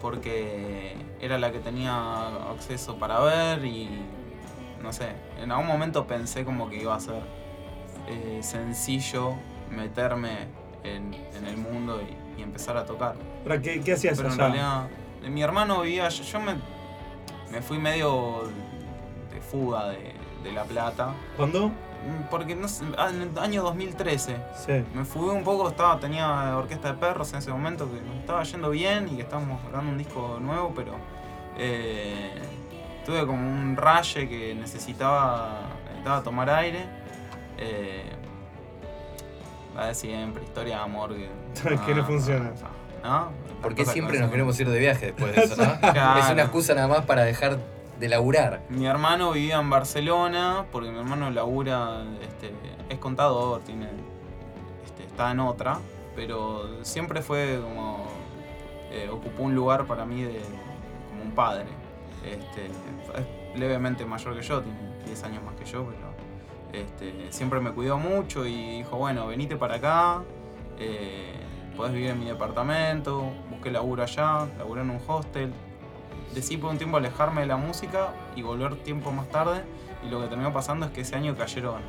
porque 0.00 0.96
era 1.20 1.38
la 1.38 1.52
que 1.52 1.58
tenía 1.58 2.50
acceso 2.50 2.96
para 2.96 3.20
ver 3.20 3.64
y 3.66 3.88
no 4.82 4.92
sé, 4.92 5.08
en 5.40 5.50
algún 5.52 5.66
momento 5.66 6.06
pensé 6.06 6.44
como 6.44 6.68
que 6.68 6.80
iba 6.82 6.94
a 6.94 7.00
ser 7.00 7.22
eh, 8.08 8.40
sencillo 8.42 9.34
meterme 9.70 10.48
en, 10.84 11.14
en 11.14 11.46
el 11.46 11.56
mundo 11.56 12.00
y, 12.02 12.40
y 12.40 12.42
empezar 12.42 12.76
a 12.76 12.84
tocar. 12.84 13.14
Ahora, 13.42 13.60
¿Qué, 13.60 13.80
qué 13.80 13.92
hacías 13.94 14.16
Pero 14.16 14.28
en 14.32 14.40
allá? 14.40 14.42
realidad, 14.52 14.88
mi 15.30 15.42
hermano 15.42 15.82
vivía, 15.82 16.08
yo, 16.08 16.22
yo 16.24 16.40
me, 16.40 16.54
me 17.50 17.62
fui 17.62 17.78
medio 17.78 18.42
de 19.32 19.40
fuga 19.40 19.88
de, 19.90 20.14
de 20.42 20.52
La 20.52 20.64
Plata. 20.64 21.14
¿Cuándo? 21.36 21.68
Mm, 21.68 22.28
Porque 22.30 22.56
no 22.56 22.66
sé, 22.68 22.84
en 22.84 23.22
el 23.22 23.38
año 23.38 23.62
2013 23.62 24.36
Sí. 24.56 24.84
me 24.94 25.04
fui 25.04 25.28
un 25.28 25.44
poco, 25.44 25.68
estaba, 25.68 26.00
tenía 26.00 26.56
orquesta 26.56 26.92
de 26.92 26.98
perros 26.98 27.32
en 27.32 27.38
ese 27.38 27.50
momento 27.52 27.88
que 27.88 28.00
nos 28.00 28.16
estaba 28.16 28.42
yendo 28.42 28.70
bien 28.70 29.08
y 29.08 29.16
que 29.16 29.22
estábamos 29.22 29.62
grabando 29.68 29.92
un 29.92 29.98
disco 29.98 30.38
nuevo, 30.40 30.72
pero 30.74 30.94
eh, 31.56 32.32
tuve 33.04 33.26
como 33.26 33.40
un 33.40 33.76
raye 33.76 34.28
que 34.28 34.54
necesitaba, 34.54 35.60
necesitaba 35.84 36.22
tomar 36.22 36.50
aire. 36.50 36.84
Eh, 37.58 38.12
la 39.74 39.86
de 39.86 39.94
siempre, 39.94 40.42
historia 40.44 40.76
de 40.76 40.82
amor 40.82 41.14
que, 41.14 41.28
Que 41.86 41.94
no 41.94 42.04
funciona. 42.04 42.52
¿no? 43.02 43.30
¿Por 43.62 43.74
qué 43.74 43.82
Las 43.82 43.86
cosas 43.86 43.92
siempre 43.92 44.18
nos 44.18 44.26
no 44.26 44.30
queremos 44.32 44.60
ir 44.60 44.68
de 44.68 44.78
viaje 44.78 45.06
después 45.06 45.34
de 45.34 45.42
eso, 45.42 45.56
no? 45.56 45.80
Claro. 45.92 46.20
Es 46.20 46.30
una 46.30 46.42
excusa 46.42 46.74
nada 46.74 46.88
más 46.88 47.04
para 47.04 47.22
dejar 47.22 47.58
de 47.98 48.08
laburar. 48.08 48.60
Mi 48.68 48.86
hermano 48.86 49.32
vivía 49.32 49.58
en 49.58 49.70
Barcelona 49.70 50.66
porque 50.72 50.90
mi 50.90 50.98
hermano 50.98 51.30
labura, 51.30 52.02
este, 52.20 52.52
es 52.88 52.98
contador, 52.98 53.60
tiene, 53.62 53.86
este, 54.84 55.04
está 55.04 55.30
en 55.30 55.40
otra, 55.40 55.78
pero 56.16 56.84
siempre 56.84 57.22
fue 57.22 57.60
como, 57.62 58.06
eh, 58.90 59.08
ocupó 59.10 59.44
un 59.44 59.54
lugar 59.54 59.84
para 59.84 60.04
mí 60.04 60.22
de, 60.22 60.40
como 61.10 61.22
un 61.22 61.30
padre. 61.32 61.66
Este, 62.24 62.66
es 62.66 63.58
levemente 63.58 64.04
mayor 64.04 64.36
que 64.36 64.42
yo, 64.42 64.62
tiene 64.62 64.78
10 65.06 65.24
años 65.24 65.42
más 65.42 65.54
que 65.54 65.64
yo, 65.64 65.84
pero 65.84 66.82
este, 66.84 67.32
siempre 67.32 67.60
me 67.60 67.72
cuidó 67.72 67.98
mucho 67.98 68.46
y 68.46 68.78
dijo, 68.78 68.96
bueno, 68.96 69.26
venite 69.26 69.56
para 69.56 69.76
acá, 69.76 70.22
eh, 70.78 71.34
podés 71.76 71.92
vivir 71.92 72.10
en 72.10 72.20
mi 72.20 72.26
departamento, 72.26 73.24
busqué 73.50 73.70
laburo 73.70 74.02
allá, 74.02 74.46
laburé 74.58 74.82
en 74.82 74.90
un 74.90 75.00
hostel, 75.06 75.52
decidí 76.34 76.58
por 76.58 76.70
un 76.70 76.78
tiempo 76.78 76.96
alejarme 76.96 77.42
de 77.42 77.46
la 77.46 77.56
música 77.56 78.12
y 78.36 78.42
volver 78.42 78.76
tiempo 78.76 79.12
más 79.12 79.28
tarde. 79.28 79.62
Y 80.04 80.10
lo 80.10 80.20
que 80.20 80.28
terminó 80.28 80.52
pasando 80.52 80.86
es 80.86 80.92
que 80.92 81.02
ese 81.02 81.14
año 81.14 81.36
cayeron 81.36 81.80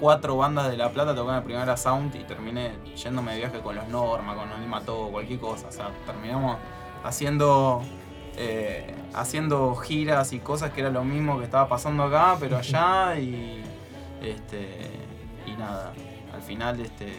cuatro 0.00 0.36
bandas 0.36 0.68
de 0.70 0.76
La 0.76 0.90
Plata 0.90 1.14
tocando 1.14 1.32
la 1.32 1.44
primera 1.44 1.76
Sound 1.76 2.14
y 2.14 2.24
terminé 2.24 2.72
yéndome 2.96 3.32
de 3.32 3.38
viaje 3.38 3.60
con 3.60 3.74
los 3.74 3.88
Norma, 3.88 4.34
con 4.34 4.50
el 4.50 4.68
Mató, 4.68 5.08
cualquier 5.10 5.40
cosa. 5.40 5.68
O 5.68 5.72
sea, 5.72 5.90
terminamos 6.04 6.58
haciendo, 7.04 7.82
eh, 8.36 8.94
haciendo 9.14 9.74
giras 9.76 10.32
y 10.32 10.40
cosas 10.40 10.70
que 10.72 10.80
era 10.82 10.90
lo 10.90 11.04
mismo 11.04 11.38
que 11.38 11.44
estaba 11.44 11.68
pasando 11.68 12.02
acá, 12.04 12.36
pero 12.38 12.56
allá 12.58 13.18
y, 13.18 13.62
este, 14.22 14.90
y 15.46 15.52
nada. 15.52 15.92
Al 16.34 16.42
final 16.42 16.78
este, 16.80 17.14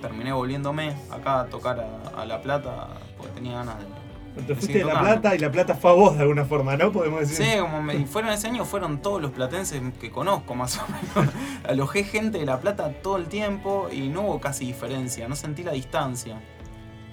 terminé 0.00 0.32
volviéndome 0.32 0.96
acá 1.10 1.40
a 1.40 1.46
tocar 1.46 1.78
a, 1.80 2.20
a 2.20 2.26
La 2.26 2.42
Plata 2.42 2.88
porque 3.16 3.32
tenía 3.34 3.58
ganas 3.58 3.76
de, 3.78 4.42
Te 4.42 4.54
fuiste 4.54 4.78
de 4.78 4.84
La. 4.84 5.00
Plata 5.00 5.34
y 5.36 5.38
La 5.38 5.50
Plata 5.50 5.74
fue 5.74 5.92
a 5.92 5.94
vos 5.94 6.16
de 6.16 6.22
alguna 6.22 6.44
forma, 6.44 6.76
¿no? 6.76 6.90
Podemos 6.90 7.20
decir. 7.20 7.46
Sí, 7.46 7.58
como 7.60 7.80
me, 7.80 7.94
y 7.94 8.04
fueron 8.04 8.32
ese 8.32 8.48
año, 8.48 8.64
fueron 8.64 9.00
todos 9.00 9.22
los 9.22 9.30
platenses 9.30 9.80
que 10.00 10.10
conozco 10.10 10.56
más 10.56 10.78
o 10.78 10.82
menos. 10.88 11.32
Alojé 11.68 12.02
gente 12.02 12.38
de 12.38 12.46
La 12.46 12.60
Plata 12.60 12.92
todo 13.02 13.16
el 13.16 13.26
tiempo 13.26 13.88
y 13.92 14.08
no 14.08 14.22
hubo 14.22 14.40
casi 14.40 14.66
diferencia, 14.66 15.28
no 15.28 15.36
sentí 15.36 15.62
la 15.62 15.72
distancia. 15.72 16.40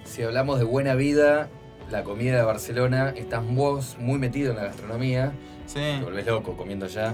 Si 0.04 0.24
hablamos 0.24 0.60
de 0.60 0.66
buena 0.66 0.94
vida, 0.96 1.50
la 1.92 2.04
comida 2.04 2.36
de 2.38 2.44
Barcelona, 2.44 3.10
estás 3.16 3.44
vos 3.48 3.96
muy 4.00 4.18
metido 4.20 4.52
en 4.52 4.58
la 4.58 4.64
gastronomía. 4.66 5.34
Sí, 5.66 5.80
Te 5.80 6.02
volvés 6.04 6.26
loco 6.26 6.56
comiendo 6.58 6.86
allá. 6.86 7.14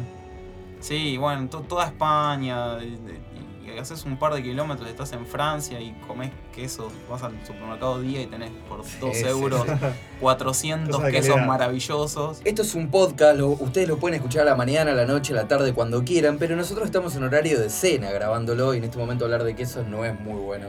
sí, 0.79 1.17
bueno, 1.17 1.47
to- 1.49 1.61
toda 1.61 1.85
España, 1.85 2.81
y, 2.83 2.85
y- 2.87 3.71
y 3.73 3.77
haces 3.77 4.03
un 4.05 4.17
par 4.17 4.33
de 4.33 4.43
kilómetros, 4.43 4.89
estás 4.89 5.13
en 5.13 5.25
Francia 5.25 5.79
y 5.79 5.93
comés 6.07 6.31
quesos, 6.53 6.91
vas 7.09 7.23
al 7.23 7.33
supermercado 7.45 8.01
día 8.01 8.21
y 8.21 8.25
tenés 8.25 8.49
por 8.67 8.79
2 8.99 9.15
sí, 9.15 9.23
euros 9.25 9.65
400 10.19 10.93
Cosa 10.95 11.05
de 11.07 11.11
quesos 11.13 11.29
calidad. 11.29 11.47
maravillosos. 11.47 12.41
Esto 12.43 12.61
es 12.63 12.75
un 12.75 12.89
podcast, 12.89 13.37
lo- 13.37 13.49
ustedes 13.49 13.87
lo 13.87 13.97
pueden 13.97 14.15
escuchar 14.15 14.41
a 14.41 14.45
la 14.51 14.55
mañana, 14.55 14.91
a 14.91 14.95
la 14.95 15.05
noche, 15.05 15.31
a 15.33 15.37
la 15.37 15.47
tarde, 15.47 15.73
cuando 15.73 16.03
quieran, 16.03 16.37
pero 16.37 16.55
nosotros 16.55 16.85
estamos 16.85 17.15
en 17.15 17.23
horario 17.23 17.59
de 17.59 17.69
cena 17.69 18.11
grabándolo 18.11 18.73
y 18.73 18.77
en 18.79 18.83
este 18.85 18.97
momento 18.97 19.25
hablar 19.25 19.43
de 19.43 19.55
quesos 19.55 19.87
no 19.87 20.03
es 20.03 20.19
muy 20.19 20.39
bueno. 20.41 20.67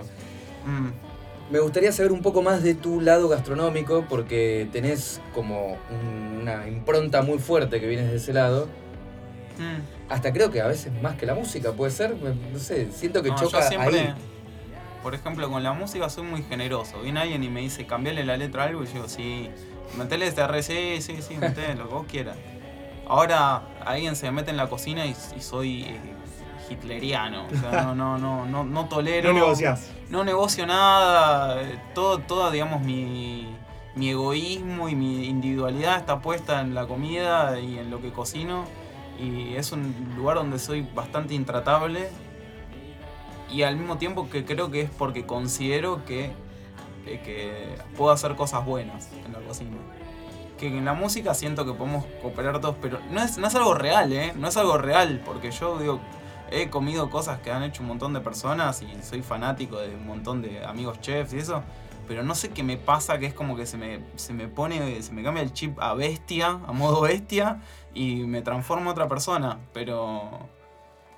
Mm, 0.66 0.90
Me 1.52 1.60
gustaría 1.60 1.92
saber 1.92 2.12
un 2.12 2.22
poco 2.22 2.40
más 2.42 2.62
de 2.62 2.74
tu 2.74 3.00
lado 3.02 3.28
gastronómico 3.28 4.06
porque 4.08 4.66
tenés 4.72 5.20
como 5.34 5.76
un- 5.90 6.38
una 6.42 6.66
impronta 6.66 7.20
muy 7.22 7.38
fuerte 7.38 7.78
que 7.80 7.86
vienes 7.86 8.10
de 8.10 8.16
ese 8.16 8.32
lado. 8.32 8.66
mm. 9.58 10.10
Hasta 10.12 10.32
creo 10.32 10.50
que 10.50 10.60
a 10.62 10.66
veces 10.66 10.90
más 11.02 11.16
que 11.16 11.26
la 11.26 11.34
música, 11.34 11.72
puede 11.72 11.90
ser. 11.90 12.16
No 12.16 12.58
sé, 12.58 12.90
siento 12.90 13.22
que 13.22 13.28
No, 13.28 13.36
yo 13.38 13.46
choca 13.50 13.62
siempre, 13.68 13.98
ahí. 14.00 14.14
por 15.02 15.14
ejemplo, 15.14 15.50
con 15.50 15.62
la 15.62 15.72
música 15.74 16.08
soy 16.08 16.24
muy 16.24 16.42
generoso. 16.42 17.00
Viene 17.02 17.20
alguien 17.20 17.44
y 17.44 17.48
me 17.50 17.60
dice, 17.60 17.86
cambiale 17.86 18.24
la 18.24 18.36
letra 18.38 18.64
a 18.64 18.66
algo, 18.68 18.82
y 18.82 18.86
yo 18.86 18.92
digo, 18.94 19.08
sí, 19.08 19.50
metele 19.98 20.26
este 20.26 20.40
R, 20.40 20.62
sí, 20.62 21.02
sí, 21.02 21.18
sí, 21.20 21.36
metele 21.36 21.74
lo 21.74 21.86
que 21.88 21.94
vos 21.94 22.06
quieras. 22.10 22.36
Ahora 23.06 23.62
alguien 23.84 24.16
se 24.16 24.30
mete 24.30 24.50
en 24.50 24.56
la 24.56 24.68
cocina 24.68 25.04
y, 25.06 25.14
y 25.36 25.40
soy 25.42 25.82
eh, 25.82 26.00
hitleriano. 26.72 27.46
O 27.46 27.56
sea, 27.56 27.82
no, 27.82 27.94
no, 27.94 28.18
no, 28.18 28.46
no, 28.46 28.64
no 28.64 28.86
tolero. 28.86 29.32
No 29.32 29.38
negociás. 29.40 29.90
No 30.10 30.24
negocio 30.24 30.66
nada. 30.66 31.62
eh, 31.62 31.78
Todo, 31.94 32.18
toda, 32.18 32.50
digamos, 32.50 32.80
mi, 32.82 33.54
mi 33.94 34.10
egoísmo 34.10 34.88
y 34.88 34.94
mi 34.94 35.26
individualidad 35.26 35.98
está 35.98 36.20
puesta 36.20 36.60
en 36.60 36.74
la 36.74 36.86
comida 36.86 37.58
y 37.60 37.78
en 37.78 37.90
lo 37.90 38.00
que 38.00 38.12
cocino. 38.12 38.64
Y 39.18 39.54
es 39.54 39.72
un 39.72 39.94
lugar 40.16 40.36
donde 40.36 40.58
soy 40.58 40.82
bastante 40.94 41.34
intratable. 41.34 42.08
Y 43.50 43.62
al 43.62 43.76
mismo 43.76 43.98
tiempo 43.98 44.28
que 44.30 44.44
creo 44.44 44.70
que 44.70 44.80
es 44.82 44.90
porque 44.90 45.26
considero 45.26 46.04
que, 46.06 46.32
que, 47.04 47.20
que 47.20 47.76
puedo 47.96 48.10
hacer 48.10 48.34
cosas 48.34 48.64
buenas 48.64 49.10
en 49.26 49.32
la 49.32 49.40
cocina. 49.40 49.76
Que 50.58 50.68
en 50.68 50.84
la 50.84 50.94
música 50.94 51.34
siento 51.34 51.66
que 51.66 51.72
podemos 51.72 52.04
cooperar 52.22 52.60
todos, 52.60 52.76
pero 52.80 52.98
no 53.10 53.20
es, 53.22 53.36
no 53.36 53.48
es 53.48 53.54
algo 53.54 53.74
real, 53.74 54.12
¿eh? 54.12 54.32
No 54.36 54.48
es 54.48 54.56
algo 54.56 54.78
real, 54.78 55.20
porque 55.24 55.50
yo 55.50 55.76
digo, 55.78 56.00
he 56.60 56.68
comido 56.70 57.08
cosas 57.10 57.40
que 57.40 57.50
han 57.50 57.62
hecho 57.62 57.82
un 57.82 57.88
montón 57.88 58.12
de 58.12 58.20
personas 58.20 58.82
y 58.82 59.02
soy 59.02 59.22
fanático 59.22 59.78
de 59.78 59.94
un 59.94 60.06
montón 60.06 60.42
de 60.42 60.64
amigos 60.64 61.00
chefs 61.00 61.32
y 61.32 61.38
eso, 61.38 61.62
pero 62.08 62.22
no 62.22 62.34
sé 62.34 62.50
qué 62.50 62.62
me 62.62 62.76
pasa, 62.76 63.18
que 63.18 63.26
es 63.26 63.34
como 63.34 63.56
que 63.56 63.64
se 63.66 63.76
me, 63.78 64.00
se 64.16 64.32
me 64.34 64.48
pone, 64.48 65.00
se 65.02 65.12
me 65.12 65.22
cambia 65.22 65.42
el 65.42 65.52
chip 65.52 65.78
a 65.80 65.94
bestia, 65.94 66.48
a 66.66 66.72
modo 66.72 67.00
bestia, 67.02 67.60
y 67.94 68.16
me 68.26 68.42
transformo 68.42 68.82
en 68.82 68.88
otra 68.88 69.08
persona, 69.08 69.58
pero, 69.72 70.48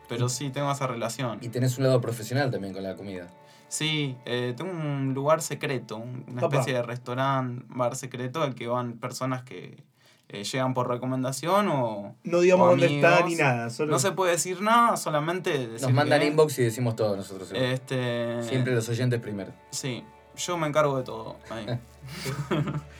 pero 0.09 0.29
sí, 0.29 0.51
tengo 0.51 0.71
esa 0.71 0.87
relación. 0.87 1.39
Y 1.41 1.49
tenés 1.49 1.79
un 1.79 1.85
lado 1.85 2.01
profesional 2.01 2.51
también 2.51 2.73
con 2.75 2.83
la 2.83 2.95
comida. 2.95 3.29
Sí, 3.69 4.17
eh, 4.25 4.55
tengo 4.57 4.71
un 4.71 5.15
lugar 5.15 5.43
secreto, 5.43 5.97
un- 5.97 6.25
una 6.31 6.47
Opa. 6.47 6.57
especie 6.57 6.75
de 6.75 6.83
restaurante, 6.83 7.65
bar 7.69 7.97
secreto 7.97 8.43
al 8.43 8.55
que 8.55 8.69
van 8.69 8.93
personas 8.99 9.43
que 9.43 9.83
eh, 10.29 10.43
llegan 10.45 10.75
por 10.75 10.89
recomendación 10.89 11.69
o... 11.69 12.17
No 12.25 12.41
digamos 12.41 12.67
o 12.67 12.71
dónde 12.71 12.87
está 12.97 13.25
ni 13.25 13.35
nada. 13.37 13.71
Solo... 13.71 13.93
No 13.93 13.99
se 13.99 14.13
puede 14.13 14.33
decir 14.33 14.61
nada, 14.63 14.97
solamente 14.97 15.51
decir 15.69 15.83
Nos 15.83 15.93
mandan 15.93 16.21
que- 16.21 16.27
inbox 16.27 16.59
y 16.59 16.65
decimos 16.65 16.97
todo 16.97 17.17
nosotros. 17.17 17.51
igual. 17.53 17.65
Este, 17.65 18.43
Siempre 18.43 18.75
los 18.75 18.89
oyentes 18.89 19.21
primero. 19.21 19.53
Sí, 19.71 20.03
yo 20.37 20.57
me 20.59 20.67
encargo 20.67 20.97
de 20.99 21.05
todo. 21.05 21.37
ahí. 21.51 21.67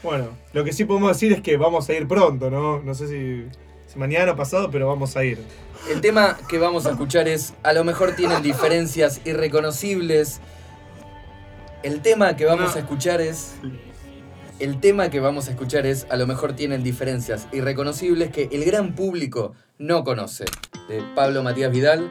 Bueno, 0.03 0.29
lo 0.53 0.65
que 0.65 0.73
sí 0.73 0.85
podemos 0.85 1.09
decir 1.11 1.33
es 1.33 1.41
que 1.41 1.57
vamos 1.57 1.89
a 1.89 1.93
ir 1.95 2.07
pronto, 2.07 2.51
¿no? 2.51 2.81
No 2.83 2.95
sé 2.95 3.09
si, 3.09 3.47
si 3.91 3.99
mañana 3.99 4.33
o 4.33 4.37
pasado, 4.37 4.71
pero 4.71 4.87
vamos 4.89 5.17
a 5.17 5.25
ir. 5.25 5.43
El 5.91 6.01
tema 6.01 6.37
que 6.49 6.59
vamos 6.59 6.85
a 6.87 6.91
escuchar 6.91 7.27
es, 7.29 7.55
a 7.63 7.73
lo 7.73 7.85
mejor 7.85 8.13
tienen 8.17 8.43
diferencias 8.43 9.21
irreconocibles. 9.25 10.41
El 11.83 12.01
tema 12.01 12.37
que 12.37 12.45
vamos 12.47 12.71
No. 12.71 12.77
a 12.77 12.79
escuchar 12.81 13.21
es... 13.21 13.55
El 14.61 14.81
tema 14.81 15.11
que 15.11 15.21
vamos 15.21 15.49
a 15.49 15.51
escuchar 15.51 15.85
es, 15.85 16.07
a 16.11 16.17
lo 16.17 16.27
mejor 16.27 16.53
tienen 16.55 16.83
diferencias 16.85 17.49
irreconocibles 17.53 18.31
que 18.31 18.49
el 18.53 18.65
gran 18.65 18.95
público 18.95 19.53
no 19.79 20.05
conoce. 20.05 20.45
De 20.89 21.03
Pablo 21.15 21.43
Matías 21.43 21.73
Vidal, 21.73 22.09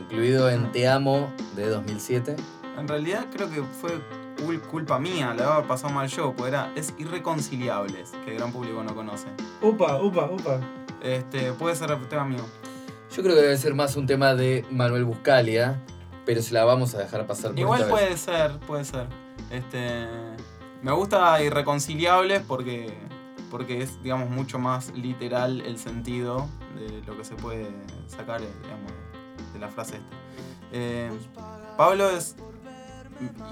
incluido 0.00 0.48
en 0.50 0.72
Te 0.72 0.88
Amo 0.88 1.30
de 1.56 1.68
2007. 1.68 2.36
En 2.78 2.88
realidad 2.88 3.26
creo 3.32 3.50
que 3.50 3.62
fue 3.62 3.90
cul- 4.38 4.60
culpa 4.62 4.98
mía, 4.98 5.34
la 5.36 5.56
había 5.56 5.68
pasado 5.68 5.92
mal 5.92 6.08
yo, 6.08 6.32
porque 6.34 6.48
era, 6.50 6.72
es 6.74 6.94
irreconciliables, 6.98 8.12
que 8.24 8.32
el 8.32 8.38
gran 8.38 8.50
público 8.52 8.82
no 8.82 8.94
conoce. 8.94 9.26
Upa, 9.60 10.00
upa, 10.00 10.30
upa. 10.30 10.60
Este, 11.02 11.52
puede 11.52 11.76
ser 11.76 11.94
tema 12.08 12.24
mío. 12.24 12.44
Yo 13.14 13.22
creo 13.22 13.34
que 13.34 13.42
debe 13.42 13.56
ser 13.58 13.74
más 13.74 13.94
un 13.96 14.06
tema 14.06 14.34
de 14.34 14.64
Manuel 14.70 15.04
Buscalia, 15.04 15.78
pero 16.24 16.40
se 16.40 16.54
la 16.54 16.64
vamos 16.64 16.94
a 16.94 16.98
dejar 16.98 17.26
pasar 17.26 17.50
por 17.50 17.58
Igual 17.58 17.82
esta 17.82 17.94
vez. 17.94 18.04
puede 18.04 18.16
ser, 18.16 18.58
puede 18.60 18.84
ser. 18.84 19.06
Este, 19.50 20.06
me 20.82 20.92
gusta 20.92 21.42
irreconciliables 21.42 22.42
porque, 22.46 22.92
porque 23.50 23.82
es, 23.82 24.02
digamos, 24.02 24.30
mucho 24.30 24.58
más 24.58 24.90
literal 24.94 25.60
el 25.62 25.78
sentido 25.78 26.48
de 26.76 27.02
lo 27.06 27.16
que 27.16 27.24
se 27.24 27.34
puede 27.34 27.68
sacar, 28.06 28.42
eh, 28.42 28.48
de 29.52 29.58
la 29.58 29.68
frase 29.68 29.96
esta. 29.96 30.16
Eh, 30.72 31.10
Pablo 31.76 32.10
es 32.10 32.36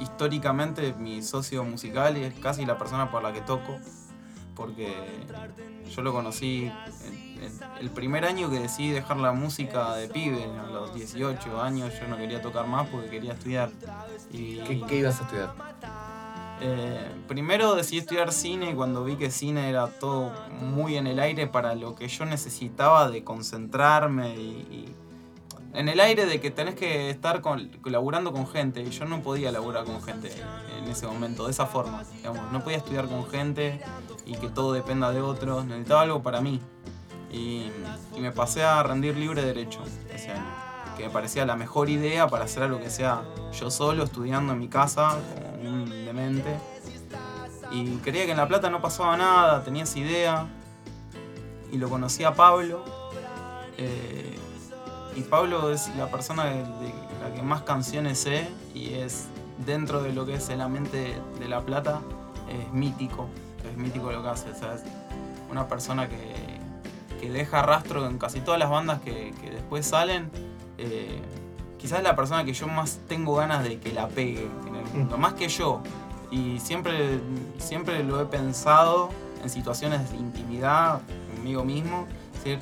históricamente 0.01 0.95
mi 0.95 1.23
socio 1.23 1.65
musical 1.65 2.17
y 2.17 2.25
es 2.25 2.35
casi 2.35 2.65
la 2.67 2.79
persona 2.79 3.11
por 3.11 3.23
la 3.23 3.33
que 3.33 3.41
toco, 3.41 3.79
porque 4.55 4.95
yo 5.95 6.03
lo 6.03 6.13
conocí 6.13 6.71
en- 7.05 7.27
el 7.81 7.91
primer 7.91 8.25
año 8.25 8.49
que 8.51 8.59
decidí 8.61 8.91
dejar 8.91 9.19
la 9.19 9.33
música 9.33 9.95
de 9.95 10.09
pibe, 10.09 10.45
a 10.59 10.71
los 10.71 10.95
18 10.95 11.61
años 11.61 11.93
yo 12.01 12.09
no 12.09 12.17
quería 12.17 12.41
tocar 12.41 12.67
más 12.67 12.89
porque 12.89 13.09
quería 13.11 13.33
estudiar. 13.35 13.71
Y, 14.33 14.59
¿Qué, 14.61 14.83
qué 14.89 14.97
ibas 14.99 15.21
a 15.21 15.25
estudiar? 15.25 15.55
Eh, 16.61 17.11
primero 17.29 17.75
decidí 17.75 17.99
estudiar 17.99 18.33
cine 18.33 18.75
cuando 18.75 19.05
vi 19.05 19.17
que 19.17 19.31
cine 19.31 19.69
era 19.69 19.89
todo 19.89 20.33
muy 20.61 20.97
en 20.97 21.07
el 21.07 21.19
aire 21.19 21.47
para 21.47 21.75
lo 21.75 21.95
que 21.95 22.09
yo 22.09 22.25
necesitaba 22.25 23.11
de 23.11 23.25
concentrarme 23.25 24.35
y, 24.37 24.41
y 24.71 24.95
en 25.77 25.91
el 25.91 26.01
aire 26.01 26.25
de 26.25 26.41
que 26.41 26.51
tenés 26.51 26.75
que 26.75 27.11
estar 27.11 27.43
con, 27.43 27.71
laburando 27.85 28.33
con 28.33 28.47
gente 28.47 28.81
y 28.81 28.91
yo 28.91 29.05
no 29.05 29.21
podía 29.21 29.53
laburar 29.53 29.85
con 29.85 30.03
gente 30.03 30.31
en 30.79 30.89
ese 30.89 31.07
momento, 31.07 31.45
de 31.45 31.51
esa 31.51 31.67
forma. 31.67 32.03
digamos. 32.17 32.51
no 32.51 32.65
podía 32.65 32.79
estudiar 32.79 33.07
con 33.09 33.27
gente 33.29 33.81
y 34.25 34.37
que 34.37 34.49
todo 34.49 34.73
dependa 34.73 35.13
de 35.13 35.21
otros, 35.21 35.67
necesitaba 35.67 36.03
algo 36.03 36.23
para 36.23 36.41
mí. 36.41 36.61
Y, 37.31 37.71
y 38.17 38.21
me 38.21 38.33
pasé 38.33 38.63
a 38.63 38.83
rendir 38.83 39.17
libre 39.17 39.43
derecho 39.43 39.81
ese 40.13 40.31
año, 40.31 40.47
que 40.97 41.05
me 41.05 41.11
parecía 41.11 41.45
la 41.45 41.57
mejor 41.57 41.91
idea 41.91 42.27
para 42.27 42.45
hacer 42.45 42.63
algo 42.63 42.81
que 42.81 42.89
sea 42.89 43.23
yo 43.53 43.71
solo, 43.71 44.05
estudiando 44.05 44.55
en 44.55 44.59
mi 44.59 44.69
casa, 44.69 45.19
un 45.65 45.89
demente. 46.05 46.59
Y 47.71 47.97
creía 47.97 48.25
que 48.25 48.31
en 48.31 48.37
La 48.37 48.47
Plata 48.49 48.71
no 48.71 48.81
pasaba 48.81 49.17
nada, 49.17 49.63
tenía 49.65 49.85
esa 49.85 49.99
idea. 49.99 50.47
Y 51.73 51.79
lo 51.79 51.89
conocí 51.89 52.25
a 52.25 52.35
Pablo. 52.35 52.85
eh, 53.79 54.39
y 55.17 55.23
Pablo 55.23 55.71
es 55.73 55.89
la 55.97 56.11
persona 56.11 56.45
de, 56.45 56.63
la 57.23 57.35
que 57.35 57.43
más 57.43 57.63
canciones 57.63 58.19
sé 58.19 58.47
y 58.75 58.95
es 58.95 59.29
dentro 59.65 60.03
de 60.03 60.13
lo 60.13 60.27
que 60.27 60.35
es 60.35 60.49
el 60.51 60.61
ambiente 60.61 61.19
de 61.41 61.49
La 61.49 61.63
Plata, 61.63 62.01
es 62.51 62.73
mítico. 62.73 63.29
Es 63.69 63.77
mítico 63.77 64.13
lo 64.13 64.23
que 64.23 64.29
hace. 64.29 64.51
o 64.51 64.55
sea, 64.55 64.75
es 64.75 64.83
una 65.51 65.67
persona 65.69 66.09
que, 66.09 66.35
que 67.19 67.31
deja 67.31 67.63
rastro 67.63 68.07
en 68.07 68.19
casi 68.19 68.41
todas 68.41 68.61
las 68.61 68.69
bandas 68.69 69.01
que, 69.01 69.33
que 69.41 69.51
después 69.51 69.87
salen. 69.87 70.31
eh, 70.79 71.21
quizás 71.79 71.99
es 71.99 72.05
la 72.05 72.17
persona 72.17 72.45
que 72.45 72.53
yo 72.53 72.67
más 72.69 73.01
tengo 73.09 73.37
ganas 73.37 73.63
de 73.63 73.79
que 73.79 73.93
la 73.93 74.09
pegue 74.09 74.49
mundo, 74.87 75.19
más 75.19 75.35
que 75.35 75.49
yo. 75.49 75.81
Y 76.31 76.59
siempre, 76.59 77.21
siempre 77.59 78.03
lo 78.03 78.21
he 78.21 78.27
pensado 78.27 79.11
en 79.43 79.51
situaciones 79.51 80.11
de 80.11 80.17
intimidad 80.17 81.01
conmigo 81.35 81.65
mismo. 81.65 82.07
Es 82.35 82.45
decir, 82.45 82.61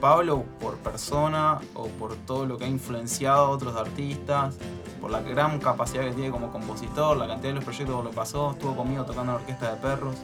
Pablo 0.00 0.44
por 0.60 0.76
persona 0.78 1.60
o 1.74 1.86
por 1.86 2.16
todo 2.16 2.44
lo 2.46 2.58
que 2.58 2.64
ha 2.64 2.68
influenciado 2.68 3.46
a 3.46 3.48
otros 3.50 3.76
artistas, 3.76 4.56
por 5.00 5.10
la 5.10 5.20
gran 5.20 5.58
capacidad 5.60 6.04
que 6.04 6.12
tiene 6.12 6.30
como 6.30 6.50
compositor, 6.50 7.16
la 7.16 7.26
cantidad 7.26 7.50
de 7.50 7.54
los 7.54 7.64
proyectos 7.64 7.96
que 7.96 8.04
lo 8.04 8.10
pasó, 8.10 8.52
estuvo 8.52 8.76
conmigo 8.76 9.04
tocando 9.04 9.32
en 9.32 9.38
la 9.38 9.42
orquesta 9.42 9.74
de 9.74 9.80
perros. 9.80 10.16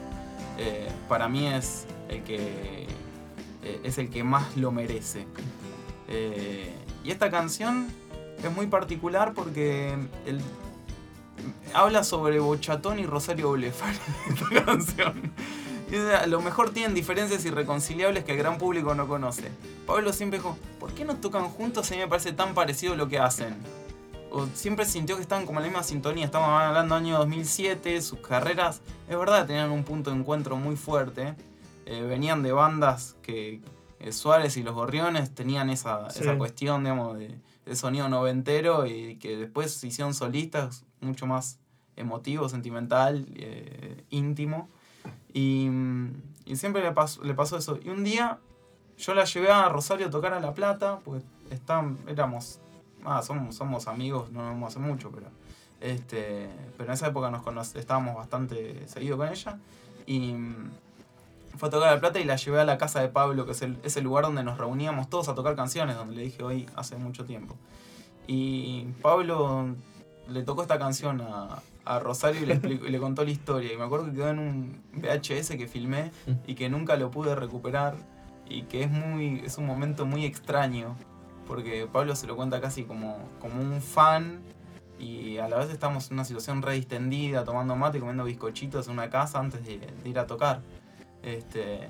eh, 0.57 0.89
para 1.07 1.29
mí 1.29 1.47
es 1.47 1.85
el 2.09 2.23
que 2.23 2.87
eh, 3.63 3.81
es 3.83 3.97
el 3.97 4.09
que 4.09 4.23
más 4.23 4.55
lo 4.57 4.71
merece. 4.71 5.25
Eh, 6.07 6.73
y 7.03 7.11
esta 7.11 7.29
canción 7.29 7.87
es 8.43 8.51
muy 8.51 8.67
particular 8.67 9.33
porque 9.33 9.97
el, 10.25 10.41
habla 11.73 12.03
sobre 12.03 12.39
Bochatón 12.39 12.99
y 12.99 13.05
Rosario 13.05 13.51
Blefari 13.51 13.97
esta 14.29 14.65
canción. 14.65 15.31
A 16.21 16.27
lo 16.27 16.39
mejor 16.41 16.69
tienen 16.69 16.93
diferencias 16.93 17.43
irreconciliables 17.45 18.23
que 18.23 18.33
el 18.33 18.37
gran 18.37 18.57
público 18.59 18.93
no 18.93 19.07
conoce. 19.07 19.49
Pablo 19.87 20.13
siempre 20.13 20.37
dijo, 20.37 20.55
¿por 20.79 20.93
qué 20.93 21.03
no 21.03 21.15
tocan 21.15 21.45
juntos? 21.49 21.89
A 21.91 21.95
mí 21.95 22.01
me 22.01 22.07
parece 22.07 22.31
tan 22.31 22.53
parecido 22.53 22.95
lo 22.95 23.07
que 23.09 23.17
hacen. 23.17 23.55
O 24.31 24.45
siempre 24.53 24.85
sintió 24.85 25.15
que 25.15 25.23
estaban 25.23 25.47
como 25.47 25.59
en 25.59 25.63
la 25.63 25.69
misma 25.69 25.83
sintonía. 25.83 26.25
Estamos 26.25 26.47
hablando 26.49 26.93
año 26.93 27.17
2007, 27.17 27.99
sus 28.03 28.19
carreras, 28.19 28.81
es 29.09 29.17
verdad, 29.17 29.47
tenían 29.47 29.71
un 29.71 29.83
punto 29.83 30.11
de 30.11 30.17
encuentro 30.17 30.55
muy 30.57 30.75
fuerte. 30.75 31.33
Eh, 31.87 32.03
venían 32.03 32.43
de 32.43 32.51
bandas 32.51 33.15
que 33.23 33.61
eh, 33.99 34.11
Suárez 34.11 34.57
y 34.57 34.61
los 34.63 34.75
Gorriones 34.75 35.33
tenían 35.33 35.71
esa, 35.71 36.11
Sí. 36.11 36.19
esa 36.21 36.37
cuestión, 36.37 36.83
digamos, 36.83 37.17
de, 37.17 37.35
de 37.65 37.75
sonido 37.75 38.07
noventero 38.09 38.85
y 38.85 39.15
que 39.17 39.35
después 39.37 39.73
se 39.73 39.87
hicieron 39.87 40.13
solistas 40.13 40.85
mucho 41.01 41.25
más 41.27 41.59
emotivo, 41.95 42.49
sentimental, 42.49 43.25
eh, 43.35 44.03
íntimo. 44.09 44.69
Y, 45.33 45.67
mm, 45.69 46.21
siempre 46.55 46.81
le 46.81 46.91
pasó, 46.91 47.57
eso. 47.57 47.79
Y 47.83 47.89
un 47.89 48.03
día 48.03 48.39
yo 48.97 49.13
la 49.13 49.23
llevé 49.25 49.51
a 49.51 49.69
Rosario 49.69 50.07
a 50.07 50.09
tocar 50.09 50.33
a 50.33 50.39
La 50.39 50.53
Plata, 50.53 50.99
porque 51.05 51.23
estaban, 51.51 51.97
éramos, 52.07 52.59
ah, 53.05 53.21
somos, 53.21 53.55
somos 53.55 53.87
amigos, 53.87 54.31
no 54.31 54.41
nos 54.41 54.49
vemos 54.53 54.69
hace 54.75 54.79
mucho, 54.79 55.11
pero, 55.11 55.27
este, 55.81 56.49
pero 56.77 56.89
en 56.89 56.93
esa 56.93 57.07
época 57.07 57.29
nos 57.29 57.43
conoc- 57.43 57.75
estábamos 57.77 58.15
bastante 58.15 58.87
seguidos 58.87 59.17
con 59.17 59.29
ella. 59.29 59.57
Y 60.05 60.33
mm, 60.33 60.71
fue 61.57 61.67
a 61.67 61.71
tocar 61.71 61.89
a 61.89 61.93
La 61.95 61.99
Plata 61.99 62.19
y 62.19 62.23
la 62.25 62.35
llevé 62.35 62.59
a 62.59 62.65
la 62.65 62.77
casa 62.77 62.99
de 63.01 63.09
Pablo, 63.09 63.45
que 63.45 63.51
es 63.51 63.61
el, 63.61 63.77
es 63.83 63.95
el 63.97 64.03
lugar 64.03 64.23
donde 64.25 64.43
nos 64.43 64.57
reuníamos 64.57 65.09
todos 65.09 65.29
a 65.29 65.35
tocar 65.35 65.55
canciones, 65.55 65.95
donde 65.95 66.15
le 66.15 66.23
dije 66.23 66.43
hoy 66.43 66.67
hace 66.75 66.95
mucho 66.97 67.25
tiempo. 67.25 67.55
Y 68.27 68.85
Pablo 69.01 69.67
le 70.29 70.43
tocó 70.43 70.61
esta 70.61 70.77
canción 70.79 71.21
a, 71.21 71.61
Rosario 71.99 72.41
y 72.41 72.45
le, 72.45 72.99
contó 72.99 73.23
la 73.23 73.31
historia. 73.31 73.73
Y 73.73 73.77
me 73.77 73.83
acuerdo 73.83 74.05
que 74.05 74.13
quedó 74.13 74.29
en 74.29 74.39
un 74.39 74.81
VHS 74.93 75.49
que 75.57 75.67
filmé 75.67 76.11
y 76.45 76.53
que 76.53 76.69
nunca 76.69 76.95
lo 76.97 77.09
pude 77.09 77.33
recuperar. 77.33 77.95
Y 78.47 78.63
que 78.63 78.83
es 78.83 78.91
muy 78.91 79.41
es 79.43 79.57
un 79.57 79.65
momento 79.65 80.05
muy 80.05 80.25
extraño. 80.25 80.95
Porque 81.47 81.87
Pablo 81.91 82.15
se 82.15 82.27
lo 82.27 82.35
cuenta 82.35 82.61
casi 82.61 82.83
como, 82.83 83.17
como 83.39 83.59
un 83.59 83.81
fan. 83.81 84.39
Y 84.99 85.37
a 85.37 85.47
la 85.47 85.57
vez 85.57 85.69
estamos 85.71 86.07
en 86.07 86.13
una 86.15 86.25
situación 86.25 86.61
re 86.61 86.73
distendida, 86.73 87.43
tomando 87.43 87.75
mate 87.75 87.97
y 87.97 88.01
comiendo 88.01 88.25
bizcochitos 88.25 88.85
en 88.87 88.93
una 88.93 89.09
casa 89.09 89.39
antes 89.39 89.65
de, 89.65 89.79
de 89.79 90.09
ir 90.09 90.19
a 90.19 90.27
tocar. 90.27 90.61
Este, 91.23 91.87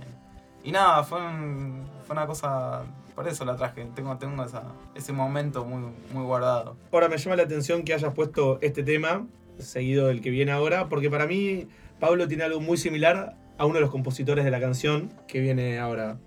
y 0.64 0.72
nada, 0.72 1.04
fue, 1.04 1.22
un- 1.22 1.84
fue 2.06 2.14
una 2.16 2.26
cosa. 2.28 2.84
Por 3.20 3.28
eso 3.28 3.44
la 3.44 3.58
traje. 3.58 3.86
Tengo, 3.96 4.18
tengo 4.18 4.46
esa, 4.46 4.64
ese 4.96 5.12
momento 5.12 5.66
muy, 5.66 5.92
muy 6.14 6.24
guardado. 6.24 6.78
Ahora 6.90 7.10
me 7.10 7.18
llama 7.18 7.36
la 7.36 7.44
atención 7.44 7.84
que 7.84 7.94
hayas 7.94 8.14
puesto 8.14 8.60
este 8.62 8.82
tema, 8.82 9.28
seguido 9.58 10.08
del 10.08 10.22
que 10.22 10.30
viene 10.30 10.54
ahora, 10.54 10.88
porque 10.88 11.10
para 11.10 11.28
mí 11.28 11.68
Pablo 12.00 12.30
tiene 12.30 12.46
algo 12.46 12.62
muy 12.62 12.78
similar 12.78 13.36
a 13.58 13.66
uno 13.66 13.76
de 13.76 13.82
los 13.82 13.90
compositores 13.90 14.46
de 14.46 14.52
la 14.52 14.62
canción 14.62 15.12
que 15.28 15.42
viene 15.42 15.80
ahora. 15.80 16.18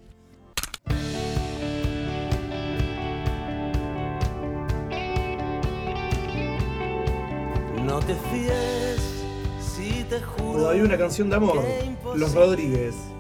No 7.86 8.01
te 8.01 8.14
fíes 8.14 9.24
si 9.59 10.05
te 10.11 10.20
juro. 10.20 10.59
Todavía 10.59 10.84
una 10.84 10.99
canción 10.99 11.30
de 11.30 11.36
amor, 11.36 11.64
Los 12.14 12.34
Rodríguez. 12.34 13.11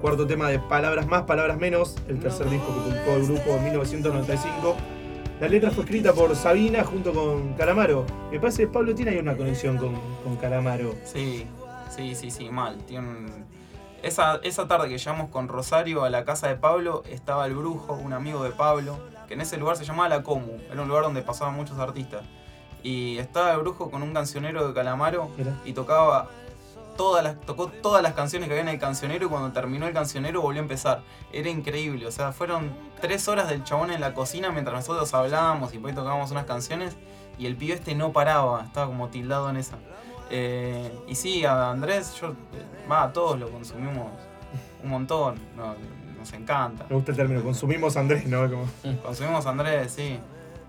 Cuarto 0.00 0.26
tema 0.26 0.48
de 0.48 0.58
Palabras 0.58 1.06
Más, 1.06 1.22
Palabras 1.22 1.58
Menos, 1.58 1.96
el 2.08 2.18
tercer 2.20 2.48
disco 2.48 2.66
que 2.74 2.80
publicó 2.90 3.12
el 3.16 3.26
grupo 3.26 3.50
en 3.56 3.64
1995. 3.64 4.76
La 5.40 5.48
letra 5.48 5.70
fue 5.70 5.84
escrita 5.84 6.12
por 6.12 6.34
Sabina 6.36 6.84
junto 6.84 7.12
con 7.12 7.54
Calamaro. 7.54 8.06
Me 8.30 8.40
parece 8.40 8.62
que 8.62 8.68
Pablo 8.68 8.94
tiene 8.94 9.12
ahí 9.12 9.18
una 9.18 9.36
conexión 9.36 9.76
con, 9.76 9.94
con 10.24 10.36
Calamaro. 10.36 10.94
Sí, 11.04 11.46
sí, 11.94 12.14
sí, 12.14 12.30
sí, 12.30 12.48
mal. 12.50 12.78
Tiene 12.86 13.06
un- 13.08 13.44
esa, 14.02 14.36
esa 14.42 14.66
tarde 14.66 14.88
que 14.88 14.96
llegamos 14.96 15.28
con 15.28 15.48
Rosario 15.48 16.04
a 16.04 16.10
la 16.10 16.24
casa 16.24 16.48
de 16.48 16.56
Pablo, 16.56 17.02
estaba 17.10 17.44
el 17.46 17.54
brujo, 17.54 17.92
un 17.94 18.14
amigo 18.14 18.42
de 18.42 18.50
Pablo, 18.50 18.98
que 19.28 19.34
en 19.34 19.42
ese 19.42 19.58
lugar 19.58 19.76
se 19.76 19.84
llamaba 19.84 20.08
La 20.08 20.22
Comu. 20.22 20.56
Era 20.72 20.80
un 20.80 20.88
lugar 20.88 21.02
donde 21.04 21.20
pasaban 21.20 21.54
muchos 21.54 21.78
artistas. 21.78 22.22
Y 22.82 23.18
estaba 23.18 23.52
el 23.52 23.58
brujo 23.60 23.90
con 23.90 24.02
un 24.02 24.14
cancionero 24.14 24.66
de 24.66 24.72
Calamaro 24.72 25.28
y 25.66 25.74
tocaba 25.74 26.30
todas 27.00 27.24
las, 27.24 27.40
tocó 27.40 27.68
todas 27.68 28.02
las 28.02 28.12
canciones 28.12 28.46
que 28.46 28.52
había 28.52 28.60
en 28.60 28.68
el 28.68 28.78
cancionero 28.78 29.24
y 29.24 29.28
cuando 29.30 29.52
terminó 29.52 29.86
el 29.86 29.94
cancionero 29.94 30.42
volvió 30.42 30.60
a 30.60 30.64
empezar. 30.64 31.00
Era 31.32 31.48
increíble, 31.48 32.06
o 32.06 32.12
sea, 32.12 32.32
fueron 32.32 32.70
tres 33.00 33.26
horas 33.26 33.48
del 33.48 33.64
chabón 33.64 33.90
en 33.90 34.02
la 34.02 34.12
cocina 34.12 34.50
mientras 34.50 34.76
nosotros 34.76 35.14
hablábamos 35.14 35.70
y 35.70 35.76
después 35.76 35.94
tocábamos 35.94 36.30
unas 36.30 36.44
canciones 36.44 36.98
y 37.38 37.46
el 37.46 37.56
pibe 37.56 37.72
este 37.72 37.94
no 37.94 38.12
paraba, 38.12 38.64
estaba 38.66 38.86
como 38.86 39.08
tildado 39.08 39.48
en 39.48 39.56
esa. 39.56 39.78
Eh, 40.28 40.92
y 41.08 41.14
sí, 41.14 41.46
a 41.46 41.70
Andrés, 41.70 42.14
yo, 42.20 42.34
va, 42.90 43.04
a 43.04 43.12
todos 43.14 43.40
lo 43.40 43.48
consumimos 43.50 44.08
un 44.84 44.90
montón, 44.90 45.36
no, 45.56 45.74
nos 46.18 46.32
encanta. 46.34 46.84
Me 46.90 46.96
gusta 46.96 47.12
el 47.12 47.16
término, 47.16 47.42
consumimos 47.42 47.96
Andrés, 47.96 48.26
¿no? 48.26 48.46
Como- 48.50 48.66
Consumimos 49.02 49.46
a 49.46 49.50
Andrés, 49.50 49.90
sí. 49.90 50.20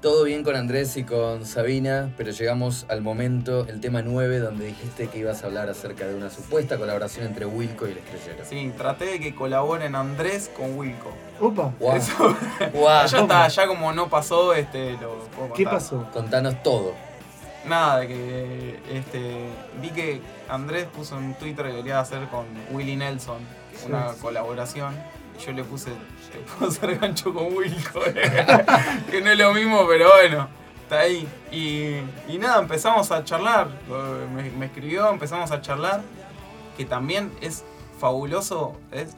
Todo 0.01 0.23
bien 0.23 0.43
con 0.43 0.55
Andrés 0.55 0.97
y 0.97 1.03
con 1.03 1.45
Sabina, 1.45 2.09
pero 2.17 2.31
llegamos 2.31 2.87
al 2.89 3.01
momento, 3.01 3.67
el 3.67 3.79
tema 3.81 4.01
9, 4.01 4.39
donde 4.39 4.65
dijiste 4.65 5.07
que 5.09 5.19
ibas 5.19 5.43
a 5.43 5.45
hablar 5.45 5.69
acerca 5.69 6.07
de 6.07 6.15
una 6.15 6.31
supuesta 6.31 6.77
colaboración 6.79 7.27
entre 7.27 7.45
Wilco 7.45 7.87
y 7.87 7.91
el 7.91 7.97
estrellero. 7.99 8.43
Sí, 8.43 8.73
traté 8.75 9.05
de 9.05 9.19
que 9.19 9.35
colaboren 9.35 9.93
Andrés 9.95 10.49
con 10.57 10.75
Wilco. 10.75 11.11
Opa. 11.39 11.71
Eso- 11.95 12.35
Guau. 12.73 13.07
ya 13.07 13.19
está, 13.19 13.47
ya 13.47 13.67
como 13.67 13.93
no 13.93 14.09
pasó, 14.09 14.55
este, 14.55 14.93
lo 14.93 15.19
puedo 15.37 15.53
¿qué 15.53 15.65
pasó? 15.65 16.07
Contanos 16.11 16.63
todo. 16.63 16.95
Nada, 17.67 17.99
de 17.99 18.07
que 18.07 18.79
este, 18.91 19.45
vi 19.83 19.89
que 19.91 20.19
Andrés 20.49 20.87
puso 20.95 21.15
en 21.19 21.35
Twitter 21.35 21.67
que 21.67 21.75
quería 21.75 21.99
hacer 21.99 22.27
con 22.29 22.45
Willie 22.71 22.95
Nelson 22.97 23.37
una 23.85 24.13
colaboración. 24.19 24.95
Yo 25.45 25.51
le 25.53 25.63
puse, 25.63 25.91
te 26.31 26.39
puedo 26.39 26.71
hacer 26.71 26.99
gancho 26.99 27.33
con 27.33 27.55
Wilco. 27.55 28.01
que 29.11 29.21
no 29.21 29.31
es 29.31 29.37
lo 29.37 29.53
mismo, 29.53 29.87
pero 29.87 30.09
bueno, 30.09 30.47
está 30.83 30.99
ahí. 30.99 31.27
Y, 31.51 31.95
y 32.31 32.37
nada, 32.37 32.61
empezamos 32.61 33.11
a 33.11 33.23
charlar. 33.23 33.69
Me, 34.35 34.65
escribió, 34.65 35.09
empezamos 35.09 35.51
a 35.51 35.61
charlar. 35.61 36.01
Que 36.77 36.85
también 36.85 37.31
es 37.41 37.63
fabuloso, 37.99 38.79
es, 38.91 39.15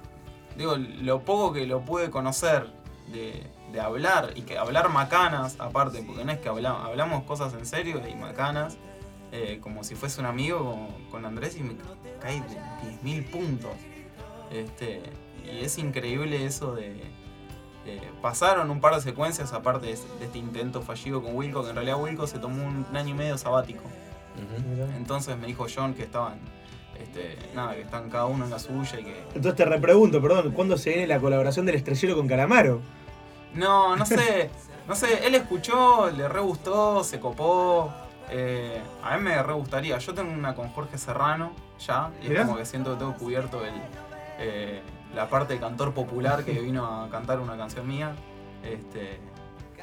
digo, 0.57 0.76
lo 0.78 1.21
poco 1.21 1.53
que 1.53 1.67
lo 1.67 1.82
pude 1.82 2.09
conocer 2.09 2.67
de, 3.11 3.45
de 3.71 3.80
hablar 3.80 4.32
y 4.36 4.41
que 4.41 4.57
hablar 4.57 4.89
macanas 4.89 5.55
aparte, 5.59 6.03
porque 6.03 6.26
no 6.26 6.32
es 6.32 6.39
que 6.39 6.49
hablamos, 6.49 6.86
hablamos 6.86 7.24
cosas 7.24 7.53
en 7.53 7.65
serio 7.65 8.01
y 8.09 8.15
macanas, 8.15 8.78
eh, 9.32 9.59
como 9.61 9.84
si 9.84 9.95
fuese 9.95 10.19
un 10.19 10.26
amigo 10.26 10.59
con, 10.59 11.09
con 11.09 11.26
Andrés 11.26 11.55
y 11.57 11.63
me 11.63 11.76
cae 12.19 12.41
de 12.41 12.57
10.000 13.03 13.32
puntos. 13.32 13.71
Este, 14.51 15.01
y 15.44 15.64
es 15.66 15.78
increíble 15.78 16.46
eso 16.46 16.74
de, 16.76 17.12
Pasaron 18.22 18.70
un 18.70 18.80
par 18.80 18.96
de 18.96 19.02
secuencias 19.02 19.52
aparte 19.52 19.88
de, 19.88 19.94
de 20.20 20.26
este 20.26 20.38
intento 20.38 20.82
fallido 20.82 21.22
con 21.22 21.36
Wilco, 21.36 21.64
que 21.64 21.72
en 21.72 21.76
realidad 21.76 22.00
Wilco 22.02 22.28
se 22.28 22.39
tomó 22.39 22.64
un 22.66 22.86
año 22.96 23.10
y 23.10 23.14
medio 23.14 23.38
sabático. 23.38 23.84
Entonces 24.98 25.38
me 25.38 25.48
dijo 25.48 25.68
John 25.74 25.94
que 25.94 26.04
estaban, 26.04 26.39
este, 26.98 27.38
nada, 27.54 27.76
que 27.76 27.82
están 27.82 28.10
cada 28.10 28.26
uno 28.26 28.46
en 28.46 28.52
la 28.52 28.60
suya 28.60 29.00
y 29.00 29.04
que 29.04 29.24
Entonces 29.36 29.56
te 29.56 29.66
repregunto, 29.66 30.22
perdón, 30.22 30.52
¿cuándo 30.54 30.78
se 30.78 30.91
viene 30.91 31.08
la 31.08 31.20
colaboración 31.20 31.66
del 31.66 31.76
estrellero 31.76 32.16
con 32.16 32.28
Calamaro? 32.28 32.80
No, 33.54 33.96
no 33.96 34.06
sé. 34.06 34.50
No 34.88 34.96
sé, 34.96 35.26
él 35.28 35.36
escuchó, 35.36 36.10
le 36.10 36.28
re 36.28 36.39
gustó, 36.39 37.04
se 37.04 37.20
copó. 37.20 37.94
eh, 38.30 38.82
a 39.04 39.18
mí 39.18 39.24
me 39.24 39.41
re 39.44 39.54
gustaría. 39.54 39.98
Yo 39.98 40.14
tengo 40.14 40.32
una 40.34 40.56
con 40.56 40.70
Jorge 40.70 40.98
Serrano 40.98 41.52
ya. 41.86 42.12
Y 42.22 42.30
Mirá. 42.30 42.41
es 42.41 42.48
como 42.48 42.58
que 42.58 42.66
siento 42.66 42.94
que 42.94 43.00
tengo 43.00 43.14
cubierto 43.16 43.64
el, 43.64 43.74
eh, 44.39 44.82
la 45.16 45.30
parte 45.30 45.53
de 45.53 45.59
cantor 45.59 45.93
popular 45.93 46.43
que 46.43 46.53
vino 46.53 46.86
a 46.86 47.09
cantar 47.09 47.39
una 47.39 47.55
canción 47.57 47.88
mía. 47.88 48.16
Este, 48.64 49.20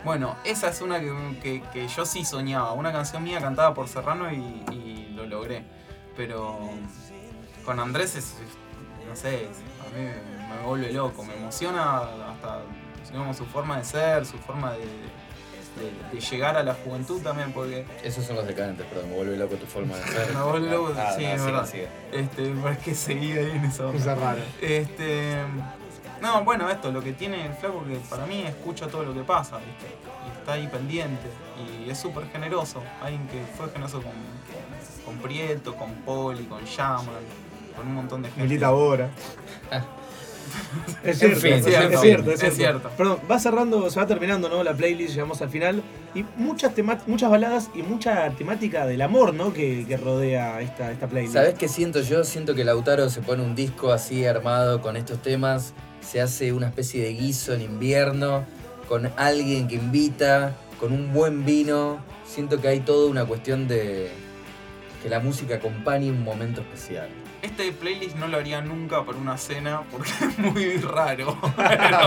bueno, 0.05 0.37
esa 0.45 0.69
es 0.69 0.81
una 0.81 0.99
que, 1.01 1.63
que- 1.73 1.89
yo 1.89 2.05
sí 2.07 2.25
soñaba. 2.25 2.73
Una 2.73 2.93
canción 2.93 3.23
mía 3.23 3.41
cantada 3.41 3.75
por 3.75 3.89
Serrano 3.89 4.33
y, 4.33 5.09
lo 5.15 5.27
logré. 5.27 5.65
Pero 6.17 6.59
con 7.65 7.79
Andrés 7.79 8.17
es, 8.17 8.35
no 9.07 9.15
sé, 9.15 9.49
a 9.81 9.97
mí 9.97 10.03
me, 10.05 10.57
me 10.57 10.63
vuelve 10.67 10.93
loco, 10.93 11.23
me 11.25 11.35
emociona 11.37 11.99
hasta 12.31 12.63
digamos, 13.11 13.37
su 13.37 13.45
forma 13.45 13.77
de 13.79 13.85
ser, 13.85 14.25
su 14.25 14.39
forma 14.39 14.73
de- 14.73 15.21
de 15.81 16.21
llegar 16.21 16.57
a 16.57 16.63
la 16.63 16.75
juventud 16.75 17.21
también, 17.23 17.53
porque 17.53 17.85
Esos 18.03 18.25
son 18.25 18.37
los 18.37 18.47
decadentes, 18.47 18.87
perdón, 18.87 19.11
me 19.11 19.17
vuelve 19.17 19.37
loco 19.37 19.57
tu 19.57 19.67
forma 19.67 19.97
de 19.97 20.03
ser. 20.05 20.35
Me 20.35 20.43
vuelve 20.43 20.71
loco, 20.71 20.95
Ah, 20.97 21.15
sí, 21.17 21.23
no, 21.25 21.29
es 21.31 21.41
sigue, 21.41 21.53
verdad. 21.53 21.67
sigue. 21.67 21.89
este, 22.13 22.53
es 22.73 22.79
que 22.79 22.95
seguí 22.95 23.33
ahí 23.33 23.51
en 23.55 23.65
eso. 23.65 23.91
Cosa 23.93 24.15
rara. 24.15 24.43
Este. 24.61 25.37
No, 26.21 26.45
bueno, 26.45 26.69
esto, 26.69 26.93
lo 26.93 27.03
que 27.03 27.13
tiene 27.15 27.47
el 27.47 27.55
flaco 27.55 27.83
que 27.87 27.97
para 28.11 28.27
mí 28.27 28.43
escucha 28.43 28.87
todo 28.89 29.05
lo 29.05 29.15
que 29.15 29.21
pasa, 29.23 29.57
¿viste? 29.57 29.87
Y 30.27 30.39
está 30.39 30.53
ahí 30.53 30.67
pendiente. 30.69 31.29
Y 31.87 31.89
es 31.91 31.99
súper 31.99 32.27
generoso. 32.31 32.83
Alguien 33.03 33.27
que 33.29 33.43
fue 33.57 33.71
generoso 33.71 34.03
con, 34.03 34.13
con 35.07 35.17
Prieto, 35.23 35.75
con 35.77 35.93
Poli, 36.05 36.45
con 36.45 36.63
Yaman, 36.65 37.07
con 37.75 37.87
un 37.87 37.95
montón 37.95 38.21
de 38.23 38.29
gente. 38.29 38.43
Milita 38.43 38.67
ahora. 38.67 39.09
Es 41.03 41.19
cierto, 41.19 41.41
fin, 41.41 41.55
es, 41.55 41.65
cierto, 41.65 41.95
es 41.95 42.01
cierto, 42.01 42.31
es 42.31 42.57
cierto. 42.57 42.91
Perdón, 42.97 43.19
va 43.31 43.39
cerrando, 43.39 43.91
se 43.91 43.99
va 43.99 44.07
terminando, 44.07 44.49
¿no? 44.49 44.63
La 44.63 44.75
playlist, 44.75 45.15
llegamos 45.15 45.41
al 45.43 45.49
final. 45.49 45.83
Y 46.15 46.25
muchas 46.37 46.73
muchas 47.07 47.31
baladas 47.31 47.71
y 47.75 47.83
mucha 47.83 48.31
temática 48.31 48.87
del 48.87 49.03
amor, 49.03 49.35
¿no? 49.35 49.53
Que, 49.53 49.85
que 49.87 49.97
rodea 49.97 50.61
esta, 50.61 50.91
esta 50.93 51.07
playlist. 51.07 51.35
¿Sabés 51.35 51.55
qué 51.55 51.69
siento 51.69 52.01
yo? 52.01 52.25
Siento 52.25 52.55
que 52.55 52.65
Lautaro 52.65 53.09
se 53.09 53.21
pone 53.21 53.43
un 53.43 53.55
disco 53.55 53.93
así 53.93 54.27
armado 54.27 54.81
con 54.81 54.97
estos 54.97 55.23
temas, 55.23 55.75
se 56.01 56.21
hace 56.21 56.53
una 56.53 56.69
especie 56.69 57.03
de 57.05 57.15
guiso 57.15 57.55
en 57.55 57.63
invierno, 57.63 58.45
con 58.89 59.11
alguien 59.17 59.69
que 59.69 59.77
invita, 59.77 60.57
con 60.79 60.93
un 60.93 61.13
buen 61.13 61.45
vino. 61.45 61.99
Siento 62.27 62.61
que 62.61 62.69
hay 62.69 62.81
toda 62.81 63.09
una 63.09 63.25
cuestión 63.25 63.69
de 63.69 64.11
que 65.03 65.09
la 65.09 65.21
música 65.21 65.57
acompañe 65.57 66.11
un 66.11 66.23
momento 66.25 66.61
especial. 66.61 67.09
Este 67.43 67.73
playlist 67.73 68.17
no 68.17 68.29
lo 68.29 68.37
haría 68.37 68.61
nunca 68.61 69.03
por 69.05 69.17
una 69.17 69.39
cena 69.39 69.83
porque 69.91 70.11
es 70.21 70.39
muy 70.39 70.77
raro. 70.77 71.39
Pero 71.57 71.99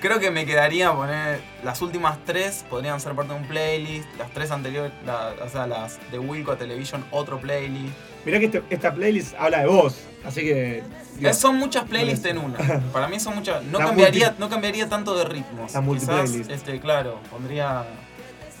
creo 0.00 0.20
que 0.20 0.30
me 0.30 0.44
quedaría 0.44 0.92
poner. 0.92 1.40
Las 1.64 1.80
últimas 1.80 2.18
tres 2.26 2.64
podrían 2.68 3.00
ser 3.00 3.14
parte 3.14 3.32
de 3.32 3.38
un 3.40 3.46
playlist. 3.46 4.06
Las 4.18 4.30
tres 4.32 4.50
anteriores, 4.50 4.92
la- 5.06 5.32
o 5.42 5.48
sea, 5.48 5.66
las 5.66 5.98
de 6.10 6.18
Wilco 6.18 6.56
Television, 6.56 7.04
otro 7.10 7.40
playlist. 7.40 7.94
Mirá 8.26 8.38
que 8.38 8.44
este- 8.46 8.62
esta 8.70 8.92
playlist 8.94 9.34
habla 9.38 9.60
de 9.60 9.66
vos, 9.66 9.96
así 10.26 10.42
que. 10.42 10.82
digo, 11.16 11.32
son 11.32 11.56
muchas 11.56 11.84
playlists 11.84 12.26
en 12.26 12.38
una. 12.38 12.58
Para 12.92 13.08
mí 13.08 13.18
son 13.18 13.34
muchas. 13.34 13.64
No 13.64 13.78
La 13.78 13.86
cambiaría, 13.86 14.28
multi- 14.28 14.40
no 14.40 14.48
cambiaría 14.50 14.88
tanto 14.90 15.16
de 15.16 15.24
ritmos. 15.24 15.72
La 15.72 15.80
Quizás, 15.80 15.84
multiplaylist. 15.84 16.50
este, 16.50 16.78
claro, 16.80 17.18
pondría 17.30 17.84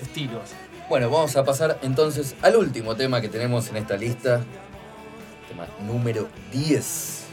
estilos. 0.00 0.50
Bueno, 0.88 1.08
vamos 1.10 1.36
a 1.36 1.44
pasar 1.44 1.78
entonces 1.82 2.34
al 2.42 2.56
último 2.56 2.96
tema 2.96 3.20
que 3.20 3.28
tenemos 3.28 3.68
en 3.68 3.76
esta 3.76 3.96
lista. 3.96 4.40
Tema 5.52 5.68
número 5.86 6.28
10. 6.50 7.26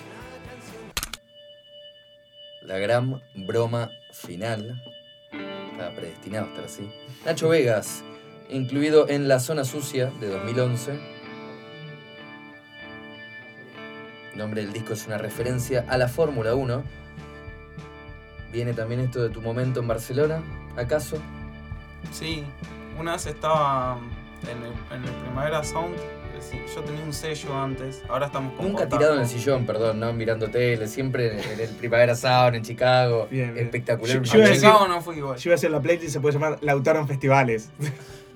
La 2.64 2.78
gran 2.78 3.22
broma 3.34 3.92
final. 4.12 4.84
Estaba 5.72 5.96
predestinado 5.96 6.48
a 6.48 6.50
estar 6.50 6.66
así. 6.66 6.92
Nacho 7.26 7.48
Vegas, 7.48 8.04
incluido 8.50 9.08
en 9.08 9.30
La 9.30 9.40
Zona 9.40 9.64
Sucia 9.64 10.12
de 10.20 10.28
2011. 10.28 11.00
El 14.34 14.38
nombre 14.38 14.64
del 14.64 14.74
disco 14.74 14.92
es 14.92 15.08
una 15.08 15.18
referencia 15.18 15.86
a 15.88 15.98
la 15.98 16.10
Fórmula 16.10 16.56
1. 16.56 16.84
¿Viene 18.52 18.74
también 18.74 19.00
esto 19.00 19.24
de 19.24 19.30
tu 19.30 19.42
momento 19.42 19.80
en 19.80 19.88
Barcelona? 19.88 20.44
¿Acaso? 20.76 21.22
Sí, 22.12 22.44
una 23.00 23.14
vez 23.14 23.28
estaba 23.28 23.98
en 24.44 24.58
el, 24.62 24.74
en 24.94 25.06
el 25.06 25.22
Primavera 25.22 25.64
Sound. 25.64 26.19
Yo 26.76 26.82
tenía 26.84 27.04
un 27.04 27.14
sello 27.14 27.56
antes, 27.58 28.02
ahora 28.10 28.28
estamos 28.28 28.54
con 28.54 28.68
Nunca 28.68 28.88
tirado 28.88 29.16
en 29.16 29.22
el 29.22 29.28
sillón, 29.28 29.66
perdón, 29.66 30.00
no 30.00 30.14
mirando 30.14 30.50
tele, 30.50 30.88
siempre 30.88 31.34
en, 31.34 31.40
en 31.54 31.60
el 31.60 31.70
Primavera 31.76 32.16
Sound, 32.16 32.56
en 32.56 32.64
Chicago. 32.64 33.28
Bien, 33.30 33.54
bien. 33.54 33.66
Espectacular. 33.66 34.22
Yo- 34.22 34.40
decir- 34.40 34.56
Chicago 34.56 34.88
no 34.88 35.02
fui 35.02 35.18
igual. 35.18 35.38
Yo 35.38 35.50
iba 35.50 35.54
a 35.54 35.58
hacer 35.58 35.72
la 35.72 35.82
playlist, 35.82 36.14
se 36.14 36.20
puede 36.20 36.34
llamar 36.34 36.58
Lautaro 36.62 37.00
en 37.00 37.08
Festivales. 37.08 37.70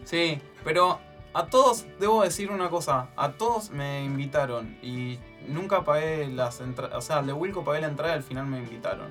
Sí, 0.05 0.37
pero 0.65 0.99
a 1.33 1.45
todos, 1.47 1.85
debo 1.97 2.23
decir 2.23 2.51
una 2.51 2.69
cosa, 2.69 3.07
a 3.15 3.31
todos 3.31 3.71
me 3.71 4.03
invitaron 4.03 4.77
y 4.83 5.17
nunca 5.47 5.83
pagué 5.85 6.27
las 6.27 6.59
entradas, 6.59 6.93
o 6.97 7.01
sea, 7.01 7.19
al 7.19 7.25
de 7.25 7.31
Wilco 7.33 7.63
pagué 7.63 7.79
la 7.79 7.87
entrada 7.87 8.13
y 8.13 8.17
al 8.17 8.23
final 8.23 8.45
me 8.45 8.59
invitaron. 8.59 9.07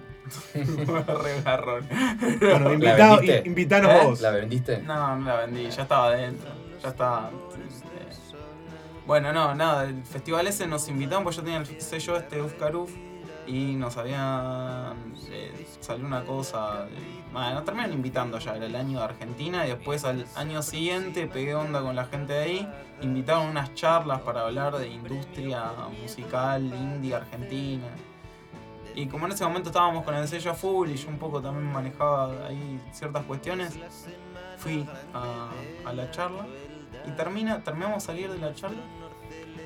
Re 0.54 1.42
garrón. 1.42 1.88
Bueno, 2.40 2.68
¿La 2.68 2.74
invitado, 2.74 3.16
vendiste? 3.16 3.42
invitanos 3.48 3.90
¿Eh? 3.90 4.00
vos. 4.04 4.20
¿La 4.20 4.30
vendiste? 4.32 4.82
No, 4.82 5.16
no 5.16 5.26
la 5.26 5.36
vendí, 5.40 5.68
ya 5.70 5.82
estaba 5.82 6.08
adentro, 6.08 6.50
ya 6.82 6.88
estaba... 6.90 7.30
Bueno, 9.06 9.32
no, 9.32 9.54
nada, 9.54 9.84
el 9.84 10.04
festival 10.04 10.46
ese 10.46 10.66
nos 10.66 10.88
invitaron, 10.88 11.24
pues 11.24 11.36
yo 11.36 11.42
tenía 11.42 11.58
el 11.58 11.80
sello 11.80 12.16
este 12.16 12.36
de 12.36 12.42
Ufcaruf 12.42 12.90
y 13.48 13.74
nos 13.74 13.96
habían... 13.96 15.14
eh, 15.28 15.66
salió 15.80 16.06
una 16.06 16.24
cosa... 16.24 16.86
bueno, 17.32 17.54
nos 17.54 17.64
terminaron 17.64 17.94
invitando 17.94 18.38
ya, 18.38 18.54
era 18.54 18.66
el 18.66 18.76
año 18.76 18.98
de 18.98 19.04
Argentina 19.04 19.66
y 19.66 19.70
después 19.70 20.04
al 20.04 20.24
año 20.36 20.62
siguiente 20.62 21.26
pegué 21.26 21.56
onda 21.56 21.82
con 21.82 21.96
la 21.96 22.04
gente 22.04 22.32
de 22.32 22.42
ahí, 22.42 22.68
invitaron 23.00 23.48
unas 23.48 23.74
charlas 23.74 24.20
para 24.20 24.42
hablar 24.42 24.78
de 24.78 24.86
industria 24.86 25.72
musical 26.00 26.62
indie 26.62 27.16
argentina. 27.16 27.88
Y 28.94 29.06
como 29.06 29.26
en 29.26 29.32
ese 29.32 29.42
momento 29.42 29.70
estábamos 29.70 30.04
con 30.04 30.14
el 30.14 30.28
sello 30.28 30.54
full 30.54 30.90
y 30.90 30.96
yo 30.96 31.08
un 31.08 31.18
poco 31.18 31.42
también 31.42 31.72
manejaba 31.72 32.46
ahí 32.46 32.80
ciertas 32.92 33.24
cuestiones, 33.24 33.76
fui 34.58 34.86
a, 35.12 35.48
a 35.84 35.92
la 35.92 36.08
charla 36.12 36.46
y 37.06 37.10
termina, 37.12 37.62
terminamos 37.64 38.02
de 38.02 38.06
salir 38.06 38.30
de 38.30 38.38
la 38.38 38.54
charla 38.54 38.80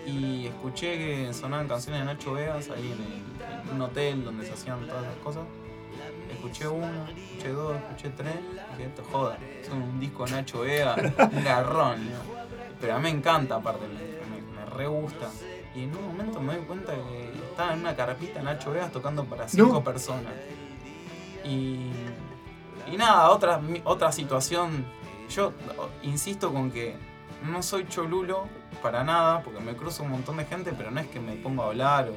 y 0.07 0.47
escuché 0.47 0.97
que 0.99 1.33
sonaban 1.35 1.67
canciones 1.69 2.01
de 2.01 2.07
Nacho 2.07 2.33
Vegas 2.35 2.71
ahí 2.71 2.93
en, 2.93 2.93
el- 3.03 3.69
en 3.69 3.75
un 3.75 3.83
hotel 3.83 4.25
donde 4.25 4.47
se 4.47 4.53
hacían 4.53 4.87
todas 4.87 5.03
las 5.03 5.17
cosas. 5.17 5.43
Escuché 6.31 6.69
uno, 6.69 6.87
escuché 7.09 7.49
dos, 7.53 7.77
escuché 7.77 8.11
tres, 8.11 8.35
y 8.35 8.77
dije, 8.77 8.89
esto 8.89 9.03
joda, 9.11 9.39
es 9.63 9.69
un 9.71 9.99
disco 9.99 10.25
de 10.27 10.33
Nacho 10.33 10.61
Vegas, 10.61 10.97
un 11.33 11.45
garrón, 11.45 12.05
¿no? 12.07 12.19
Pero 12.81 12.95
a 12.95 12.97
mí 12.99 13.03
me 13.05 13.11
encanta 13.11 13.57
aparte, 13.57 13.87
me, 13.89 13.95
me, 13.95 14.61
me 14.65 14.67
re 14.71 14.87
gusta. 14.87 15.29
Y 15.75 15.85
en 15.85 15.97
un 15.97 16.07
momento 16.07 16.41
me 16.41 16.57
doy 16.57 16.65
cuenta 16.67 16.93
que 16.95 17.33
estaba 17.51 17.73
en 17.75 17.81
una 17.81 17.97
carpita 17.97 18.43
Nacho 18.43 18.71
Vegas 18.71 18.93
tocando 18.93 19.25
para 19.25 19.49
cinco 19.49 19.73
No. 19.75 19.85
personas. 19.85 20.33
Y, 21.45 21.91
y 22.93 22.97
nada, 22.97 23.31
otra, 23.31 23.61
otra 23.85 24.13
situación. 24.13 24.85
Yo 25.29 25.53
insisto 26.03 26.53
con 26.53 26.71
que 26.71 26.97
no 27.45 27.63
soy 27.63 27.87
cholulo 27.89 28.47
para 28.83 29.05
nada, 29.05 29.43
porque 29.43 29.61
me 29.61 29.75
cruzo 29.75 30.03
un 30.03 30.11
montón 30.11 30.37
de 30.39 30.45
gente, 30.45 30.73
pero 30.77 30.91
no 30.91 31.01
es 31.01 31.07
que 31.09 31.21
me 31.21 31.33
pongo 31.37 31.63
a 31.63 31.67
hablar 31.67 32.09
o. 32.09 32.15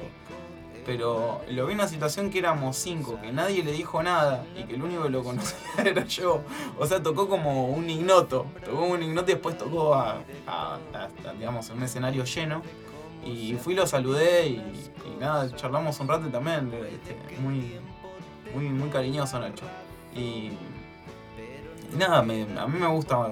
Pero 0.86 1.42
lo 1.50 1.66
vi 1.66 1.72
en 1.74 1.78
una 1.80 1.86
situación 1.88 2.30
que 2.30 2.38
éramos 2.38 2.74
cinco, 2.76 3.18
que 3.20 3.30
nadie 3.32 3.62
le 3.62 3.70
dijo 3.72 4.02
nada 4.02 4.44
y 4.56 4.64
que 4.64 4.74
el 4.76 4.82
único 4.82 5.02
que 5.02 5.10
lo 5.10 5.22
conocía 5.22 5.58
era 5.84 6.04
yo. 6.06 6.40
O 6.78 6.86
sea, 6.86 7.02
tocó 7.02 7.28
como 7.28 7.66
un 7.68 7.88
ignoto. 7.88 8.46
Tocó 8.64 8.84
un 8.86 9.02
ignoto 9.02 9.30
y 9.30 9.34
después 9.34 9.58
tocó 9.58 9.94
a, 9.94 10.16
digamos, 11.38 11.68
un 11.70 11.82
escenario 11.82 12.24
lleno. 12.24 12.62
Y 13.24 13.54
fui, 13.62 13.74
lo 13.74 13.86
saludé 13.86 14.46
y, 14.48 14.54
y 14.54 15.20
nada, 15.20 15.54
charlamos 15.54 16.00
un 16.00 16.08
rato 16.08 16.26
y 16.26 16.30
también, 16.30 16.72
este, 16.72 17.14
muy, 17.42 17.78
muy, 18.54 18.70
muy 18.70 18.88
cariñoso 18.88 19.38
Nacho. 19.38 19.66
Y, 20.14 20.18
y 21.92 21.96
nada, 21.98 22.22
me- 22.22 22.46
a 22.58 22.66
mí 22.66 22.78
me 22.78 22.86
gusta 22.86 23.30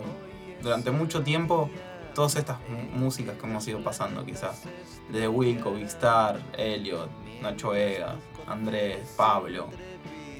durante 0.62 0.90
mucho 0.90 1.22
tiempo 1.22 1.70
todas 2.14 2.36
estas 2.36 2.58
músicas 2.94 3.36
que 3.36 3.46
hemos 3.46 3.66
ido 3.68 3.82
pasando 3.82 4.24
quizás. 4.24 4.62
Desde 5.10 5.28
Wilco, 5.28 5.72
Big 5.72 5.86
Star, 5.86 6.40
Elliot, 6.56 7.08
Nacho 7.42 7.70
Vegas, 7.70 8.16
Andrés, 8.46 9.14
Pablo, 9.16 9.68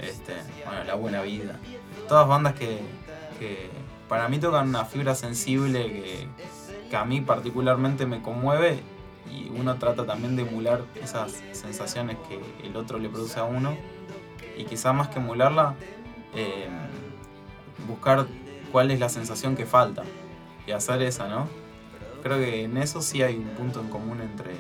este, 0.01 0.35
bueno, 0.65 0.85
La 0.85 0.95
Buena 0.95 1.23
Vida. 1.23 1.59
Todas 2.09 2.27
bandas 2.27 2.55
que, 2.55 2.81
que 3.39 3.71
para 4.09 4.29
mí 4.29 4.39
tocan 4.39 4.69
una 4.69 4.85
fibra 4.85 5.15
sensible 5.15 5.87
que, 5.87 6.29
que 6.91 6.97
a 6.97 7.05
mí 7.05 7.21
particularmente 7.21 8.07
me 8.07 8.23
conmueve 8.23 8.81
y 9.31 9.51
uno 9.51 9.77
trata 9.77 10.07
también 10.07 10.37
de 10.37 10.43
emular 10.43 10.85
esas 11.01 11.43
sensaciones 11.53 12.17
que 12.29 12.41
el 12.67 12.77
otro 12.77 12.99
le 12.99 13.09
produce 13.09 13.39
a 13.39 13.45
uno 13.45 13.77
y 14.57 14.65
quizás 14.65 14.95
más 14.95 15.09
que 15.09 15.19
emularla, 15.19 15.77
eh, 16.35 16.69
buscar 17.87 18.27
cuál 18.73 18.91
es 18.91 19.01
la 19.01 19.09
sensación 19.09 19.57
que 19.57 19.67
falta 19.67 20.03
y 20.67 20.73
hacer 20.73 21.03
esa, 21.03 21.29
¿no? 21.29 21.49
Creo 22.23 22.39
que 22.39 22.65
en 22.65 22.77
eso 22.77 23.01
sí 23.01 23.23
hay 23.23 23.37
un 23.37 23.49
punto 23.51 23.81
en 23.81 23.89
común 23.89 24.21
entre, 24.21 24.53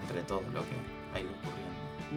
entre 0.00 0.22
todo 0.22 0.42
lo 0.52 0.60
que 0.60 0.76
ha 1.14 1.20
ido 1.20 1.30
ocurriendo. 1.30 1.64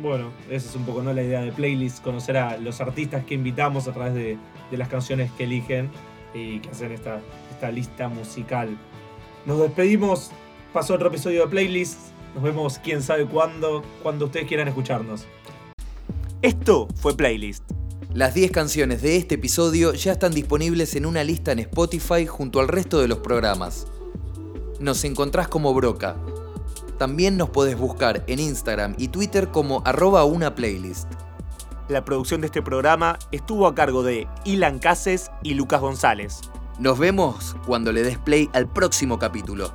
Bueno, 0.02 0.32
esa 0.50 0.70
es 0.70 0.76
un 0.76 0.86
poco 0.86 1.02
¿no? 1.02 1.14
la 1.14 1.24
idea 1.24 1.42
de 1.42 1.52
playlist, 1.52 2.04
conocer 2.04 2.38
a 2.38 2.58
los 2.58 2.82
artistas 2.82 3.24
que 3.24 3.34
invitamos 3.34 3.88
a 3.88 3.94
través 3.94 4.14
de, 4.14 4.38
de 4.70 4.78
las 4.78 4.90
canciones 4.90 5.32
que 5.32 5.46
eligen 5.46 5.90
y 6.34 6.60
que 6.60 6.70
hacen 6.70 6.92
esta, 6.92 7.20
esta 7.52 7.72
lista 7.72 8.08
musical. 8.10 8.78
Nos 9.46 9.60
despedimos, 9.60 10.32
pasó 10.74 10.96
otro 10.96 11.08
episodio 11.08 11.44
de 11.44 11.48
playlist, 11.48 12.00
nos 12.36 12.44
vemos 12.44 12.80
quién 12.80 13.02
sabe 13.02 13.26
cuándo, 13.26 13.84
cuando 14.04 14.26
ustedes 14.26 14.48
quieran 14.48 14.68
escucharnos. 14.68 15.26
Esto 16.42 16.88
fue 16.96 17.16
playlist. 17.16 17.64
Las 18.18 18.34
10 18.34 18.50
canciones 18.50 19.04
de 19.04 19.16
este 19.16 19.36
episodio 19.36 19.94
ya 19.94 20.14
están 20.14 20.32
disponibles 20.32 20.96
en 20.96 21.06
una 21.06 21.24
lista 21.24 21.52
en 21.52 21.60
Spotify 21.60 22.26
junto 22.26 22.60
al 22.60 22.68
resto 22.68 23.00
de 23.00 23.08
los 23.08 23.20
programas. 23.20 23.86
Nos 24.80 25.04
encontrás 25.04 25.48
como 25.48 25.72
Broca. 25.76 26.16
También 26.98 27.38
nos 27.38 27.52
podés 27.52 27.78
buscar 27.78 28.24
en 28.26 28.40
Instagram 28.40 28.96
y 28.98 29.10
Twitter 29.10 29.50
como 29.50 29.84
arroba 29.86 30.24
una 30.24 30.56
playlist. 30.56 31.08
La 31.90 32.04
producción 32.04 32.42
de 32.42 32.48
este 32.48 32.64
programa 32.64 33.20
estuvo 33.32 33.68
a 33.68 33.76
cargo 33.76 34.02
de 34.02 34.28
Ilan 34.46 34.80
Cases 34.80 35.30
y 35.44 35.54
Lucas 35.54 35.80
González. 35.80 36.42
Nos 36.80 36.98
vemos 36.98 37.56
cuando 37.68 37.92
le 37.92 38.02
des 38.02 38.18
play 38.18 38.50
al 38.54 38.68
próximo 38.68 39.20
capítulo. 39.20 39.72